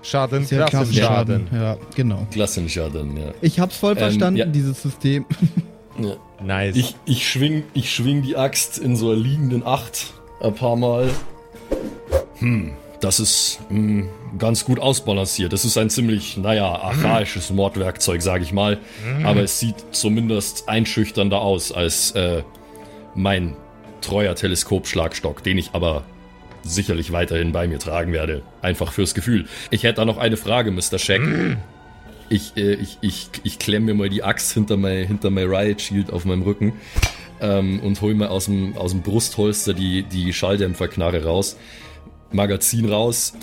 Schaden, 0.04 0.46
ja 0.50 0.66
Klassenschaden. 0.66 1.48
Ja, 1.52 1.78
genau. 1.96 2.28
Klassenschaden, 2.32 3.18
ja. 3.18 3.34
Ich 3.42 3.60
hab's 3.60 3.78
voll 3.78 3.94
Ähm, 3.94 3.98
verstanden, 4.00 4.38
ja. 4.40 4.46
dieses 4.46 4.82
System. 4.82 5.26
ja. 6.00 6.16
Nice. 6.44 6.76
Ich, 6.76 6.96
ich, 7.06 7.28
schwing, 7.28 7.64
ich 7.74 7.94
schwing 7.94 8.22
die 8.22 8.36
Axt 8.36 8.78
in 8.78 8.96
so 8.96 9.12
einer 9.12 9.20
liegenden 9.20 9.66
Acht 9.66 10.14
ein 10.42 10.54
paar 10.54 10.76
Mal. 10.76 11.10
Hm, 12.40 12.74
das 13.00 13.22
ist 13.22 13.60
hm, 13.70 14.10
ganz 14.38 14.66
gut 14.66 14.80
ausbalanciert. 14.80 15.54
Das 15.54 15.64
ist 15.64 15.78
ein 15.78 15.90
ziemlich, 15.90 16.36
naja, 16.38 16.68
archaisches 16.68 17.50
Mordwerkzeug, 17.50 18.22
sage 18.22 18.44
ich 18.44 18.52
mal. 18.52 18.80
Aber 19.24 19.42
es 19.42 19.60
sieht 19.60 19.76
zumindest 19.92 20.68
einschüchternder 20.68 21.40
aus 21.40 21.72
als 21.72 22.12
äh, 22.12 22.44
mein 23.16 23.56
treuer 24.02 24.36
Teleskopschlagstock, 24.36 25.44
den 25.44 25.58
ich 25.58 25.72
aber 25.74 26.04
sicherlich 26.64 27.12
weiterhin 27.12 27.52
bei 27.52 27.68
mir 27.68 27.80
tragen 27.80 28.14
werde. 28.14 28.42
Einfach 28.62 28.92
fürs 28.92 29.14
Gefühl. 29.14 29.46
Ich 29.70 29.84
hätte 29.84 29.96
da 29.96 30.06
noch 30.06 30.18
eine 30.18 30.38
Frage, 30.38 30.72
Mr. 30.72 30.98
Shack. 30.98 31.22
Ich, 32.30 32.56
äh, 32.58 32.74
ich, 32.76 32.98
ich, 33.02 33.30
ich 33.44 33.60
klemme 33.60 33.88
mir 33.88 33.94
mal 33.94 34.10
die 34.10 34.24
Axt 34.24 34.54
hinter 34.54 34.78
mein, 34.78 35.06
hinter 35.06 35.30
mein 35.30 35.48
Riot 35.48 35.82
Shield 35.82 36.12
auf 36.12 36.26
meinem 36.26 36.44
Rücken 36.44 36.74
ähm, 37.42 37.80
und 37.82 38.02
hole 38.02 38.16
mir 38.16 38.32
aus 38.32 38.46
dem, 38.46 38.76
aus 38.78 38.92
dem 38.92 39.02
Brustholster 39.02 39.74
die, 39.74 40.04
die 40.04 40.34
Schalldämpferknarre 40.34 41.26
raus. 41.26 41.58
Magazin 42.32 42.90
raus. 42.90 43.34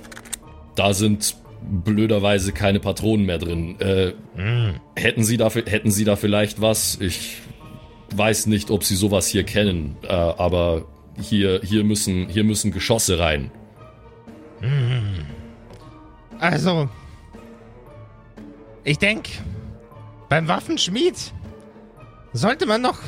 Da 0.75 0.95
sind 0.95 1.37
blöderweise 1.63 2.53
keine 2.53 2.81
Patronen 2.81 3.27
mehr 3.27 3.39
drin. 3.39 3.79
Äh, 3.81 4.13
hätten, 4.97 5.25
Sie 5.25 5.37
da, 5.37 5.51
hätten 5.51 5.91
Sie 5.91 6.05
da 6.05 6.17
vielleicht 6.17 6.61
was? 6.61 6.99
Ich 7.01 7.37
weiß 8.15 8.47
nicht, 8.47 8.71
ob 8.71 8.83
Sie 8.85 8.97
sowas 8.97 9.27
hier 9.27 9.45
kennen, 9.45 9.97
äh, 10.03 10.09
aber 10.09 10.87
hier, 11.21 11.61
hier, 11.63 11.85
müssen, 11.85 12.29
hier 12.29 12.45
müssen 12.45 12.71
Geschosse 12.71 13.19
rein. 13.19 13.51
Also, 16.39 16.89
ich 18.85 18.99
denke, 18.99 19.31
beim 20.29 20.49
Waffenschmied 20.49 21.33
sollte 22.33 22.67
man 22.67 22.83
noch 22.83 22.99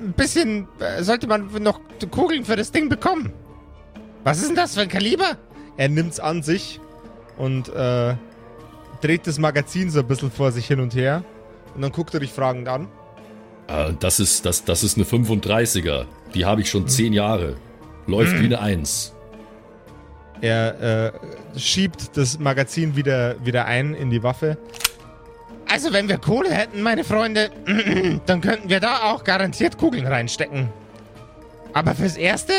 ein 0.00 0.12
bisschen, 0.12 0.68
äh, 0.78 1.02
sollte 1.02 1.26
man 1.26 1.50
noch 1.62 1.80
Kugeln 2.10 2.44
für 2.44 2.56
das 2.56 2.72
Ding 2.72 2.88
bekommen. 2.88 3.32
Was 4.24 4.38
ist 4.38 4.48
denn 4.48 4.56
das 4.56 4.74
für 4.74 4.82
ein 4.82 4.88
Kaliber? 4.88 5.38
Er 5.76 5.88
nimmt's 5.88 6.20
an 6.20 6.42
sich 6.42 6.80
und 7.38 7.68
äh, 7.68 8.14
dreht 9.00 9.26
das 9.26 9.38
Magazin 9.38 9.90
so 9.90 10.00
ein 10.00 10.06
bisschen 10.06 10.30
vor 10.30 10.52
sich 10.52 10.66
hin 10.66 10.80
und 10.80 10.94
her. 10.94 11.24
Und 11.74 11.82
dann 11.82 11.92
guckt 11.92 12.14
er 12.14 12.20
dich 12.20 12.32
fragend 12.32 12.68
an. 12.68 12.88
Äh, 13.68 13.92
das, 13.98 14.20
ist, 14.20 14.46
das, 14.46 14.64
das 14.64 14.82
ist 14.82 14.96
eine 14.96 15.06
35er. 15.06 16.06
Die 16.34 16.44
habe 16.44 16.60
ich 16.60 16.70
schon 16.70 16.88
zehn 16.88 17.12
Jahre. 17.12 17.56
Läuft 18.06 18.38
wie 18.40 18.46
eine 18.46 18.60
Eins. 18.60 19.12
Er 20.40 21.12
äh, 21.54 21.58
schiebt 21.58 22.16
das 22.16 22.38
Magazin 22.38 22.94
wieder, 22.94 23.36
wieder 23.44 23.64
ein 23.64 23.94
in 23.94 24.10
die 24.10 24.22
Waffe. 24.22 24.58
Also, 25.68 25.92
wenn 25.92 26.08
wir 26.08 26.18
Kohle 26.18 26.50
hätten, 26.50 26.82
meine 26.82 27.02
Freunde, 27.02 27.50
dann 28.26 28.40
könnten 28.40 28.68
wir 28.68 28.78
da 28.78 29.10
auch 29.10 29.24
garantiert 29.24 29.78
Kugeln 29.78 30.06
reinstecken. 30.06 30.68
Aber 31.72 31.94
fürs 31.94 32.16
Erste 32.16 32.52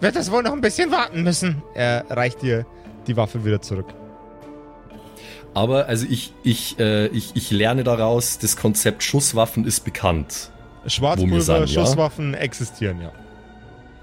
wird 0.00 0.16
das 0.16 0.30
wohl 0.30 0.42
noch 0.42 0.52
ein 0.52 0.60
bisschen 0.60 0.92
warten 0.92 1.22
müssen. 1.22 1.62
Er 1.74 2.04
reicht 2.10 2.42
dir 2.42 2.66
die 3.06 3.16
Waffe 3.16 3.44
wieder 3.44 3.60
zurück. 3.60 3.86
Aber 5.54 5.86
also 5.86 6.04
ich, 6.08 6.32
ich, 6.42 6.78
äh, 6.80 7.06
ich, 7.08 7.30
ich 7.34 7.50
lerne 7.50 7.84
daraus, 7.84 8.38
das 8.38 8.56
Konzept 8.56 9.02
Schusswaffen 9.02 9.64
ist 9.64 9.84
bekannt. 9.84 10.50
Schwarzpulver, 10.86 11.60
ja? 11.60 11.66
Schusswaffen 11.66 12.34
existieren, 12.34 13.00
ja. 13.00 13.12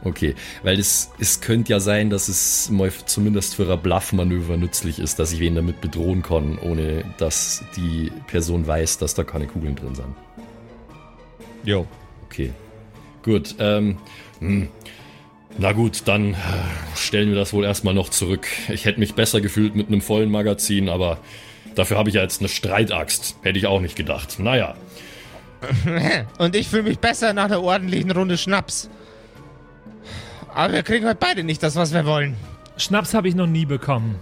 Okay, 0.04 0.34
weil 0.64 0.80
es, 0.80 1.12
es 1.20 1.42
könnte 1.42 1.74
ja 1.74 1.80
sein, 1.80 2.10
dass 2.10 2.28
es 2.28 2.72
mal 2.72 2.92
zumindest 3.06 3.54
für 3.54 3.72
ein 3.72 3.80
Bluffmanöver 3.80 4.58
nützlich 4.58 4.98
ist, 4.98 5.20
dass 5.20 5.32
ich 5.32 5.40
wen 5.40 5.54
damit 5.54 5.80
bedrohen 5.80 6.24
kann, 6.24 6.58
ohne 6.58 7.04
dass 7.18 7.64
die 7.76 8.12
Person 8.26 8.66
weiß, 8.66 8.98
dass 8.98 9.14
da 9.14 9.24
keine 9.24 9.46
Kugeln 9.46 9.76
drin 9.76 9.94
sind. 9.94 10.16
Jo. 11.64 11.86
Okay, 12.26 12.52
gut. 13.22 13.56
Ähm, 13.60 13.98
hm. 14.40 14.70
Na 15.58 15.74
gut, 15.74 16.04
dann 16.06 16.34
äh, 16.34 16.38
stellen 16.96 17.30
wir 17.30 17.36
das 17.36 17.54
wohl 17.54 17.66
erstmal 17.66 17.94
noch 17.94 18.10
zurück. 18.10 18.48
Ich 18.70 18.86
hätte 18.86 19.00
mich 19.00 19.14
besser 19.14 19.42
gefühlt 19.42 19.76
mit 19.76 19.88
einem 19.88 20.02
vollen 20.02 20.32
Magazin, 20.32 20.90
aber 20.90 21.20
dafür 21.76 21.98
habe 21.98 22.10
ich 22.10 22.16
ja 22.16 22.22
jetzt 22.22 22.42
eine 22.42 22.50
Streitaxt. 22.50 23.36
Hätte 23.44 23.60
ich 23.60 23.68
auch 23.68 23.82
nicht 23.82 23.96
gedacht. 23.96 24.40
Naja, 24.40 24.76
Und 26.38 26.56
ich 26.56 26.68
fühle 26.68 26.84
mich 26.84 27.00
besser 27.00 27.34
nach 27.34 27.46
einer 27.46 27.62
ordentlichen 27.62 28.12
Runde 28.12 28.38
Schnaps. 28.38 28.90
Aber 30.54 30.74
wir 30.74 30.84
kriegen 30.84 31.06
heute 31.06 31.18
beide 31.20 31.44
nicht 31.44 31.64
das, 31.64 31.76
was 31.76 31.94
wir 31.94 32.06
wollen. 32.06 32.36
Schnaps 32.78 33.14
habe 33.14 33.28
ich 33.28 33.36
noch 33.36 33.48
nie 33.48 33.66
bekommen. 33.66 34.16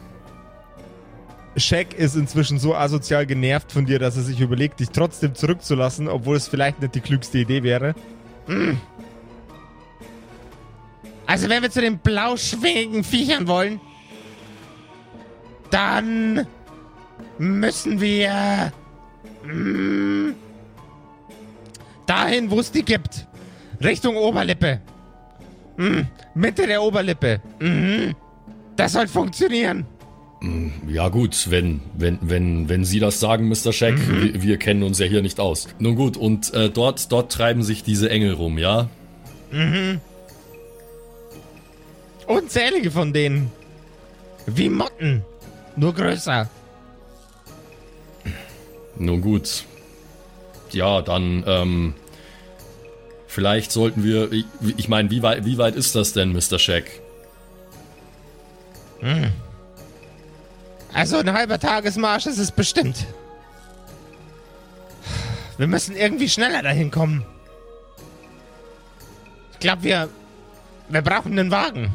Shaq 1.55 1.93
ist 1.93 2.15
inzwischen 2.15 2.59
so 2.59 2.75
asozial 2.75 3.25
genervt 3.25 3.71
von 3.71 3.85
dir, 3.85 3.99
dass 3.99 4.15
er 4.15 4.23
sich 4.23 4.39
überlegt, 4.39 4.79
dich 4.79 4.89
trotzdem 4.89 5.33
zurückzulassen, 5.33 6.07
obwohl 6.07 6.37
es 6.37 6.47
vielleicht 6.47 6.81
nicht 6.81 6.95
die 6.95 7.01
klügste 7.01 7.39
Idee 7.39 7.63
wäre. 7.63 7.95
Mm. 8.47 8.73
Also 11.29 11.47
wenn 11.47 11.61
wir 11.61 11.69
zu 11.69 11.79
den 11.79 11.99
blauschwingigen 11.99 13.03
Viechern 13.03 13.47
wollen, 13.47 13.79
dann 15.69 16.47
müssen 17.37 18.01
wir 18.01 18.73
mm, 19.45 20.31
dahin, 22.07 22.49
wo 22.49 22.59
es 22.59 22.71
die 22.71 22.81
gibt. 22.81 23.27
Richtung 23.79 24.17
Oberlippe. 24.17 24.81
Mm, 25.77 25.99
Mitte 26.33 26.65
der 26.65 26.81
Oberlippe. 26.81 27.39
Mhm. 27.59 28.15
Das 28.75 28.93
soll 28.93 29.07
funktionieren. 29.07 29.85
Ja 30.87 31.09
gut, 31.09 31.51
wenn, 31.51 31.81
wenn, 31.95 32.17
wenn, 32.23 32.69
wenn 32.69 32.85
Sie 32.85 32.99
das 32.99 33.19
sagen, 33.19 33.47
Mr. 33.49 33.71
Shack, 33.71 33.99
wir, 34.09 34.41
wir 34.41 34.57
kennen 34.57 34.81
uns 34.81 34.97
ja 34.97 35.05
hier 35.05 35.21
nicht 35.21 35.39
aus. 35.39 35.67
Nun 35.77 35.95
gut, 35.95 36.17
und 36.17 36.51
äh, 36.55 36.71
dort, 36.71 37.11
dort 37.11 37.31
treiben 37.31 37.61
sich 37.61 37.83
diese 37.83 38.09
Engel 38.09 38.33
rum, 38.33 38.57
ja? 38.57 38.89
Unzählige 42.29 42.91
von 42.91 43.11
denen. 43.11 43.51
Wie 44.45 44.69
Motten. 44.69 45.25
Nur 45.75 45.95
größer. 45.95 46.47
Nun 48.97 49.21
gut. 49.21 49.63
Ja, 50.69 51.01
dann, 51.01 51.43
ähm, 51.47 51.95
vielleicht 53.25 53.71
sollten 53.71 54.03
wir, 54.03 54.31
ich, 54.31 54.45
ich 54.77 54.87
meine, 54.87 55.09
wie 55.09 55.23
weit, 55.23 55.43
wie 55.43 55.57
weit 55.57 55.75
ist 55.75 55.95
das 55.95 56.13
denn, 56.13 56.31
Mr. 56.33 56.59
Shack? 56.59 56.91
Also 60.93 61.17
ein 61.17 61.33
halber 61.33 61.57
Tagesmarsch 61.57 62.27
ist 62.27 62.37
es 62.37 62.51
bestimmt. 62.51 63.07
Wir 65.57 65.65
müssen 65.65 65.95
irgendwie 65.95 66.29
schneller 66.29 66.61
dahin 66.61 66.91
kommen. 66.91 67.25
Ich 69.53 69.59
glaube, 69.59 69.81
wir, 69.81 70.09
wir 70.89 71.01
brauchen 71.01 71.31
einen 71.39 71.49
Wagen. 71.49 71.91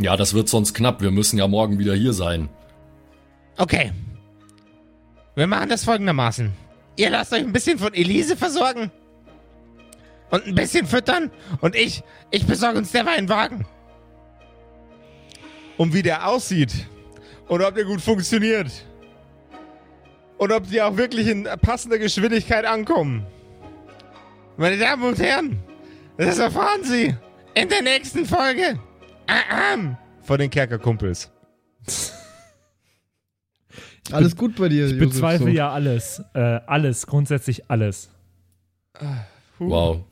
Ja, 0.00 0.16
das 0.16 0.32
wird 0.34 0.48
sonst 0.48 0.74
knapp, 0.74 1.00
wir 1.00 1.10
müssen 1.10 1.38
ja 1.38 1.48
morgen 1.48 1.78
wieder 1.78 1.94
hier 1.94 2.12
sein. 2.12 2.48
Okay. 3.56 3.92
Wir 5.34 5.46
machen 5.46 5.68
das 5.68 5.84
folgendermaßen. 5.84 6.52
Ihr 6.96 7.10
lasst 7.10 7.32
euch 7.32 7.40
ein 7.40 7.52
bisschen 7.52 7.78
von 7.78 7.94
Elise 7.94 8.36
versorgen. 8.36 8.90
Und 10.30 10.46
ein 10.46 10.54
bisschen 10.54 10.86
füttern. 10.86 11.30
Und 11.60 11.74
ich, 11.74 12.02
ich 12.30 12.46
besorge 12.46 12.78
uns 12.78 12.92
derweil 12.92 13.18
einen 13.18 13.28
Wagen. 13.28 13.66
Und 15.76 15.94
wie 15.94 16.02
der 16.02 16.28
aussieht. 16.28 16.86
Und 17.48 17.62
ob 17.62 17.74
der 17.74 17.84
gut 17.84 18.00
funktioniert. 18.00 18.70
Und 20.36 20.52
ob 20.52 20.68
die 20.68 20.80
auch 20.82 20.96
wirklich 20.96 21.26
in 21.26 21.44
passender 21.62 21.98
Geschwindigkeit 21.98 22.64
ankommen. 22.64 23.26
Meine 24.56 24.76
Damen 24.76 25.02
und 25.02 25.18
Herren, 25.18 25.60
das 26.16 26.38
erfahren 26.38 26.84
Sie 26.84 27.16
in 27.54 27.68
der 27.68 27.82
nächsten 27.82 28.26
Folge. 28.26 28.78
Von 30.22 30.38
den 30.38 30.50
Kerkerkumpels. 30.50 31.30
Alles 34.10 34.36
gut 34.36 34.56
bei 34.56 34.68
dir, 34.68 34.86
Ich 34.86 34.98
bezweifle 34.98 35.50
ja 35.50 35.70
alles. 35.70 36.22
Äh, 36.34 36.60
alles, 36.66 37.06
grundsätzlich 37.06 37.70
alles. 37.70 38.10
Wow. 39.58 40.04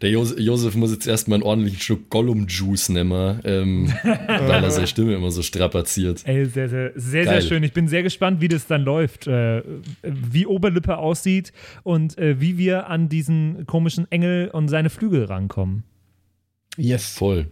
Der 0.00 0.10
Jos 0.10 0.34
Josef 0.38 0.74
muss 0.76 0.92
jetzt 0.92 1.06
erstmal 1.06 1.36
einen 1.36 1.42
ordentlichen 1.42 1.78
Schluck 1.78 2.08
Gollum-Juice 2.10 2.88
nehmen, 2.90 3.40
ähm, 3.44 3.92
weil 4.02 4.64
er 4.64 4.70
seine 4.70 4.86
Stimme 4.86 5.14
immer 5.14 5.30
so 5.30 5.42
strapaziert. 5.42 6.22
Ey, 6.26 6.46
sehr, 6.46 6.68
sehr, 6.68 6.92
sehr, 6.94 7.24
sehr 7.24 7.42
schön. 7.42 7.62
Ich 7.62 7.72
bin 7.72 7.88
sehr 7.88 8.02
gespannt, 8.02 8.40
wie 8.40 8.48
das 8.48 8.66
dann 8.66 8.82
läuft. 8.82 9.26
Äh, 9.26 9.62
wie 10.02 10.46
Oberlippe 10.46 10.96
aussieht 10.96 11.52
und 11.82 12.18
äh, 12.18 12.40
wie 12.40 12.56
wir 12.58 12.88
an 12.88 13.08
diesen 13.08 13.66
komischen 13.66 14.10
Engel 14.10 14.48
und 14.48 14.68
seine 14.68 14.90
Flügel 14.90 15.24
rankommen. 15.24 15.84
Yes. 16.76 17.14
Voll. 17.16 17.46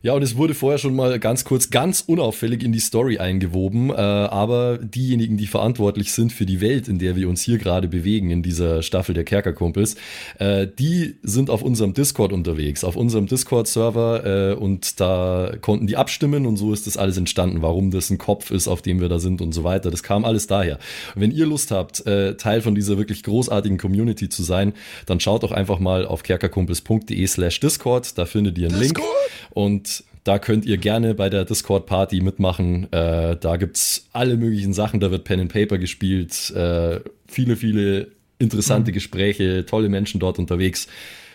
Ja, 0.00 0.12
und 0.12 0.22
es 0.22 0.36
wurde 0.36 0.54
vorher 0.54 0.78
schon 0.78 0.94
mal 0.94 1.18
ganz 1.18 1.44
kurz, 1.44 1.70
ganz 1.70 2.04
unauffällig 2.06 2.62
in 2.62 2.70
die 2.70 2.78
Story 2.78 3.18
eingewoben, 3.18 3.90
äh, 3.90 3.94
aber 3.94 4.78
diejenigen, 4.78 5.36
die 5.36 5.48
verantwortlich 5.48 6.12
sind 6.12 6.32
für 6.32 6.46
die 6.46 6.60
Welt, 6.60 6.86
in 6.86 7.00
der 7.00 7.16
wir 7.16 7.28
uns 7.28 7.42
hier 7.42 7.58
gerade 7.58 7.88
bewegen, 7.88 8.30
in 8.30 8.44
dieser 8.44 8.82
Staffel 8.82 9.12
der 9.12 9.24
Kerkerkumpels, 9.24 9.96
äh, 10.38 10.68
die 10.78 11.16
sind 11.22 11.50
auf 11.50 11.62
unserem 11.62 11.94
Discord 11.94 12.32
unterwegs, 12.32 12.84
auf 12.84 12.94
unserem 12.94 13.26
Discord-Server 13.26 14.52
äh, 14.52 14.54
und 14.54 15.00
da 15.00 15.54
konnten 15.60 15.88
die 15.88 15.96
abstimmen 15.96 16.46
und 16.46 16.58
so 16.58 16.72
ist 16.72 16.86
das 16.86 16.96
alles 16.96 17.16
entstanden, 17.16 17.60
warum 17.62 17.90
das 17.90 18.10
ein 18.10 18.18
Kopf 18.18 18.52
ist, 18.52 18.68
auf 18.68 18.82
dem 18.82 19.00
wir 19.00 19.08
da 19.08 19.18
sind 19.18 19.40
und 19.40 19.52
so 19.52 19.64
weiter. 19.64 19.90
Das 19.90 20.04
kam 20.04 20.24
alles 20.24 20.46
daher. 20.46 20.78
Und 21.16 21.22
wenn 21.22 21.32
ihr 21.32 21.46
Lust 21.46 21.72
habt, 21.72 22.06
äh, 22.06 22.36
Teil 22.36 22.60
von 22.60 22.76
dieser 22.76 22.98
wirklich 22.98 23.24
großartigen 23.24 23.78
Community 23.78 24.28
zu 24.28 24.44
sein, 24.44 24.74
dann 25.06 25.18
schaut 25.18 25.42
doch 25.42 25.52
einfach 25.52 25.80
mal 25.80 26.06
auf 26.06 26.22
kerkerkumpels.de 26.22 27.26
slash 27.26 27.58
Discord, 27.58 28.16
da 28.16 28.26
findet 28.26 28.58
ihr 28.58 28.68
einen 28.68 28.78
Link 28.78 29.00
und 29.50 29.87
da 30.28 30.38
könnt 30.38 30.66
ihr 30.66 30.76
gerne 30.76 31.14
bei 31.14 31.30
der 31.30 31.46
Discord-Party 31.46 32.20
mitmachen. 32.20 32.92
Äh, 32.92 33.36
da 33.36 33.56
gibt's 33.56 34.08
alle 34.12 34.36
möglichen 34.36 34.74
Sachen. 34.74 35.00
Da 35.00 35.10
wird 35.10 35.24
Pen 35.24 35.40
and 35.40 35.50
Paper 35.52 35.78
gespielt. 35.78 36.50
Äh, 36.50 37.00
viele, 37.26 37.56
viele 37.56 38.08
interessante 38.38 38.92
Gespräche, 38.92 39.64
tolle 39.64 39.88
Menschen 39.88 40.20
dort 40.20 40.38
unterwegs. 40.38 40.86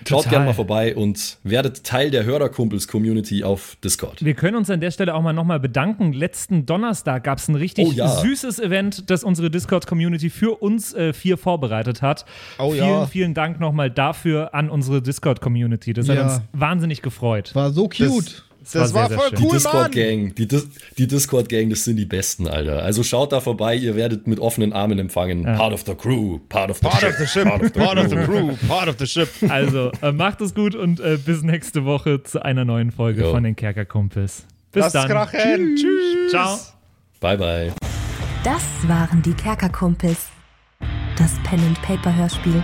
Schaut 0.07 0.29
gerne 0.29 0.45
mal 0.45 0.53
vorbei 0.53 0.95
und 0.95 1.37
werdet 1.43 1.83
Teil 1.85 2.11
der 2.11 2.23
Hörerkumpels-Community 2.25 3.43
auf 3.43 3.77
Discord. 3.83 4.23
Wir 4.23 4.33
können 4.35 4.57
uns 4.57 4.69
an 4.69 4.79
der 4.79 4.91
Stelle 4.91 5.15
auch 5.15 5.21
mal 5.21 5.33
nochmal 5.33 5.59
bedanken. 5.59 6.13
Letzten 6.13 6.65
Donnerstag 6.65 7.23
gab 7.23 7.39
es 7.39 7.47
ein 7.47 7.55
richtig 7.55 7.87
Oh 7.87 7.91
ja. 7.93 8.07
süßes 8.09 8.59
Event, 8.59 9.09
das 9.09 9.23
unsere 9.23 9.49
Discord-Community 9.49 10.29
für 10.29 10.61
uns 10.61 10.93
äh, 10.93 11.13
vier 11.13 11.37
vorbereitet 11.37 12.01
hat. 12.01 12.25
Oh 12.59 12.71
vielen, 12.71 12.87
ja. 12.87 13.05
vielen 13.07 13.33
Dank 13.33 13.59
nochmal 13.59 13.89
dafür 13.89 14.53
an 14.53 14.69
unsere 14.69 15.01
Discord-Community. 15.01 15.93
Das 15.93 16.09
hat 16.09 16.17
Ja. 16.17 16.23
uns 16.25 16.41
wahnsinnig 16.51 17.01
gefreut. 17.01 17.55
War 17.55 17.71
so 17.71 17.87
cute. 17.87 18.25
Das, 18.25 18.43
war 18.74 18.82
war, 18.82 18.88
sehr, 18.88 19.07
sehr 19.07 19.18
voll 19.18 19.30
schön. 19.30 19.38
Die 19.38 19.43
cool, 19.43 19.49
Mann. 19.49 19.57
Discord-Gang, 19.57 20.36
die, 20.36 20.47
Dis 20.47 20.68
die 20.97 21.07
Discord-Gang, 21.07 21.70
das 21.70 21.84
sind 21.84 21.97
die 21.97 22.05
Besten, 22.05 22.47
Alter. 22.47 22.84
Also 22.84 23.03
schaut 23.03 23.32
da 23.32 23.39
vorbei, 23.41 23.76
ihr 23.76 23.95
werdet 23.95 24.28
mit 24.28 24.39
offenen 24.39 24.74
Armen 24.74 24.99
empfangen. 24.99 25.43
Part 25.43 25.74
of 25.74 25.84
the 25.86 25.95
crew, 25.95 26.39
part 26.49 26.70
of 26.70 26.78
the 26.78 26.88
Part 26.88 26.99
ship, 27.01 27.09
of 27.09 27.18
the 27.18 27.28
ship, 27.28 27.74
part 27.74 27.97
of 27.97 28.09
the 28.09 28.16
crew, 28.16 28.51
part 28.68 28.88
of 28.88 28.95
the 28.99 29.07
ship. 29.07 29.30
Also, 29.49 29.91
äh, 30.01 30.11
macht 30.11 30.41
es 30.41 30.53
gut 30.55 30.76
und 30.76 30.99
äh, 30.99 31.18
bis 31.18 31.41
nächste 31.43 31.86
Woche 31.86 32.24
zu 32.24 32.43
einer 32.43 32.66
neuen 32.66 32.91
Folge 32.91 33.22
Jo. 33.22 33.32
von 33.32 33.43
den 33.43 33.55
Kerkerkumpels. 33.55 34.45
Bis 34.72 34.82
Lass 34.84 34.93
dann. 34.93 35.07
krachen. 35.07 35.76
Tschüss. 35.76 36.32
Ciao. 36.32 36.57
Bye, 37.20 37.38
bye. 37.38 37.74
Das 38.43 38.64
waren 38.88 39.22
die 39.22 39.34
Kerkerkumpels. 39.34 40.28
Das 41.18 41.32
Pen 41.43 41.59
and 41.59 41.82
Paper 41.82 42.16
Hörspiel. 42.16 42.64